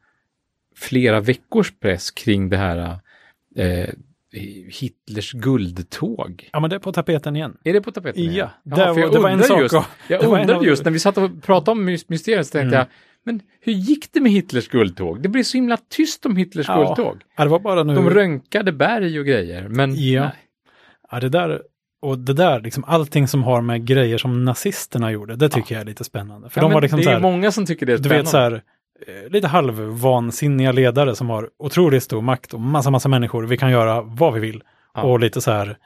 flera 0.75 1.19
veckors 1.19 1.73
press 1.79 2.11
kring 2.11 2.49
det 2.49 2.57
här 2.57 2.97
eh, 3.55 3.89
Hitlers 4.79 5.31
guldtåg? 5.31 6.49
ja, 6.53 6.59
men 6.59 6.69
det 6.69 6.75
är 6.75 6.79
på 6.79 6.91
tapeten 6.91 7.35
igen. 7.35 7.57
Är 7.63 7.73
det 7.73 7.81
på 7.81 7.91
tapeten? 7.91 8.21
igen? 8.21 8.33
Ja, 8.63 8.75
där 8.75 8.93
för 8.93 9.01
var, 9.01 9.11
det 9.11 9.19
var 9.19 9.29
en 9.29 9.43
sak. 9.43 9.59
Just, 9.61 9.73
jag 10.07 10.21
det 10.21 10.25
undrade 10.27 10.65
just 10.65 10.85
när 10.85 10.91
vi 10.91 10.99
satt 10.99 11.17
och 11.17 11.43
pratade 11.43 11.71
om 11.71 11.89
mys- 11.89 12.05
mysteriet 12.07 12.47
så 12.47 12.51
tänkte 12.51 12.67
Mm. 12.67 12.77
jag, 12.77 12.87
men 13.23 13.41
hur 13.61 13.73
gick 13.73 14.13
det 14.13 14.19
med 14.21 14.31
Hitlers 14.31 14.67
guldtåg? 14.67 15.21
Det 15.21 15.29
blev 15.29 15.43
så 15.43 15.57
himla 15.57 15.77
tyst 15.89 16.25
om 16.25 16.35
Hitlers 16.35 16.67
Ja. 16.67 16.77
guldtåg. 16.77 17.21
Ja, 17.37 17.43
det 17.43 17.49
var 17.49 17.59
bara 17.59 17.83
nu. 17.83 17.95
De 17.95 18.09
rönkade 18.09 18.71
berg 18.71 19.19
och 19.19 19.25
grejer, 19.25 19.67
men 19.67 19.95
Ja. 19.95 20.21
nej. 20.21 20.31
Ja, 21.11 21.19
det 21.19 21.29
där, 21.29 21.61
och 22.01 22.19
det 22.19 22.33
där, 22.33 22.59
liksom 22.61 22.83
allting 22.87 23.27
som 23.27 23.43
har 23.43 23.61
med 23.61 23.85
grejer 23.85 24.17
som 24.17 24.45
nazisterna 24.45 25.11
gjorde, 25.11 25.35
det 25.35 25.49
tycker 25.49 25.75
jag 25.75 25.81
är 25.81 25.85
lite 25.85 26.03
spännande. 26.03 26.49
För 26.49 26.61
Ja, 26.61 26.67
de 26.67 26.73
var 26.73 26.81
liksom 26.81 26.97
det 26.97 27.03
så 27.03 27.09
är 27.09 27.13
här, 27.13 27.21
många 27.21 27.51
som 27.51 27.65
tycker 27.65 27.85
det 27.85 27.93
är 27.93 27.97
du 27.97 28.03
spännande. 28.03 28.21
vet 28.23 28.29
så 28.29 28.37
här, 28.37 28.61
eh, 29.07 29.29
lite 29.31 29.47
halvvansinniga 29.47 30.71
ledare 30.71 31.15
som 31.15 31.29
har 31.29 31.49
otroligt 31.59 32.03
stor 32.03 32.21
makt 32.21 32.53
och 32.53 32.61
massa, 32.61 32.89
massa 32.89 33.09
människor. 33.09 33.43
Vi 33.43 33.57
kan 33.57 33.71
göra 33.71 34.01
vad 34.01 34.33
vi 34.33 34.39
vill. 34.39 34.63
Ja. 34.93 35.01
Och 35.01 35.19
lite 35.19 35.41
så 35.41 35.51
här, 35.51 35.77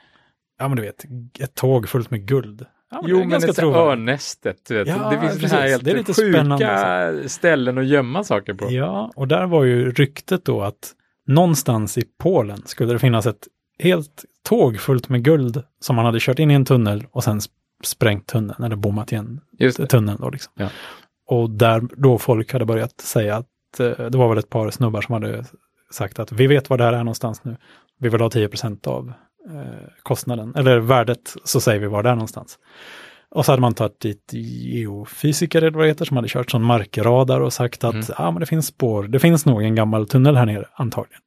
ja 0.60 0.68
men 0.68 0.78
du 0.78 0.84
vet, 0.84 1.06
ett 1.40 1.56
tåg 1.56 1.90
fullt 1.90 2.12
med 2.12 2.28
guld. 2.28 2.66
Ja, 2.92 3.02
Jo, 3.06 3.20
men 3.20 3.30
ganska 3.30 3.52
det 3.52 3.62
är 3.62 3.66
örnästet, 3.66 4.58
du 4.68 4.78
vet. 4.78 4.88
Ja, 4.88 5.10
det 5.12 5.20
finns 5.20 5.34
precis. 5.34 5.50
så 5.50 5.56
här 5.56 5.68
helt 5.68 5.84
Det 5.86 5.92
är 5.92 5.98
lite 5.98 6.14
sjuka 6.14 6.40
spännande, 6.40 7.30
ställen 7.30 7.78
att 7.78 7.86
gömma 7.88 8.24
saker 8.24 8.54
på. 8.54 8.72
Ja, 8.72 9.12
och 9.16 9.28
där 9.28 9.46
var 9.46 9.64
ju 9.64 9.92
ryktet 9.92 10.46
då 10.46 10.62
att 10.62 10.94
någonstans 11.28 11.98
i 11.98 12.04
Polen 12.20 12.62
skulle 12.66 12.94
det 12.94 13.00
finnas 13.00 13.26
ett 13.26 13.48
helt 13.80 14.26
tåg 14.44 14.80
fullt 14.80 15.10
med 15.10 15.24
guld 15.24 15.64
som 15.80 15.96
man 15.96 16.06
hade 16.06 16.20
kört 16.22 16.40
in 16.40 16.52
i 16.52 16.54
en 16.54 16.66
tunnel 16.66 17.06
och 17.12 17.24
sen 17.24 17.40
sp- 17.40 17.50
sprängt 17.84 18.28
tunneln 18.28 18.64
eller 18.64 18.76
bommat 18.76 19.12
igen 19.12 19.42
Just 19.60 19.90
tunneln 19.90 20.18
då 20.22 20.30
liksom. 20.30 20.54
Ja. 20.56 20.70
Och 21.28 21.50
där 21.50 21.82
då 21.98 22.18
folk 22.18 22.54
hade 22.54 22.66
börjat 22.66 23.02
säga 23.02 23.36
att 23.36 23.80
eh, 23.80 24.06
det 24.06 24.18
var 24.18 24.30
väl 24.30 24.38
ett 24.38 24.50
par 24.50 24.70
snubbar 24.72 25.02
som 25.02 25.14
hade 25.14 25.46
sagt 25.92 26.20
att 26.20 26.32
vi 26.32 26.48
vet 26.48 26.70
var 26.70 26.78
det 26.78 26.84
här 26.84 26.94
är 26.94 26.98
någonstans 26.98 27.44
nu. 27.44 27.58
Vi 28.00 28.10
vill 28.10 28.22
ha 28.22 28.30
10% 28.30 28.88
av 28.88 29.14
eh, 29.50 29.88
kostnaden, 30.04 30.56
eller 30.56 30.78
värdet, 30.80 31.34
så 31.44 31.60
säger 31.62 31.80
vi 31.80 31.88
var 31.88 32.04
det 32.04 32.10
är 32.10 32.16
någonstans. 32.16 32.60
Och 33.30 33.46
så 33.46 33.52
hade 33.52 33.62
man 33.62 33.74
tagit 33.74 34.00
dit 34.00 34.34
geofysiker 34.34 35.62
eller 35.62 35.72
vad 35.72 35.84
det 35.84 35.88
heter 35.88 36.06
som 36.06 36.18
hade 36.18 36.30
kört 36.30 36.52
sån 36.52 36.64
markradar 36.64 37.42
och 37.42 37.54
sagt 37.54 37.84
att 37.84 37.94
Mm. 37.94 38.06
ja, 38.18 38.32
men 38.32 38.40
det 38.40 38.46
finns 38.46 38.68
spår, 38.68 39.04
det 39.04 39.20
finns 39.20 39.46
nog 39.46 39.64
en 39.64 39.76
gammal 39.76 40.08
tunnel 40.08 40.36
här 40.36 40.46
nere 40.46 40.66
antagligen. 40.76 41.22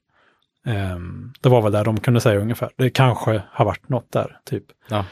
Ehm, 0.69 1.33
det 1.41 1.49
var 1.49 1.63
väl 1.63 1.73
där 1.73 1.85
de 1.85 2.01
kunde 2.01 2.21
säga 2.21 2.41
ungefär. 2.41 2.71
Det 2.77 2.91
kanske 2.91 3.43
har 3.51 3.65
varit 3.65 3.89
något 3.89 4.13
där, 4.13 4.37
typ. 4.45 4.65
Ja. 4.89 5.05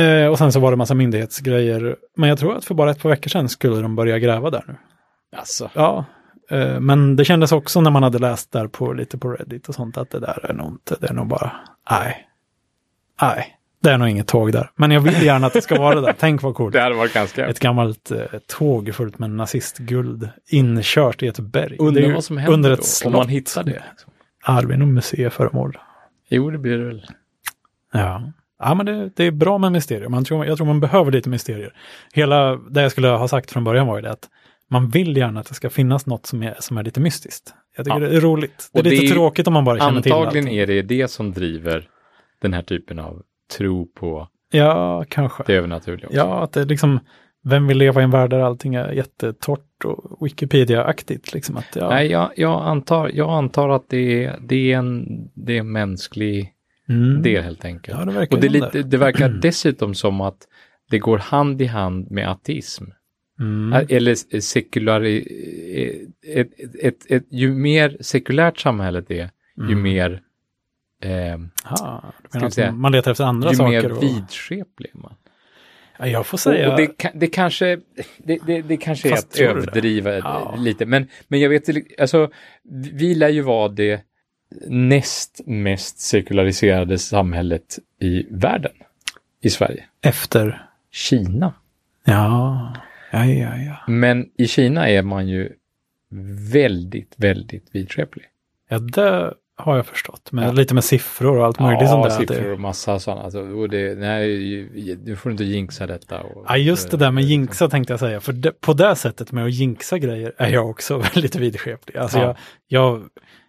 Eh, 0.00 0.26
och 0.26 0.38
sen 0.38 0.52
så 0.52 0.60
var 0.60 0.70
det 0.70 0.76
massa 0.76 0.94
myndighetsgrejer. 0.94 1.96
Men 2.16 2.28
jag 2.28 2.38
tror 2.38 2.56
att 2.56 2.64
för 2.64 2.74
bara 2.74 2.90
ett 2.90 3.02
par 3.02 3.10
veckor 3.10 3.28
sedan 3.30 3.48
skulle 3.48 3.80
de 3.80 3.96
börja 3.96 4.18
gräva 4.18 4.50
där 4.50 4.64
nu. 4.68 4.76
Alltså. 5.36 5.70
Ja, 5.74 6.04
eh, 6.50 6.80
men 6.80 7.16
det 7.16 7.24
kändes 7.24 7.52
också 7.52 7.80
när 7.80 7.90
man 7.90 8.02
hade 8.02 8.18
läst 8.18 8.52
där 8.52 8.66
på 8.66 8.92
lite 8.92 9.18
på 9.18 9.30
Reddit 9.30 9.68
och 9.68 9.74
sånt 9.74 9.96
att 9.96 10.10
det 10.10 10.20
där 10.20 10.46
är 10.50 10.54
nog 10.54 10.72
inte, 10.72 10.96
det 11.00 11.08
är 11.08 11.14
nog 11.14 11.26
bara, 11.26 11.52
nej, 11.90 12.26
nej, 13.22 13.56
det 13.82 13.90
är 13.90 13.98
nog 13.98 14.08
inget 14.08 14.26
tåg 14.26 14.52
där. 14.52 14.70
Men 14.76 14.90
jag 14.90 15.00
vill 15.00 15.22
gärna 15.22 15.46
att 15.46 15.52
det 15.52 15.62
ska 15.62 15.78
vara 15.78 15.94
det 15.94 16.00
där. 16.00 16.14
Tänk 16.18 16.42
vad 16.42 16.54
coolt. 16.54 16.72
Det 16.72 16.80
hade 16.80 16.94
varit 16.94 17.14
ganska... 17.14 17.46
Ett 17.46 17.60
gammalt 17.60 18.10
eh, 18.10 18.18
tåg 18.46 18.94
fullt 18.94 19.18
med 19.18 19.30
nazistguld 19.30 20.28
inkört 20.46 21.22
i 21.22 21.26
ett 21.26 21.38
berg. 21.38 21.76
Undrar 21.78 22.02
ju 22.02 22.12
vad 22.12 22.24
som 22.24 22.36
händer 22.36 22.54
under 22.54 22.70
då, 22.70 22.74
ett 22.74 22.80
om 22.80 22.84
slott. 22.86 23.12
man 23.12 23.28
hittar 23.28 23.64
det. 23.64 23.82
Ja, 24.46 24.60
det 24.60 24.66
blir 24.66 24.76
nog 24.76 24.88
museiföremål. 24.88 25.78
Jo, 26.28 26.50
det 26.50 26.58
blir 26.58 26.78
det 26.78 26.84
väl. 26.84 27.06
Ja. 27.92 28.22
Ja, 28.58 28.74
men 28.74 28.86
det, 28.86 29.10
det 29.16 29.24
är 29.24 29.30
bra 29.30 29.58
med 29.58 29.72
mysterier. 29.72 30.08
Man 30.08 30.24
tror, 30.24 30.46
jag 30.46 30.56
tror 30.56 30.66
man 30.66 30.80
behöver 30.80 31.12
lite 31.12 31.28
mysterier. 31.28 31.72
Hela 32.12 32.56
det 32.56 32.82
jag 32.82 32.90
skulle 32.92 33.08
ha 33.08 33.28
sagt 33.28 33.50
från 33.50 33.64
början 33.64 33.86
var 33.86 33.96
ju 33.96 34.02
det 34.02 34.10
att 34.10 34.28
man 34.70 34.88
vill 34.88 35.16
gärna 35.16 35.40
att 35.40 35.48
det 35.48 35.54
ska 35.54 35.70
finnas 35.70 36.06
något 36.06 36.26
som 36.26 36.42
är, 36.42 36.56
som 36.58 36.78
är 36.78 36.82
lite 36.84 37.00
mystiskt. 37.00 37.54
Jag 37.76 37.84
tycker 37.86 38.00
Ja. 38.00 38.08
det 38.08 38.16
är 38.16 38.20
roligt. 38.20 38.70
Det 38.72 38.78
är 38.78 38.80
Och 38.80 38.84
det 38.84 38.90
lite 38.90 39.02
är 39.04 39.06
ju- 39.06 39.12
tråkigt 39.12 39.46
om 39.46 39.52
man 39.52 39.64
bara 39.64 39.78
känner 39.78 40.00
till 40.00 40.12
Antagligen 40.12 40.48
är 40.48 40.66
det 40.66 40.82
det 40.82 41.08
som 41.10 41.32
driver 41.32 41.88
den 42.42 42.52
här 42.52 42.62
typen 42.62 42.98
av 42.98 43.22
tro 43.58 43.86
på 43.86 44.28
Ja, 44.50 45.04
kanske. 45.08 45.42
det 45.46 45.54
övernaturliga. 45.54 46.06
också. 46.06 46.18
Ja, 46.18 46.42
att 46.44 46.52
det 46.52 46.60
är 46.60 46.64
liksom, 46.66 47.00
vem 47.44 47.66
vill 47.66 47.78
leva 47.78 48.00
i 48.00 48.04
en 48.04 48.10
värld 48.10 48.30
där 48.30 48.38
allting 48.40 48.74
är 48.74 48.92
jättetort 48.92 49.84
och 49.84 50.26
Wikipedia-aktigt? 50.26 51.32
Liksom 51.34 51.56
att, 51.56 51.76
ja. 51.76 51.88
Nej, 51.88 52.06
jag, 52.10 52.30
jag, 52.36 52.62
antar, 52.62 53.10
jag 53.14 53.30
antar 53.30 53.68
att 53.68 53.84
det 53.88 54.24
är, 54.24 54.38
det 54.40 54.72
är 54.72 54.78
en, 54.78 55.06
det 55.34 55.56
är 55.56 55.60
en 55.60 55.72
mänsklig 55.72 56.52
Mm. 56.88 57.22
del 57.22 57.42
helt 57.42 57.64
enkelt. 57.64 57.98
Ja, 57.98 58.04
det 58.04 58.12
verkar 58.12 58.36
Och 58.36 58.42
det, 58.42 58.48
lite, 58.48 58.82
det 58.82 58.96
verkar 58.96 59.28
dessutom 59.42 59.94
som 59.94 60.20
att 60.20 60.48
det 60.90 60.98
går 60.98 61.18
hand 61.18 61.62
i 61.62 61.66
hand 61.66 62.10
med 62.10 62.28
ateism. 62.30 62.84
Mm. 63.40 63.86
Eller 63.88 64.40
sekulari... 64.40 65.18
Ett, 66.26 66.48
ett, 66.58 66.74
ett, 66.82 67.10
ett, 67.10 67.24
ju 67.30 67.54
mer 67.54 67.96
sekulärt 68.00 68.58
samhället 68.60 69.10
är, 69.10 69.30
ju 69.56 69.64
Mm. 69.64 69.82
mer, 69.82 70.20
eh, 71.02 71.10
Ja, 71.70 72.12
du 72.22 72.28
Ska 72.38 72.44
vi 72.46 72.50
säga, 72.50 72.72
man 72.72 72.92
letar 72.92 73.10
efter 73.10 73.24
andra 73.24 73.50
ju 73.50 73.56
saker? 73.56 73.70
mer 73.82 73.92
och, 73.92 74.02
vidskeplig 74.02 74.90
man. 74.94 75.14
Ja, 75.98 76.06
jag 76.06 76.26
får 76.26 76.38
säga... 76.38 76.70
och 76.70 76.76
det, 76.76 77.10
det 77.14 77.26
kanske, 77.26 77.80
det, 78.16 78.38
det, 78.46 78.62
det 78.62 78.76
kanske 78.76 79.08
är 79.08 79.12
att 79.12 79.38
överdriva 79.38 80.14
Ja. 80.14 80.54
lite, 80.58 80.86
men, 80.86 81.08
men 81.28 81.40
jag 81.40 81.48
vet, 81.48 81.68
alltså, 82.00 82.30
vi 82.92 83.14
lär 83.14 83.28
ju 83.28 83.40
vara 83.40 83.68
det 83.68 84.00
näst 84.66 85.40
mest 85.46 86.00
sekulariserade 86.00 86.98
samhället 86.98 87.78
i 88.00 88.26
världen, 88.30 88.72
i 89.40 89.50
Sverige. 89.50 89.84
Efter... 90.02 90.66
Kina. 90.90 91.54
Ja, 92.04 92.76
ja, 93.10 93.24
ja, 93.24 93.56
ja. 93.56 93.92
Men 93.92 94.30
i 94.36 94.46
Kina 94.46 94.88
är 94.88 95.02
man 95.02 95.28
ju 95.28 95.52
väldigt, 96.52 97.14
väldigt 97.16 97.66
vidskeplig. 97.72 98.24
Ja, 98.68 98.78
det 98.78 99.34
har 99.62 99.76
jag 99.76 99.86
förstått. 99.86 100.28
Men 100.32 100.44
Ja. 100.44 100.52
lite 100.52 100.74
med 100.74 100.84
siffror 100.84 101.38
och 101.38 101.44
allt 101.46 101.60
möjligt 101.60 101.88
sånt 101.88 102.04
Ja, 102.04 102.08
där. 102.18 102.22
att 102.22 102.28
siffror 102.28 102.52
och 102.52 102.60
massa 102.60 102.98
sådana. 102.98 103.22
Alltså, 103.22 103.40
och 103.40 103.68
det, 103.68 103.98
nej, 103.98 104.96
du 105.04 105.16
får 105.16 105.32
inte 105.32 105.44
jinxa 105.44 105.86
detta. 105.86 106.20
Och, 106.20 106.44
ja, 106.48 106.56
just 106.56 106.90
det 106.90 106.96
där 106.96 107.10
med 107.10 107.24
jinxa 107.24 107.68
tänkte 107.68 107.92
jag 107.92 108.00
säga. 108.00 108.20
För 108.20 108.32
det, 108.32 108.60
på 108.60 108.72
det 108.72 108.96
sättet 108.96 109.32
med 109.32 109.44
att 109.44 109.52
jinxa 109.52 109.98
grejer 109.98 110.32
är 110.38 110.48
jag 110.48 110.70
också 110.70 110.98
väldigt 111.14 111.36
vidskeplig. 111.36 111.96
Alltså 111.96 112.18
Ja. 112.18 112.24
jag, 112.24 112.36
jag, 112.68 113.02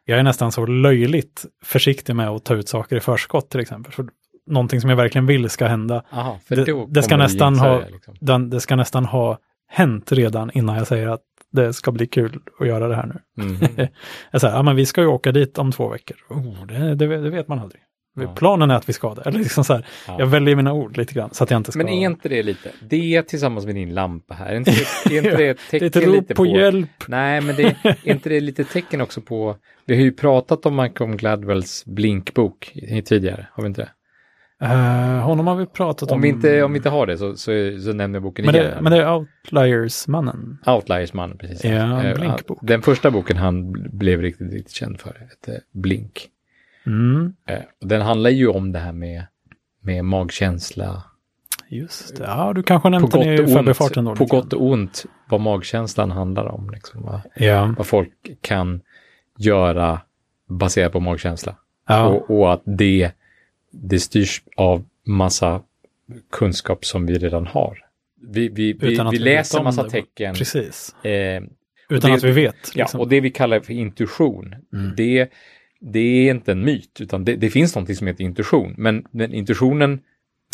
jag 0.06 0.20
är 0.20 0.24
nästan 0.24 0.52
så 0.52 0.66
löjligt 0.66 1.46
försiktig 1.64 2.16
med 2.16 2.30
att 2.30 2.44
ta 2.46 2.54
ut 2.56 2.70
saker 2.70 2.96
i 2.96 3.00
förskott 3.00 3.50
till 3.50 3.60
exempel. 3.60 3.94
För 3.94 4.06
någonting 4.48 4.82
som 4.82 4.90
jag 4.90 4.98
verkligen 4.98 5.26
vill 5.26 5.50
ska 5.50 5.68
hända, 5.68 6.04
Aha, 6.12 6.40
Det- 6.48 6.86
det 6.88 7.04
ska 7.04 7.18
nästan 7.18 7.60
ha- 7.60 7.80
liksom. 7.92 8.16
den, 8.20 8.50
det 8.50 8.60
ska 8.60 8.76
nästan 8.76 9.06
ha 9.06 9.38
hänt 9.68 10.12
redan 10.12 10.52
innan 10.54 10.76
jag 10.78 10.88
säger 10.88 11.08
att 11.08 11.22
det 11.54 11.74
ska 11.74 11.92
bli 11.92 12.08
kul 12.08 12.40
att 12.60 12.68
göra 12.68 12.88
det 12.88 12.96
här 12.96 13.06
nu. 13.36 13.44
Mhm. 13.44 13.58
Jag 14.32 14.42
säger, 14.42 14.56
ja 14.56 14.64
men 14.64 14.76
vi 14.76 14.86
ska 14.86 15.02
ju 15.02 15.08
åka 15.08 15.32
dit 15.32 15.58
om 15.58 15.72
två 15.72 15.90
veckor. 15.90 16.18
Oh, 16.30 16.66
det, 16.66 16.96
det, 16.96 17.18
det 17.18 17.30
vet 17.30 17.48
man 17.48 17.60
aldrig. 17.60 17.82
Ja. 18.16 18.36
Planen 18.36 18.72
är 18.72 18.76
att 18.76 18.90
vi 18.90 18.94
ska 18.94 19.14
det. 19.14 19.22
Eller 19.22 19.40
liksom 19.40 19.64
så 19.64 19.74
här, 19.74 19.86
Ja. 20.08 20.16
jag 20.20 20.26
väljer 20.28 20.56
mina 20.56 20.74
ord 20.74 20.98
lite 20.98 21.14
grann 21.14 21.30
så 21.34 21.44
att 21.44 21.52
jag 21.52 21.60
inte 21.60 21.72
ska... 21.72 21.78
Men 21.78 21.90
är 21.90 22.06
inte 22.06 22.30
det 22.30 22.44
lite, 22.44 22.72
det 22.90 23.24
tillsammans 23.24 23.66
med 23.66 23.76
din 23.76 23.94
lampa 23.94 24.34
här, 24.34 24.46
är 24.46 24.56
inte 24.56 24.72
är 24.72 25.18
inte 25.18 25.38
det 25.38 25.50
ett 25.50 25.60
det 25.72 25.78
är 25.78 25.90
tecken 25.90 26.10
ett 26.10 26.16
rop 26.16 26.28
på, 26.28 26.36
på, 26.36 26.46
hjälp. 26.46 26.90
nej 27.08 27.42
men 27.42 27.56
det, 27.56 27.64
är 27.84 27.98
inte 28.04 28.30
det 28.30 28.40
lite 28.40 28.64
tecken 28.64 29.02
också 29.02 29.22
på, 29.22 29.56
vi 29.86 29.96
har 29.96 30.04
ju 30.04 30.12
pratat 30.12 30.66
om 30.66 30.76
Malcolm 30.76 31.18
Gladwells 31.18 31.86
blinkbok 31.86 32.74
tidigare, 33.06 33.48
har 33.54 33.64
vi 33.64 33.68
inte 33.68 33.82
det? 33.82 33.90
Eh, 34.64 35.20
honom 35.20 35.48
har 35.48 35.56
vi 35.56 35.66
pratat 35.66 36.12
om. 36.12 36.16
Om 36.16 36.22
vi 36.22 36.28
inte, 36.28 36.64
om 36.64 36.74
vi 36.74 36.78
inte 36.78 36.90
har 36.90 37.08
det 37.08 37.18
så, 37.18 37.36
så, 37.36 37.52
så 37.84 37.94
nämner 37.94 38.16
jag 38.16 38.24
boken 38.24 38.46
men, 38.46 38.56
igen. 38.56 38.72
det, 38.76 38.82
men 38.82 38.92
det 38.92 38.98
är 39.04 39.16
Outliers-mannen. 39.16 40.58
Outliers-mannen, 40.66 41.38
precis. 41.38 41.64
Ja, 41.64 42.04
Eh, 42.04 42.16
blinkbok. 42.16 42.60
Den 42.62 42.82
första 42.82 43.12
boken 43.12 43.38
han 43.38 43.72
blev 43.98 44.22
riktigt, 44.22 44.54
riktigt 44.54 44.76
känd 44.76 45.00
för 45.00 45.18
hette 45.30 45.62
Blink. 45.72 46.28
Mm, 46.86 47.34
Eh, 47.50 47.60
Den 47.82 48.02
handlar 48.02 48.30
ju 48.30 48.48
om 48.48 48.72
det 48.72 48.80
här 48.80 48.92
med, 48.92 49.24
med 49.82 50.06
magkänsla, 50.06 51.04
just 51.68 52.18
det. 52.18 52.24
Ja, 52.24 52.52
du 52.56 52.64
kanske 52.64 52.90
nämnde 52.90 53.18
den 53.18 53.34
i 53.34 53.54
förbifarten 53.54 54.06
då. 54.06 54.16
på 54.16 54.26
gott 54.26 54.54
och 54.54 54.66
ont, 54.66 55.06
vad 55.30 55.42
magkänslan 55.42 56.12
handlar 56.12 56.46
om. 56.46 56.70
Liksom, 56.70 57.02
va? 57.02 57.22
Ja. 57.36 57.74
Vad 57.78 57.88
folk 57.88 58.12
kan 58.42 58.82
göra 59.38 60.02
baserat 60.50 60.92
på 60.92 61.00
magkänsla. 61.00 61.56
ja. 61.88 62.06
Och, 62.08 62.40
och 62.40 62.54
att 62.54 62.62
det, 62.66 63.12
det 63.74 64.00
styrs 64.00 64.44
av 64.56 64.86
massa 65.06 65.62
kunskap 66.32 66.86
som 66.86 67.06
vi 67.06 67.18
redan 67.18 67.48
har. 67.48 67.78
Vi, 68.22 68.50
vi, 68.50 68.74
vi, 68.74 69.00
vi 69.12 69.18
läser 69.20 69.64
massa 69.64 69.84
det. 69.84 69.90
tecken. 69.90 70.36
Precis. 70.36 70.96
Eh, 71.06 71.44
Utan 71.90 72.10
det- 72.12 72.18
att 72.18 72.24
vi 72.24 72.32
vet. 72.32 72.56
Ja, 72.76 72.84
Liksom. 72.84 73.00
och 73.00 73.08
det 73.10 73.20
vi 73.22 73.32
kallar 73.32 73.60
för 73.60 73.74
intuition, 73.74 74.56
Mm. 74.74 74.94
det, 74.98 75.30
det 75.80 76.00
är 76.00 76.32
inte 76.32 76.52
en 76.52 76.66
myt, 76.66 77.02
utan 77.02 77.26
det, 77.26 77.36
det 77.36 77.50
finns 77.50 77.76
någonting 77.76 77.96
som 77.96 78.08
heter 78.08 78.24
intuition. 78.24 78.74
Men 78.78 79.06
den 79.12 79.34
intuitionen, 79.34 80.00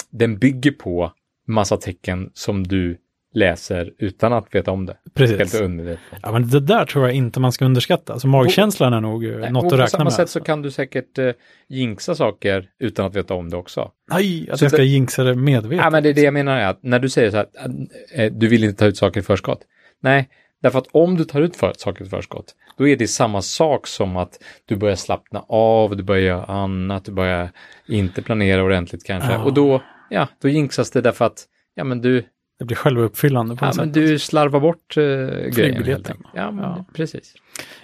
den 0.10 0.38
bygger 0.38 0.72
på 0.72 1.14
massa 1.48 1.78
tecken 1.78 2.30
som 2.34 2.68
du 2.68 2.98
läser 3.34 3.92
utan 3.98 4.34
att 4.34 4.56
veta 4.56 4.72
om 4.72 4.86
det. 4.86 4.98
Helt 5.16 5.38
Precis. 5.38 5.62
underligt. 5.62 6.00
Ja, 6.22 6.32
men 6.32 6.50
det 6.50 6.60
där 6.60 6.86
tror 6.86 7.06
jag 7.08 7.16
inte 7.16 7.40
man 7.40 7.52
ska 7.52 7.66
underskatta. 7.66 8.14
Alltså 8.14 8.28
magkänslan 8.28 8.94
är 8.94 9.02
nog 9.02 9.26
eh, 9.26 9.32
något 9.52 9.64
och 9.64 9.64
att 9.66 9.70
på 9.70 9.76
räkna 9.76 9.88
samma 9.88 10.04
med. 10.04 10.14
sätt 10.14 10.18
så 10.18 10.22
alltså. 10.22 10.40
kan 10.40 10.62
du 10.62 10.72
säkert 10.72 11.18
eh, 11.18 11.32
jinxa 11.68 12.16
saker 12.16 12.66
utan 12.80 13.06
att 13.06 13.16
veta 13.16 13.34
om 13.34 13.50
det 13.50 13.58
också. 13.58 13.92
Nej, 14.12 14.50
att 14.52 14.60
Så 14.60 14.66
jag 14.66 14.72
ska 14.72 14.82
det- 14.82 14.86
jinxa 14.88 15.24
det 15.24 15.36
medvetet. 15.36 15.78
Ja, 15.78 15.90
men 15.90 16.04
det 16.04 16.10
är 16.10 16.14
det 16.14 16.22
jag 16.22 16.34
menar 16.34 16.58
är 16.58 16.68
att 16.68 16.84
när 16.84 17.00
du 17.00 17.10
säger 17.10 17.32
så 17.32 17.38
här 17.38 17.46
att 17.60 17.72
eh, 18.16 18.32
du 18.34 18.48
vill 18.48 18.64
inte 18.64 18.80
ta 18.80 18.86
ut 18.86 18.98
saker 18.98 19.20
i 19.20 19.24
förskott. 19.24 19.60
Nej, 20.02 20.30
därför 20.62 20.80
att 20.80 20.88
om 20.92 21.18
du 21.18 21.24
tar 21.26 21.42
ut 21.42 21.56
för, 21.56 21.74
saker 21.78 22.06
i 22.06 22.10
förskott, 22.10 22.56
då 22.78 22.88
är 22.88 22.96
det 22.98 23.08
samma 23.08 23.42
sak 23.42 23.88
som 23.88 24.18
att 24.18 24.40
du 24.66 24.76
börjar 24.76 24.96
slappna 24.96 25.44
av, 25.50 25.98
du 25.98 26.04
börjar 26.04 26.22
göra 26.24 26.44
annat, 26.46 27.06
du 27.06 27.12
börjar 27.12 27.50
inte 27.88 28.22
planera 28.22 28.64
ordentligt 28.64 29.04
kanske. 29.04 29.32
Ja. 29.32 29.44
Och 29.44 29.54
då, 29.54 29.82
ja, 30.10 30.28
då 30.42 30.50
jinxas 30.50 30.92
det 30.92 31.02
därför 31.02 31.26
att, 31.26 31.46
ja 31.76 31.84
men 31.84 32.02
du, 32.02 32.24
Det 32.60 32.66
blir 32.66 32.78
självuppfyllande 32.78 33.56
på 33.56 33.66
ja, 33.66 33.68
något 33.68 33.78
men 33.78 33.86
sätt. 33.86 33.94
du 33.94 34.20
slarvar 34.20 34.60
bort 34.60 34.98
uh, 34.98 35.04
grejen. 35.50 36.04
Ja, 36.34 36.52
men 36.52 36.64
Ja. 36.64 36.86
precis. 36.94 37.34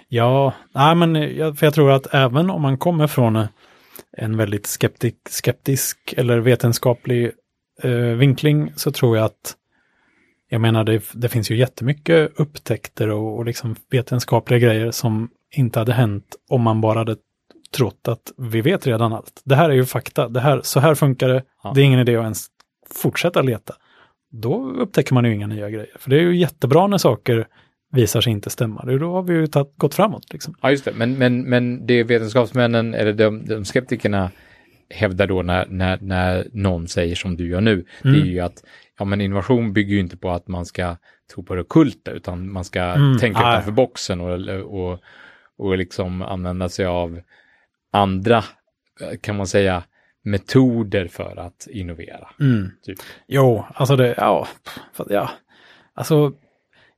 Ja, 0.08 0.52
nej, 0.74 0.94
men 0.94 1.14
jag, 1.36 1.58
för 1.58 1.66
jag 1.66 1.74
tror 1.74 1.90
att 1.90 2.14
även 2.14 2.50
om 2.50 2.62
man 2.62 2.78
kommer 2.78 3.06
från 3.06 3.36
eh, 3.36 3.46
en 4.12 4.36
väldigt 4.36 4.66
skeptik, 4.66 5.16
skeptisk 5.30 6.14
eller 6.16 6.38
vetenskaplig 6.38 7.30
eh, 7.82 7.90
vinkling 7.90 8.72
så 8.76 8.92
tror 8.92 9.16
jag 9.16 9.24
att 9.26 9.56
jag 10.48 10.60
menar, 10.60 10.84
det, 10.84 11.02
det 11.12 11.28
finns 11.28 11.50
ju 11.50 11.56
jättemycket 11.56 12.32
upptäckter 12.40 13.08
och, 13.08 13.36
och 13.38 13.44
liksom 13.44 13.76
vetenskapliga 13.90 14.58
grejer 14.58 14.90
som 14.90 15.28
inte 15.50 15.78
hade 15.78 15.92
hänt 15.92 16.36
om 16.50 16.62
man 16.62 16.80
bara 16.80 16.98
hade 16.98 17.16
trott 17.76 18.08
att 18.08 18.32
vi 18.36 18.60
vet 18.60 18.86
redan 18.86 19.12
allt. 19.12 19.40
Det 19.44 19.54
här 19.56 19.70
är 19.70 19.74
ju 19.74 19.84
fakta, 19.84 20.28
det 20.28 20.40
här, 20.40 20.60
så 20.64 20.80
här 20.80 20.94
funkar 20.94 21.28
det, 21.28 21.42
Ja. 21.62 21.72
det 21.74 21.80
är 21.80 21.84
ingen 21.84 22.00
idé 22.00 22.16
att 22.16 22.22
ens 22.22 22.46
fortsätta 22.94 23.42
leta. 23.42 23.74
Då 24.30 24.70
upptäcker 24.70 25.14
man 25.14 25.24
ju 25.24 25.34
inga 25.34 25.46
nya 25.46 25.70
grejer. 25.70 25.90
För 25.98 26.10
det 26.10 26.16
är 26.16 26.20
ju 26.22 26.36
jättebra 26.36 26.86
när 26.86 26.98
saker 26.98 27.46
visar 27.92 28.20
sig 28.20 28.32
inte 28.32 28.50
stämma. 28.50 28.84
Då 28.84 29.12
har 29.12 29.22
vi 29.22 29.34
ju 29.34 29.46
tagit, 29.46 29.76
gått 29.76 29.94
framåt. 29.94 30.32
Liksom. 30.32 30.54
Ja, 30.62 30.70
just 30.70 30.84
det. 30.84 30.92
Men, 30.96 31.18
men, 31.18 31.42
men 31.42 31.86
det 31.86 32.02
vetenskapsmännen, 32.02 32.94
eller 32.94 33.12
de, 33.12 33.44
de 33.46 33.64
skeptikerna 33.64 34.30
hävdar 34.90 35.26
då 35.26 35.42
när, 35.42 35.66
när, 35.66 35.98
när 36.00 36.46
någon 36.52 36.88
säger 36.88 37.14
som 37.14 37.36
du 37.36 37.48
gör 37.48 37.60
nu, 37.60 37.84
det 38.02 38.08
är 38.08 38.14
Mm. 38.14 38.26
ju 38.26 38.40
att 38.40 38.64
ja, 38.98 39.04
men 39.04 39.20
innovation 39.20 39.72
bygger 39.72 39.94
ju 39.94 40.00
inte 40.00 40.16
på 40.16 40.30
att 40.30 40.48
man 40.48 40.66
ska 40.66 40.96
tro 41.34 41.42
på 41.42 41.54
det 41.54 41.60
ockulta, 41.60 42.10
utan 42.10 42.52
man 42.52 42.64
ska 42.64 42.80
Mm, 42.82 43.18
tänka 43.18 43.40
ja, 43.40 43.52
utanför 43.52 43.72
boxen 43.72 44.20
och, 44.20 44.60
och, 44.60 44.98
och 45.58 45.78
liksom 45.78 46.22
använda 46.22 46.68
sig 46.68 46.86
av 46.86 47.20
andra, 47.92 48.36
eh, 49.00 49.18
kan 49.20 49.36
man 49.36 49.46
säga, 49.46 49.82
metoder 50.26 51.08
för 51.08 51.36
att 51.38 51.66
innovera. 51.70 52.28
Mm. 52.40 52.70
Typ. 52.82 52.98
Jo, 53.26 53.64
alltså 53.74 53.96
det, 53.96 54.14
ja, 54.16 54.48
ja, 55.08 55.30
alltså 55.94 56.32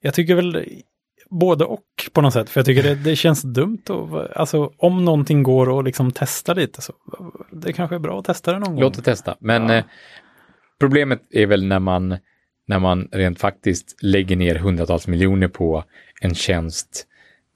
jag 0.01 0.15
tycker 0.15 0.35
väl 0.35 0.65
både 1.31 1.65
och 1.65 1.85
på 2.13 2.21
något 2.21 2.33
sätt, 2.33 2.51
för 2.51 2.61
jag 2.61 2.67
tycker 2.67 2.83
det, 2.83 2.95
det 2.95 3.17
känns 3.17 3.43
dumt 3.43 3.83
och 3.89 4.37
alltså 4.41 4.73
om 4.77 5.05
någonting 5.05 5.43
går 5.43 5.79
att 5.79 5.85
liksom 5.85 6.11
testa 6.11 6.55
lite 6.55 6.83
så 6.83 6.93
det 7.53 7.73
kanske 7.73 7.97
är 7.97 8.01
bra 8.01 8.19
att 8.19 8.25
testa 8.25 8.53
det 8.53 8.59
någon 8.59 8.71
gång. 8.75 8.81
Låt 8.81 8.95
det 8.95 9.03
testa. 9.03 9.37
Men 9.41 9.69
Ja. 9.69 9.75
eh, 9.75 9.85
problemet 10.81 11.21
är 11.31 11.47
väl 11.47 11.67
när 11.67 11.79
man, 11.79 12.17
när 12.67 12.79
man 12.79 13.09
rent 13.13 13.41
faktiskt 13.41 13.97
lägger 14.03 14.37
ner 14.37 14.55
hundratals 14.55 15.07
miljoner 15.07 15.49
på 15.49 15.85
en 16.21 16.35
tjänst, 16.35 17.07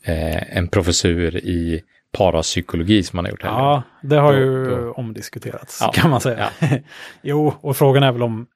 eh, 0.04 0.56
en 0.56 0.68
professur 0.68 1.36
i 1.36 1.82
parapsykologi 2.18 3.02
som 3.02 3.16
man 3.16 3.24
har 3.24 3.30
gjort 3.30 3.42
här. 3.42 3.50
Ja, 3.50 3.82
det 4.02 4.16
har 4.16 4.32
Då- 4.32 4.38
ju 4.38 4.64
då- 4.70 4.92
omdiskuterats 4.92 5.78
Ja, 5.80 5.92
kan 5.94 6.10
man 6.10 6.20
säga. 6.20 6.48
jo, 7.22 7.54
och 7.60 7.76
frågan 7.76 8.02
är 8.02 8.12
väl 8.12 8.22
om 8.22 8.46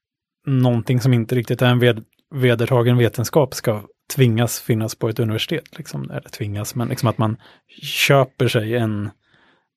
någonting 0.46 1.00
som 1.00 1.12
inte 1.14 1.34
riktigt 1.34 1.62
är 1.62 1.66
en 1.66 1.78
ved, 1.78 2.04
vedertagen 2.34 2.96
vetenskap 2.96 3.54
ska 3.54 3.82
tvingas 4.14 4.60
finnas 4.60 4.94
på 4.94 5.08
ett 5.08 5.18
universitet. 5.18 5.78
Liksom. 5.78 6.10
Eller 6.10 6.28
tvingas, 6.28 6.74
men 6.74 6.88
liksom 6.88 7.08
att 7.08 7.18
man 7.18 7.36
köper 7.82 8.48
sig 8.48 8.76
en... 8.76 9.10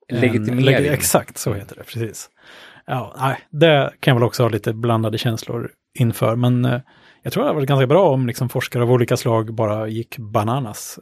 en 0.08 0.20
Legitimering. 0.20 0.66
leg- 0.66 0.92
exakt, 0.94 1.38
så 1.38 1.54
heter 1.54 1.76
det, 1.76 1.84
precis. 1.84 2.30
Ja, 2.86 3.16
nej, 3.20 3.38
det 3.52 3.94
kan 4.00 4.12
jag 4.12 4.16
väl 4.20 4.28
också 4.28 4.44
ha 4.44 4.50
lite 4.50 4.74
blandade 4.74 5.18
känslor 5.18 5.72
inför, 6.00 6.36
men 6.36 6.66
eh, 6.66 6.82
jag 7.24 7.34
tror 7.34 7.44
det 7.44 7.48
hade 7.50 7.56
varit 7.60 7.70
ganska 7.70 7.88
bra 7.88 8.10
om 8.10 8.28
liksom, 8.28 8.50
forskare 8.50 8.84
av 8.84 8.92
olika 8.92 9.18
slag 9.18 9.54
bara 9.54 9.88
gick 9.88 10.18
bananas 10.18 11.00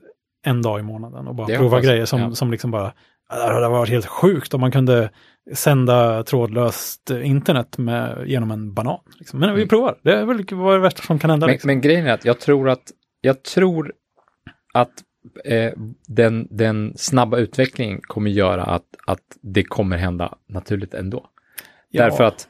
en 0.47 0.61
dag 0.61 0.79
i 0.79 0.83
månaden 0.83 1.27
och 1.27 1.35
bara 1.35 1.47
Det 1.47 1.57
prova 1.57 1.81
grejer 1.81 2.05
som, 2.05 2.21
ja. 2.21 2.31
som 2.31 2.51
liksom 2.51 2.71
bara, 2.71 2.93
det 3.29 3.53
hade 3.53 3.69
varit 3.69 3.89
helt 3.89 4.05
sjukt 4.05 4.53
om 4.53 4.61
man 4.61 4.71
kunde 4.71 5.09
sända 5.53 6.23
trådlöst 6.23 7.09
internet 7.09 7.77
med, 7.77 8.27
genom 8.27 8.51
en 8.51 8.73
banan. 8.73 8.99
Liksom. 9.19 9.39
Men 9.39 9.49
vi 9.49 9.61
Mm. 9.61 9.67
provar, 9.67 9.97
det 10.01 10.13
är 10.13 10.25
väl 10.25 10.45
vad 10.51 10.75
det 10.75 10.79
värsta 10.79 11.01
som 11.01 11.19
kan 11.19 11.29
hända. 11.29 11.47
Men, 11.47 11.53
liksom. 11.53 11.67
men 11.67 11.81
grejen 11.81 12.07
är 12.07 12.13
att 12.13 12.25
jag 12.25 12.39
tror 12.39 12.69
att, 12.69 12.91
jag 13.21 13.43
tror 13.43 13.93
att 14.73 14.91
eh, 15.45 15.73
den, 16.07 16.47
den 16.51 16.93
snabba 16.97 17.37
utvecklingen 17.37 18.01
kommer 18.01 18.31
göra 18.31 18.63
att, 18.63 18.85
att 19.07 19.37
det 19.41 19.63
kommer 19.63 19.97
hända 19.97 20.35
naturligt 20.47 20.93
ändå. 20.93 21.25
Ja. 21.89 22.03
Därför 22.03 22.23
att, 22.23 22.47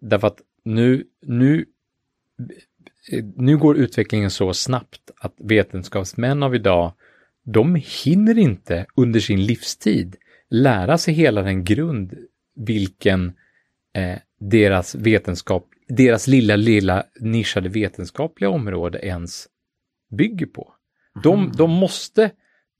därför 0.00 0.26
att 0.26 0.38
nu, 0.64 1.04
nu, 1.26 1.64
nu 3.36 3.56
går 3.56 3.76
utvecklingen 3.76 4.30
så 4.30 4.52
snabbt 4.54 5.10
att 5.20 5.34
vetenskapsmän 5.38 6.42
av 6.42 6.54
idag, 6.54 6.92
de 7.52 7.74
hinner 8.04 8.38
inte 8.38 8.86
under 8.96 9.20
sin 9.20 9.46
livstid 9.46 10.16
lära 10.50 10.98
sig 10.98 11.14
hela 11.14 11.42
den 11.42 11.64
grund 11.64 12.14
vilken 12.56 13.32
eh, 13.96 14.18
deras 14.40 14.94
vetenskap, 14.94 15.66
deras 15.88 16.26
lilla, 16.26 16.56
lilla 16.56 17.04
nischade 17.20 17.68
vetenskapliga 17.68 18.50
område 18.50 18.98
ens 18.98 19.46
bygger 20.10 20.46
på. 20.46 20.72
De, 21.22 21.40
Mhm. 21.42 21.52
de 21.56 21.70
måste 21.70 22.30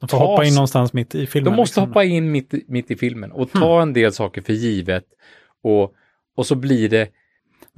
De 0.00 0.08
får 0.08 0.18
ta 0.18 0.26
hoppa 0.26 0.44
in 0.44 0.54
någonstans 0.54 0.92
mitt 0.92 1.14
i 1.14 1.26
filmen. 1.26 1.52
de 1.52 1.56
måste 1.56 1.80
liksom. 1.80 1.88
hoppa 1.88 2.04
in 2.04 2.30
mitt, 2.32 2.54
i- 2.54 2.64
mitt 2.68 2.90
i 2.90 2.96
filmen 2.96 3.32
och 3.32 3.50
ta 3.52 3.82
en 3.82 3.92
del 3.92 4.12
saker 4.12 4.40
för 4.42 4.52
givet 4.52 5.04
och, 5.62 5.94
och 6.36 6.46
så 6.46 6.54
blir 6.54 6.88
det 6.88 7.08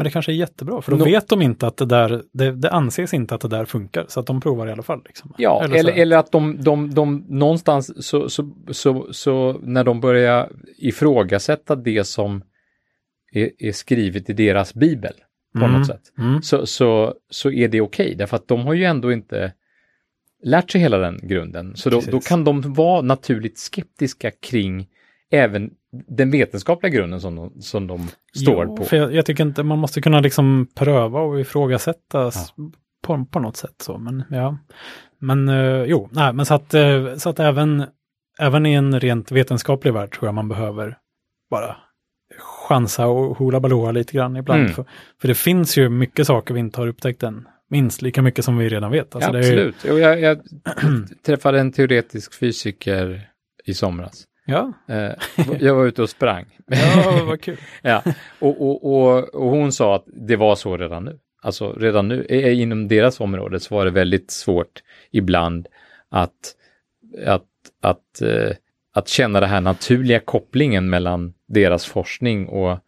Men 0.00 0.04
det 0.04 0.10
kanske 0.10 0.32
är 0.32 0.36
jättebra, 0.36 0.82
för 0.82 0.92
då 0.92 0.98
Nå- 0.98 1.04
vet 1.04 1.28
de 1.28 1.42
inte 1.42 1.66
att 1.66 1.76
det 1.76 1.84
där, 1.86 2.22
det, 2.32 2.50
det 2.52 2.70
anses 2.70 3.14
inte 3.14 3.34
att 3.34 3.40
det 3.40 3.48
där 3.48 3.64
funkar, 3.64 4.04
så 4.08 4.20
att 4.20 4.26
de 4.26 4.40
provar 4.40 4.66
i 4.66 4.72
alla 4.72 4.82
fall. 4.82 5.02
Liksom. 5.06 5.34
Ja, 5.38 5.64
eller, 5.64 5.92
här. 5.92 6.02
eller, 6.02 6.16
att 6.16 6.32
de, 6.32 6.62
de, 6.62 6.94
de 6.94 7.24
någonstans 7.28 8.06
så, 8.06 8.28
så, 8.28 8.50
så, 8.70 9.08
så 9.12 9.60
när 9.62 9.84
de 9.84 10.00
börjar 10.00 10.50
ifrågasätta 10.78 11.76
det 11.76 12.04
som 12.04 12.42
är, 13.32 13.50
är 13.58 13.72
skrivet 13.72 14.30
i 14.30 14.32
deras 14.32 14.74
bibel 14.74 15.12
på 15.58 15.64
Mm, 15.64 15.72
något 15.78 15.86
sätt, 15.86 16.02
Mm. 16.18 16.42
så, 16.42 16.66
så, 16.66 17.14
så 17.30 17.50
är 17.50 17.68
det 17.68 17.80
okej, 17.80 18.14
därför 18.18 18.36
att 18.36 18.48
de 18.48 18.60
har 18.60 18.74
ju 18.74 18.84
ändå 18.84 19.12
inte 19.12 19.52
lärt 20.42 20.70
sig 20.70 20.80
hela 20.80 20.98
den 20.98 21.20
grunden. 21.22 21.76
Så 21.76 21.90
då, 21.90 22.00
då 22.10 22.20
kan 22.20 22.44
de 22.44 22.72
vara 22.74 23.02
naturligt 23.02 23.58
skeptiska 23.58 24.30
kring 24.30 24.88
även 25.30 25.70
den 26.08 26.30
vetenskapliga 26.30 26.92
grunden 26.92 27.20
som 27.20 27.36
de, 27.36 27.52
som 27.60 27.86
de 27.86 28.08
står 28.36 28.64
Jo, 28.66 28.76
på. 28.76 28.84
För 28.84 28.96
jag, 28.96 29.14
jag 29.14 29.26
tycker 29.26 29.44
inte, 29.44 29.62
man 29.62 29.78
måste 29.78 30.00
kunna 30.00 30.20
liksom 30.20 30.66
pröva 30.74 31.20
och 31.20 31.40
ifrågasätta 31.40 32.28
s- 32.28 32.52
på, 33.02 33.24
på 33.30 33.40
något 33.40 33.56
sätt 33.56 33.74
så, 33.82 33.98
men 33.98 34.24
ja. 34.30 34.58
Men 35.18 35.48
eh, 35.48 35.82
jo, 35.82 36.08
nej, 36.12 36.32
men 36.32 36.46
så 36.46 36.54
att, 36.54 36.74
eh, 36.74 37.14
så 37.16 37.30
att 37.30 37.38
även, 37.40 37.84
även 38.38 38.66
i 38.66 38.72
en 38.74 39.00
rent 39.00 39.32
vetenskaplig 39.32 39.92
värld 39.92 40.12
tror 40.12 40.26
jag 40.28 40.34
man 40.34 40.48
behöver 40.48 40.98
bara 41.50 41.76
chansa 42.68 43.06
och 43.06 43.36
hoola 43.38 43.60
balooa 43.60 43.92
lite 43.92 44.12
grann 44.12 44.36
ibland. 44.36 44.60
Mm. 44.60 44.72
För, 44.72 44.84
för 45.20 45.28
det 45.28 45.34
finns 45.34 45.76
ju 45.78 45.88
mycket 45.88 46.26
saker 46.26 46.54
vi 46.54 46.60
inte 46.60 46.80
har 46.80 46.86
upptäckt 46.88 47.22
än. 47.22 47.48
Minst 47.70 48.02
lika 48.02 48.22
mycket 48.22 48.44
som 48.44 48.56
vi 48.58 48.68
redan 48.68 48.90
vet. 48.90 49.14
Alltså 49.14 49.30
ja, 49.30 49.36
ju, 49.38 49.40
absolut. 49.44 49.76
Jo, 49.88 49.98
jag, 49.98 50.20
jag 50.20 50.38
träffade 51.26 51.60
en 51.60 51.72
teoretisk 51.72 52.34
fysiker 52.38 53.28
i 53.64 53.74
somras. 53.74 54.24
Ja, 54.50 54.72
Eh, 54.94 55.12
jag 55.60 55.74
var 55.74 55.86
ute 55.86 56.02
och 56.02 56.10
sprang. 56.10 56.44
ja 56.66 57.24
vad 57.26 57.40
kul. 57.40 57.56
ja. 57.82 58.02
och, 58.38 58.62
och, 58.62 58.84
och, 58.92 59.34
och 59.34 59.50
hon 59.50 59.72
sa 59.72 59.96
att 59.96 60.04
det 60.06 60.36
var 60.36 60.54
så 60.54 60.76
redan 60.76 61.04
nu. 61.04 61.18
Alltså 61.42 61.72
redan 61.72 62.08
nu, 62.08 62.24
inom 62.52 62.88
deras 62.88 63.20
område 63.20 63.60
så 63.60 63.74
var 63.74 63.84
det 63.84 63.90
väldigt 63.90 64.30
svårt 64.30 64.82
ibland 65.10 65.68
att, 66.08 66.54
att, 67.26 67.46
att, 67.82 68.22
eh, 68.22 68.56
att 68.94 69.08
känna 69.08 69.40
den 69.40 69.48
här 69.48 69.60
naturliga 69.60 70.20
kopplingen 70.20 70.90
mellan 70.90 71.34
deras 71.48 71.86
forskning 71.86 72.48
och, 72.48 72.78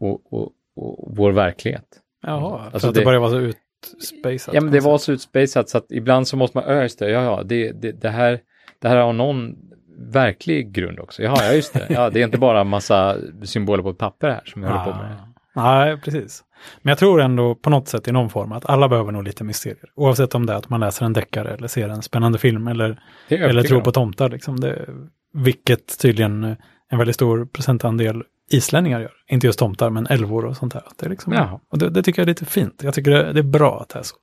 och, 0.00 0.32
och, 0.32 0.52
och 0.76 1.16
vår 1.16 1.32
verklighet. 1.32 1.84
Jaha, 2.22 2.58
för 2.58 2.70
Alltså 2.72 2.88
att 2.88 2.94
det, 2.94 3.00
det- 3.00 3.04
börjar 3.04 3.20
vara 3.20 3.30
så 3.30 3.52
utspejsat. 3.96 4.54
Ja, 4.54 4.60
men 4.60 4.72
det 4.72 4.78
något 4.78 4.84
var 4.84 4.98
så 4.98 5.12
utspejsat 5.12 5.68
så 5.68 5.78
att 5.78 5.92
ibland 5.92 6.28
så 6.28 6.36
måste 6.36 6.56
man, 6.58 6.64
ja 6.76 6.82
just 6.82 6.98
det, 6.98 7.10
ja, 7.10 7.22
ja, 7.22 7.42
det, 7.44 7.72
det, 7.72 7.92
det 7.92 8.08
här, 8.08 8.40
det 8.78 8.88
här 8.88 8.96
har 8.96 9.12
någon 9.12 9.56
verklig 10.00 10.72
grund 10.72 11.00
också. 11.00 11.22
Ja, 11.22 11.34
ja, 11.38 11.52
just 11.52 11.72
det. 11.72 11.86
Ja, 11.90 12.10
det 12.10 12.20
är 12.20 12.24
inte 12.24 12.38
bara 12.38 12.64
massa 12.64 13.16
symboler 13.42 13.82
på 13.82 13.90
ett 13.90 13.98
papper 13.98 14.28
här 14.28 14.42
som 14.44 14.62
jag 14.62 14.70
håller 14.70 14.92
på 14.92 14.98
med. 14.98 15.16
Nej, 15.54 15.96
precis. 15.96 16.44
Men 16.82 16.90
jag 16.90 16.98
tror 16.98 17.20
ändå 17.20 17.54
på 17.54 17.70
något 17.70 17.88
sätt 17.88 18.08
i 18.08 18.12
någon 18.12 18.30
form 18.30 18.52
att 18.52 18.66
alla 18.66 18.88
behöver 18.88 19.12
nog 19.12 19.24
lite 19.24 19.44
mysterier. 19.44 19.90
Oavsett 19.94 20.34
om 20.34 20.46
det 20.46 20.52
är 20.52 20.56
att 20.56 20.68
man 20.68 20.80
läser 20.80 21.06
en 21.06 21.12
deckare 21.12 21.54
eller 21.54 21.68
ser 21.68 21.88
en 21.88 22.02
spännande 22.02 22.38
film 22.38 22.68
eller, 22.68 23.02
eller 23.28 23.62
tror 23.62 23.80
på 23.80 23.92
tomtar. 23.92 24.28
Liksom 24.28 24.60
det, 24.60 24.88
vilket 25.32 25.98
tydligen 25.98 26.56
en 26.90 26.98
väldigt 26.98 27.16
stor 27.16 27.46
procentandel 27.46 28.22
islänningar 28.50 29.00
gör. 29.00 29.12
Inte 29.28 29.46
just 29.46 29.58
tomtar, 29.58 29.90
men 29.90 30.06
älvor 30.06 30.44
och 30.44 30.56
sånt 30.56 30.72
där. 30.72 30.82
Det 30.96 31.08
liksom, 31.08 31.32
Jaha. 31.32 31.60
och 31.70 31.78
det, 31.78 31.90
det 31.90 32.02
tycker 32.02 32.22
jag 32.22 32.24
är 32.24 32.30
lite 32.30 32.44
fint. 32.44 32.82
Jag 32.82 32.94
tycker 32.94 33.10
det, 33.10 33.32
det 33.32 33.38
är 33.38 33.42
bra 33.42 33.80
att 33.80 33.88
det 33.88 33.98
är 33.98 34.02
så. 34.02 34.16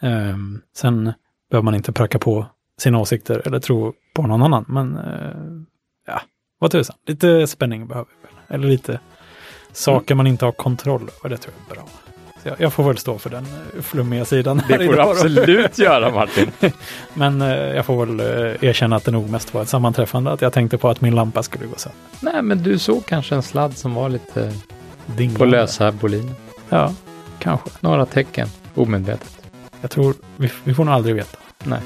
Ehm, 0.00 0.60
sen 0.76 1.12
behöver 1.50 1.64
man 1.64 1.74
inte 1.74 1.92
pracka 1.92 2.18
på 2.18 2.46
sina 2.78 2.98
åsikter 2.98 3.42
eller 3.46 3.58
tro 3.58 3.92
på 4.14 4.22
någon 4.22 4.42
annan. 4.42 4.64
Men 4.68 4.96
eh, 4.96 5.30
ja, 6.06 6.20
vad 6.58 6.70
tusan. 6.70 6.96
Lite 7.06 7.46
spänning 7.46 7.86
behöver 7.86 8.08
vi 8.22 8.26
väl. 8.28 8.60
Eller 8.60 8.68
lite 8.68 9.00
saker 9.72 10.14
man 10.14 10.26
inte 10.26 10.44
har 10.44 10.52
kontroll 10.52 11.02
över. 11.02 11.28
Det 11.28 11.36
tror 11.36 11.54
jag 11.68 11.70
är 11.70 11.74
bra. 11.80 11.88
Så 12.42 12.48
jag, 12.48 12.60
jag 12.60 12.72
får 12.72 12.84
väl 12.84 12.98
stå 12.98 13.18
för 13.18 13.30
den 13.30 13.44
eh, 13.76 13.82
flummiga 13.82 14.24
sidan. 14.24 14.62
Det 14.68 14.86
får 14.86 14.92
du 14.92 15.00
absolut 15.00 15.78
göra 15.78 16.10
Martin. 16.10 16.50
Men 17.14 17.42
eh, 17.42 17.48
jag 17.48 17.86
får 17.86 18.06
väl 18.06 18.20
erkänna 18.60 18.96
att 18.96 19.04
det 19.04 19.10
nog 19.10 19.30
mest 19.30 19.54
var 19.54 19.62
ett 19.62 19.68
sammanträffande. 19.68 20.32
Att 20.32 20.42
jag 20.42 20.52
tänkte 20.52 20.78
på 20.78 20.88
att 20.88 21.00
min 21.00 21.14
lampa 21.14 21.42
skulle 21.42 21.66
gå 21.66 21.74
sönder. 21.76 21.98
Nej, 22.20 22.42
men 22.42 22.62
du 22.62 22.78
såg 22.78 23.06
kanske 23.06 23.34
en 23.34 23.42
sladd 23.42 23.76
som 23.76 23.94
var 23.94 24.08
lite 24.08 24.52
Dinglande. 25.06 25.38
på 25.38 25.44
lösa 25.44 25.92
boliner. 25.92 26.34
Ja, 26.68 26.94
kanske. 27.38 27.70
Några 27.80 28.06
tecken, 28.06 28.48
omedvetet. 28.74 29.42
Jag 29.80 29.90
tror 29.90 30.14
vi, 30.36 30.50
vi 30.64 30.74
får 30.74 30.84
nog 30.84 30.94
aldrig 30.94 31.14
veta. 31.14 31.38
Nej. 31.64 31.80